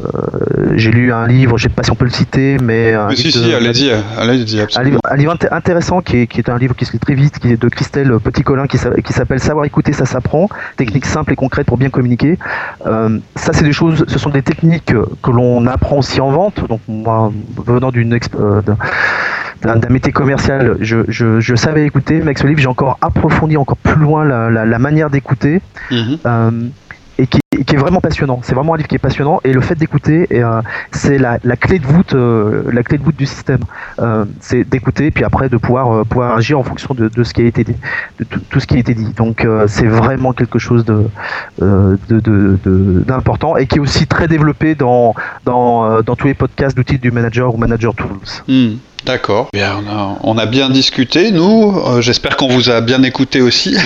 Euh, 0.00 0.32
euh, 0.62 0.72
j'ai 0.76 0.90
lu 0.90 1.12
un 1.12 1.26
livre, 1.26 1.58
je 1.58 1.64
sais 1.64 1.68
pas 1.68 1.82
si 1.82 1.90
on 1.90 1.94
peut 1.94 2.04
le 2.04 2.10
citer, 2.10 2.56
mais 2.62 2.94
un, 2.94 3.10
si, 3.10 3.30
si, 3.30 3.52
allez-y, 3.54 3.90
un 3.90 4.82
livre, 4.82 5.00
un 5.04 5.16
livre 5.16 5.36
intéressant 5.50 6.00
qui 6.00 6.18
est, 6.18 6.26
qui 6.26 6.38
est, 6.40 6.48
un 6.48 6.58
livre 6.58 6.74
qui 6.74 6.84
se 6.84 6.92
lit 6.92 6.98
très 6.98 7.14
vite, 7.14 7.38
qui 7.38 7.52
est 7.52 7.60
de 7.60 7.68
Christelle 7.68 8.12
Petit-Colin, 8.22 8.66
qui 8.66 8.78
s'appelle 8.78 9.40
Savoir 9.40 9.64
écouter, 9.64 9.92
ça 9.92 10.06
s'apprend, 10.06 10.48
techniques 10.76 11.06
simples 11.06 11.32
et 11.32 11.36
concrètes 11.36 11.66
pour 11.66 11.76
bien 11.76 11.90
communiquer. 11.90 12.38
Euh, 12.86 13.18
ça, 13.36 13.52
c'est 13.52 13.64
des 13.64 13.72
choses, 13.72 14.04
ce 14.08 14.18
sont 14.18 14.30
des 14.30 14.42
techniques 14.42 14.92
que 15.22 15.30
l'on 15.30 15.66
apprend 15.66 15.98
aussi 15.98 16.20
en 16.20 16.30
vente. 16.30 16.66
Donc 16.68 16.80
moi, 16.88 17.32
venant 17.66 17.90
d'une 17.90 18.18
euh, 18.34 18.62
d'un 19.64 19.88
métier 19.90 20.12
commercial, 20.12 20.76
je, 20.80 20.98
je, 21.08 21.40
je, 21.40 21.54
savais 21.54 21.86
écouter, 21.86 22.16
mais 22.16 22.22
avec 22.22 22.38
ce 22.38 22.46
livre, 22.46 22.60
j'ai 22.60 22.66
encore 22.66 22.98
approfondi 23.00 23.56
encore 23.56 23.76
plus 23.76 24.00
loin 24.00 24.24
la, 24.24 24.50
la, 24.50 24.64
la 24.64 24.78
manière 24.78 25.10
d'écouter. 25.10 25.60
Mhm. 25.90 26.18
euh, 26.26 26.50
et 27.18 27.26
qui, 27.26 27.40
est 27.52 27.76
vraiment 27.76 28.00
passionnant. 28.00 28.40
C'est 28.42 28.54
vraiment 28.54 28.74
un 28.74 28.76
livre 28.76 28.88
qui 28.88 28.96
est 28.96 28.98
passionnant 28.98 29.40
et 29.44 29.52
le 29.52 29.60
fait 29.60 29.74
d'écouter, 29.74 30.26
euh, 30.32 30.62
c'est 30.90 31.18
la, 31.18 31.38
clé 31.56 31.78
de 31.78 31.86
voûte, 31.86 32.14
euh, 32.14 32.64
la 32.72 32.82
clé 32.82 32.98
de 32.98 33.02
voûte 33.02 33.16
du 33.16 33.26
système. 33.26 33.60
Euh, 33.98 34.24
c'est 34.40 34.64
d'écouter 34.64 35.10
puis 35.10 35.24
après 35.24 35.48
de 35.48 35.56
pouvoir 35.56 35.90
euh, 35.92 36.34
agir 36.34 36.58
en 36.58 36.64
fonction 36.64 36.94
de, 36.94 37.10
ce 37.22 37.32
qui 37.32 37.42
a 37.42 37.46
été 37.46 37.64
dit, 37.64 37.76
de 38.18 38.24
tout, 38.24 38.60
ce 38.60 38.66
qui 38.66 38.76
a 38.76 38.78
été 38.78 38.94
dit. 38.94 39.12
Donc 39.12 39.46
c'est 39.66 39.86
vraiment 39.86 40.32
quelque 40.32 40.58
chose 40.58 40.84
d'important 43.06 43.56
et 43.56 43.66
qui 43.66 43.76
est 43.76 43.80
aussi 43.80 44.06
très 44.06 44.28
développé 44.28 44.74
dans 44.74 45.14
tous 45.44 46.26
les 46.26 46.34
podcasts 46.34 46.76
d'outils 46.76 46.98
du 46.98 47.10
manager 47.10 47.54
ou 47.54 47.58
manager 47.58 47.94
tools. 47.94 48.42
Hmm. 48.48 48.76
D'accord. 49.04 49.48
Bien, 49.52 49.82
on 50.22 50.38
a, 50.38 50.46
bien 50.46 50.70
discuté, 50.70 51.32
nous. 51.32 51.76
Euh, 51.76 52.00
j'espère 52.00 52.36
qu'on 52.36 52.46
vous 52.46 52.70
a 52.70 52.80
bien 52.80 53.02
écouté 53.02 53.40
aussi. 53.40 53.76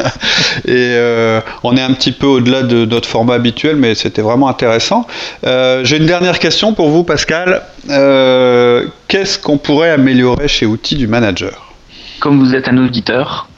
Et 0.64 0.94
euh, 0.94 1.40
on 1.64 1.76
est 1.76 1.82
un 1.82 1.92
petit 1.92 2.12
peu 2.12 2.26
au-delà 2.26 2.62
de 2.62 2.84
notre 2.84 3.08
format 3.08 3.34
habituel, 3.34 3.76
mais 3.76 3.94
c'était 3.94 4.22
vraiment 4.22 4.48
intéressant. 4.48 5.06
Euh, 5.44 5.84
j'ai 5.84 5.96
une 5.96 6.06
dernière 6.06 6.38
question 6.38 6.74
pour 6.74 6.90
vous, 6.90 7.02
Pascal. 7.02 7.62
Qu'est-ce 9.08 9.38
qu'on 9.38 9.58
pourrait 9.58 9.90
améliorer 9.90 10.48
chez 10.48 10.66
Outils 10.66 10.96
du 10.96 11.08
Manager? 11.08 11.72
Comme 12.20 12.38
vous 12.38 12.54
êtes 12.54 12.68
un 12.68 12.78
auditeur, 12.78 13.48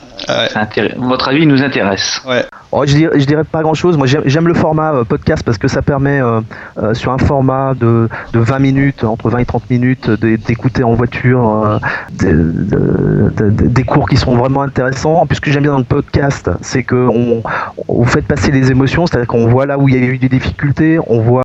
votre 0.97 1.29
avis 1.29 1.47
nous 1.47 1.63
intéresse. 1.63 2.23
Ouais. 2.27 2.45
Oh, 2.77 2.85
je, 2.85 2.97
dirais, 2.97 3.21
je 3.21 3.25
dirais 3.25 3.45
pas 3.45 3.63
grand 3.63 3.75
chose. 3.75 3.97
Moi, 3.97 4.09
j'aime 4.09 4.49
le 4.49 4.55
format 4.55 4.93
euh, 4.93 5.05
podcast 5.05 5.45
parce 5.45 5.59
que 5.59 5.69
ça 5.69 5.81
permet, 5.81 6.21
euh, 6.21 6.41
euh, 6.83 6.93
sur 6.93 7.13
un 7.13 7.19
format 7.19 7.73
de, 7.75 8.09
de, 8.33 8.41
20 8.41 8.59
minutes, 8.59 9.05
entre 9.05 9.31
20 9.31 9.39
et 9.39 9.45
30 9.45 9.71
minutes, 9.71 10.11
d'écouter 10.11 10.83
en 10.83 10.95
voiture 10.95 11.81
des 12.19 13.85
cours 13.85 14.09
qui 14.09 14.17
sont 14.17 14.35
vraiment 14.35 14.63
intéressants. 14.63 15.21
En 15.21 15.27
plus, 15.27 15.37
ce 15.37 15.41
que 15.41 15.53
j'aime 15.53 15.63
bien 15.63 15.71
dans 15.71 15.79
le 15.79 15.85
podcast, 15.85 16.51
c'est 16.63 16.83
que 16.83 16.97
on, 16.97 17.45
vous 17.87 18.07
faites 18.07 18.27
passer 18.27 18.51
les 18.51 18.73
émotions, 18.73 19.07
c'est-à-dire 19.07 19.29
qu'on 19.29 19.47
voit 19.47 19.67
là 19.67 19.79
où 19.79 19.89
il 19.89 19.95
y 19.95 19.99
a 19.99 20.01
eu 20.01 20.19
des 20.19 20.29
difficultés, 20.29 20.99
on 21.07 21.21
voit 21.21 21.45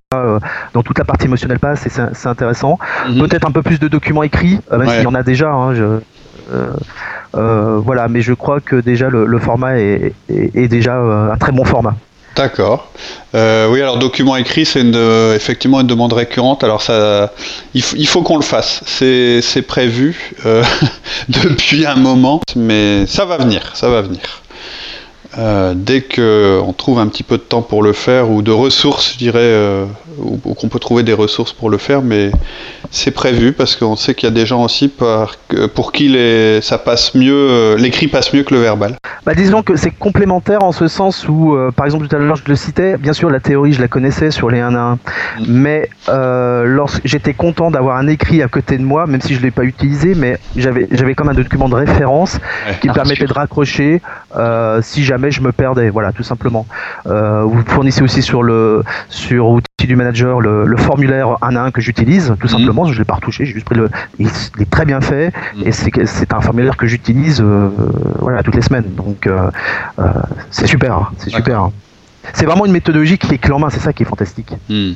dans 0.74 0.82
toute 0.82 0.98
la 0.98 1.06
partie 1.06 1.28
émotionnelle 1.28 1.60
passe 1.60 1.88
c'est 1.88 2.28
intéressant. 2.28 2.80
Mhm. 3.08 3.20
Peut-être 3.20 3.48
un 3.48 3.52
peu 3.52 3.62
plus 3.62 3.80
de 3.80 3.88
documents 3.88 4.24
écrits, 4.24 4.60
même 4.72 4.90
s'il 4.90 5.04
y 5.04 5.08
en 5.08 5.14
a 5.14 5.22
déjà. 5.22 5.52
Hein, 5.52 5.76
je, 5.76 5.84
euh, 5.84 6.00
voilà, 7.34 8.08
mais 8.08 8.22
je 8.22 8.34
crois 8.34 8.60
que 8.60 8.76
déjà 8.76 9.10
le, 9.10 9.40
format 9.40 9.78
est, 9.78 10.14
déjà 10.68 10.96
euh, 10.98 11.32
un 11.32 11.38
très 11.38 11.52
bon 11.52 11.66
format. 11.66 11.96
D'accord. 12.36 12.92
Euh, 13.36 13.68
oui, 13.70 13.82
alors 13.82 13.98
document 13.98 14.36
écrit, 14.38 14.66
c'est 14.66 14.86
effectivement 15.36 15.82
une 15.82 15.88
demande 15.88 16.14
récurrente. 16.14 16.64
Alors 16.64 16.82
ça, 16.82 17.34
il, 17.74 18.08
faut 18.08 18.22
qu'on 18.22 18.38
le 18.38 18.44
fasse. 18.44 18.82
C'est 18.86 19.62
prévu 19.68 20.36
depuis 21.30 21.86
un 21.86 21.96
moment, 21.96 22.42
mais 22.56 23.06
ça 23.08 23.26
va 23.26 23.38
venir, 23.38 23.72
ça 23.74 23.90
va 23.90 24.02
venir. 24.02 24.22
Euh, 25.38 25.74
dès 25.76 26.02
qu'on 26.02 26.74
trouve 26.74 26.98
un 26.98 27.08
petit 27.08 27.22
peu 27.22 27.38
de 27.38 27.44
temps 27.44 27.62
pour 27.62 27.84
le 27.84 27.94
faire, 27.94 28.32
ou 28.32 28.42
de 28.42 28.52
ressources, 28.52 29.14
je 29.14 29.18
dirais, 29.20 29.40
euh, 29.40 29.86
ou, 30.18 30.38
qu'on 30.56 30.70
peut 30.70 30.80
trouver 30.80 31.04
des 31.04 31.14
ressources 31.14 31.54
pour 31.54 31.70
le 31.70 31.78
faire, 31.78 32.02
mais 32.02 32.32
c'est 32.90 33.12
prévu 33.12 33.54
parce 33.54 33.76
qu'on 33.76 33.96
sait 33.96 34.16
qu'il 34.16 34.28
y 34.28 34.32
a 34.32 34.34
des 34.34 34.48
gens 34.48 34.64
aussi 34.64 34.88
pour 34.90 35.92
qui 35.92 36.10
les, 36.10 36.62
ça 36.62 36.80
passe 36.80 37.14
mieux, 37.14 37.32
euh, 37.32 37.78
l'écrit 37.78 38.08
passe 38.08 38.34
mieux 38.34 38.42
que 38.42 38.56
le 38.56 38.62
verbal. 38.62 38.96
Bah, 39.24 39.36
disons 39.36 39.62
que 39.62 39.76
c'est 39.76 39.92
complémentaire 39.92 40.64
en 40.64 40.72
ce 40.72 40.88
sens 40.88 41.28
où, 41.28 41.56
par 41.76 41.86
exemple, 41.86 42.08
tout 42.08 42.16
à 42.16 42.20
l'heure 42.20 42.38
je 42.38 42.50
le 42.50 42.56
citais, 42.56 42.98
bien 42.98 43.14
sûr 43.14 43.30
la 43.30 43.40
théorie 43.40 43.74
je 43.74 43.82
la 43.82 43.88
connaissais 43.88 44.32
sur 44.32 44.50
les 44.50 44.60
1 44.60 44.74
à 44.74 44.80
1, 44.80 44.94
mm. 44.96 44.98
mais 45.48 45.90
lorsque 46.66 47.02
j'étais 47.06 47.36
content 47.36 47.70
d'avoir 47.70 47.98
un 47.98 48.08
écrit 48.08 48.42
à 48.42 48.48
côté 48.48 48.80
de 48.80 48.84
moi, 48.84 49.06
même 49.06 49.22
si 49.22 49.36
je 49.36 49.40
ne 49.40 49.46
l'ai 49.46 49.52
pas 49.52 49.64
utilisé, 49.64 50.16
mais 50.16 50.40
j'avais, 50.56 50.88
j'avais 50.92 51.14
comme 51.14 51.30
un 51.30 51.36
document 51.36 51.70
de 51.70 51.76
référence 51.76 52.40
qui 52.82 52.88
me 52.88 52.94
permettait 52.94 53.28
de 53.28 53.34
raccrocher 53.34 54.02
si 54.82 55.04
jamais 55.04 55.20
je 55.32 55.42
me 55.42 55.52
perdais. 55.52 55.90
Voilà, 55.90 56.12
tout 56.12 56.24
simplement. 56.24 56.66
Euh, 57.08 57.44
vous 57.44 57.64
fournissez 57.66 58.02
aussi 58.02 58.22
sur 58.22 58.44
le 58.44 58.84
sur 59.10 59.48
outil 59.48 59.88
du 59.88 59.96
manager 59.96 60.40
le, 60.40 60.78
formulaire 60.78 61.38
1 61.42 61.56
à 61.56 61.64
1 61.64 61.72
que 61.72 61.82
j'utilise, 61.82 62.34
tout 62.40 62.48
mhm. 62.48 62.60
simplement. 62.60 62.86
Je 62.86 62.94
ne 62.94 63.00
l'ai 63.00 63.06
pas 63.06 63.16
retouché, 63.16 63.46
j'ai 63.46 63.54
juste 63.54 63.66
pris 63.66 63.76
le. 63.76 63.90
Il, 64.18 64.28
est 64.28 64.70
très 64.70 64.86
bien 64.86 65.02
fait 65.02 65.34
mhm. 65.56 65.68
et 65.68 65.72
c'est 65.72 66.34
un 66.34 66.42
formulaire 66.42 66.78
que 66.78 66.88
j'utilise 66.88 67.42
euh, 67.42 67.70
voilà 68.20 68.44
toutes 68.44 68.56
les 68.56 68.62
semaines. 68.62 68.94
Donc 68.96 69.28
euh, 69.28 69.50
c'est 70.52 70.68
super, 70.68 70.94
hein, 70.94 71.12
c'est 71.18 71.30
super. 71.30 71.70
C'est 72.34 72.46
vraiment 72.46 72.66
une 72.66 72.74
méthodologie 72.74 73.18
qui 73.18 73.34
est 73.34 73.38
clé 73.38 73.54
en 73.54 73.60
main, 73.60 73.70
c'est 73.70 73.80
ça 73.80 73.94
qui 73.94 74.04
est 74.04 74.06
fantastique. 74.06 74.52
Hmm. 74.70 74.94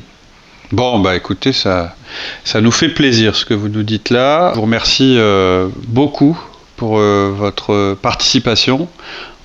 Bon, 0.72 1.00
bah 1.00 1.16
écoutez, 1.16 1.54
ça, 1.54 1.96
ça 2.44 2.60
nous 2.60 2.72
fait 2.72 2.90
plaisir 2.90 3.36
ce 3.36 3.46
que 3.46 3.54
vous 3.54 3.70
nous 3.70 3.84
dites 3.84 4.10
là. 4.10 4.52
Je 4.52 4.56
vous 4.56 4.64
remercie 4.64 5.18
beaucoup 5.88 6.38
pour 6.76 6.98
votre 6.98 7.96
participation. 8.02 8.88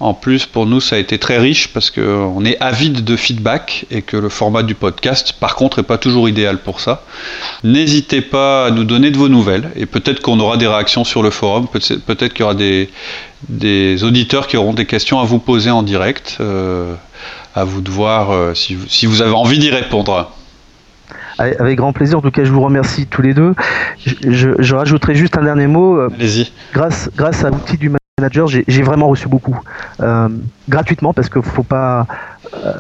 En 0.01 0.15
plus, 0.15 0.47
pour 0.47 0.67
nous, 0.67 0.81
ça 0.81 0.95
a 0.95 0.99
été 0.99 1.19
très 1.19 1.39
riche 1.39 1.69
parce 1.73 1.91
qu'on 1.91 2.45
est 2.45 2.57
avide 2.61 3.03
de 3.03 3.17
feedback 3.17 3.85
et 3.91 4.03
que 4.03 4.17
le 4.17 4.29
format 4.29 4.63
du 4.63 4.77
podcast, 4.77 5.33
par 5.41 5.57
contre, 5.57 5.79
n'est 5.79 5.87
pas 5.87 5.99
toujours 5.99 6.29
idéal 6.29 6.59
pour 6.59 6.81
ça. 6.81 7.03
N'hésitez 7.65 8.21
pas 8.21 8.67
à 8.67 8.71
nous 8.71 8.85
donner 8.85 9.11
de 9.11 9.19
vos 9.19 9.29
nouvelles 9.29 9.71
et 9.75 9.87
peut-être 9.87 10.21
qu'on 10.21 10.39
aura 10.39 10.57
des 10.57 10.69
réactions 10.69 11.03
sur 11.03 11.23
le 11.23 11.31
forum, 11.31 11.67
peut-être 11.67 12.33
qu'il 12.33 12.41
y 12.41 12.45
aura 12.45 12.55
des, 12.55 14.05
auditeurs 14.05 14.47
qui 14.47 14.57
auront 14.57 14.75
des 14.75 14.87
questions 14.87 15.19
à 15.19 15.25
vous 15.25 15.41
poser 15.41 15.71
en 15.71 15.83
direct. 15.83 16.37
Euh, 16.41 16.95
à 17.55 17.65
vous 17.65 17.81
de 17.81 17.91
voir 17.91 18.31
euh, 18.31 18.55
si, 18.55 18.77
vous, 19.07 19.21
avez 19.21 19.33
envie 19.33 19.59
d'y 19.59 19.71
répondre. 19.71 20.31
Avec 21.39 21.79
grand 21.79 21.93
plaisir. 21.93 22.19
En 22.19 22.21
tout 22.21 22.31
cas, 22.31 22.45
je 22.45 22.53
vous 22.53 22.61
remercie 22.61 23.07
tous 23.07 23.23
les 23.23 23.33
deux. 23.33 23.55
Je, 24.05 24.75
rajouterai 24.75 25.15
juste 25.15 25.39
un 25.39 25.45
dernier 25.45 25.69
mot. 25.69 25.97
Euh, 25.97 26.11
Allez-y. 26.15 26.53
Grâce, 26.73 27.11
grâce 27.17 27.45
à 27.45 27.51
l'outil 27.51 27.79
du 27.79 27.93
manager, 28.19 28.49
j'ai 28.49 28.83
vraiment 28.83 29.09
reçu 29.09 29.29
beaucoup. 29.29 29.57
Euh, 30.01 30.29
gratuitement, 30.69 31.13
parce 31.13 31.29
que 31.29 31.41
faut 31.41 31.63
pas. 31.63 32.07
Euh, 32.55 32.73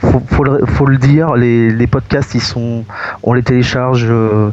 faut, 0.00 0.86
le, 0.86 0.96
dire, 0.96 1.34
les, 1.34 1.86
podcasts, 1.88 2.32
ils 2.34 2.40
sont, 2.40 2.84
on 3.24 3.32
les 3.32 3.42
télécharge 3.42 4.06
euh, 4.08 4.50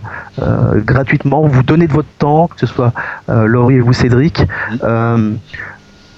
gratuitement. 0.78 1.46
Vous 1.46 1.62
donnez 1.62 1.86
de 1.86 1.94
votre 1.94 2.10
temps, 2.18 2.48
que 2.48 2.60
ce 2.60 2.66
soit 2.66 2.94
Laurie 3.28 3.76
et 3.76 3.80
vous, 3.80 3.94
Cédric. 3.94 4.42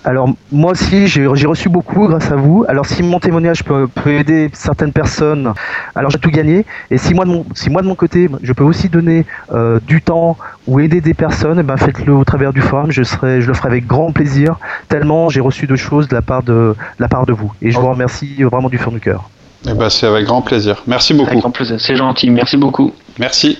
Alors 0.07 0.29
moi 0.53 0.71
aussi 0.71 1.07
j'ai 1.07 1.27
reçu 1.27 1.67
beaucoup 1.67 2.07
grâce 2.07 2.31
à 2.31 2.37
vous. 2.37 2.63
Alors 2.69 2.85
si 2.85 3.03
mon 3.03 3.19
témoignage 3.19 3.65
peut, 3.65 3.89
aider 4.05 4.49
certaines 4.53 4.93
personnes, 4.93 5.53
alors 5.95 6.11
j'ai 6.11 6.17
tout 6.17 6.31
gagné. 6.31 6.65
Et 6.89 6.97
si 6.97 7.13
moi 7.13 7.25
de 7.25 7.29
mon, 7.29 7.45
si 7.53 7.69
moi 7.69 7.81
de 7.81 7.87
mon 7.87 7.95
côté 7.95 8.29
je 8.41 8.53
peux 8.53 8.63
aussi 8.63 8.87
donner 8.87 9.25
euh, 9.51 9.81
du 9.85 10.01
temps 10.01 10.37
ou 10.65 10.79
aider 10.79 11.01
des 11.01 11.13
personnes, 11.13 11.59
eh 11.59 11.63
ben 11.63 11.75
faites-le 11.75 12.13
au 12.13 12.23
travers 12.23 12.53
du 12.53 12.61
forum. 12.61 12.89
Je 12.89 13.03
serai, 13.03 13.41
je 13.41 13.47
le 13.47 13.53
ferai 13.53 13.67
avec 13.67 13.85
grand 13.85 14.13
plaisir. 14.13 14.55
Tellement 14.87 15.27
j'ai 15.27 15.41
reçu 15.41 15.67
de 15.67 15.75
choses 15.75 16.07
de 16.07 16.15
la 16.15 16.21
part 16.21 16.41
de, 16.41 16.73
la 16.99 17.09
part 17.09 17.25
de 17.25 17.33
vous. 17.33 17.51
Et 17.61 17.71
je 17.71 17.77
vous 17.77 17.89
remercie 17.89 18.43
vraiment 18.43 18.69
du 18.69 18.77
fond 18.77 18.91
du 18.91 19.01
cœur. 19.01 19.29
Eh 19.69 19.73
ben, 19.73 19.89
c'est 19.89 20.07
avec 20.07 20.25
grand 20.25 20.41
plaisir. 20.41 20.83
Merci 20.87 21.15
beaucoup. 21.15 21.31
Avec 21.31 21.41
grand 21.41 21.51
plaisir. 21.51 21.81
C'est 21.81 21.97
gentil. 21.97 22.29
Merci 22.29 22.55
beaucoup. 22.55 22.93
Merci. 23.19 23.59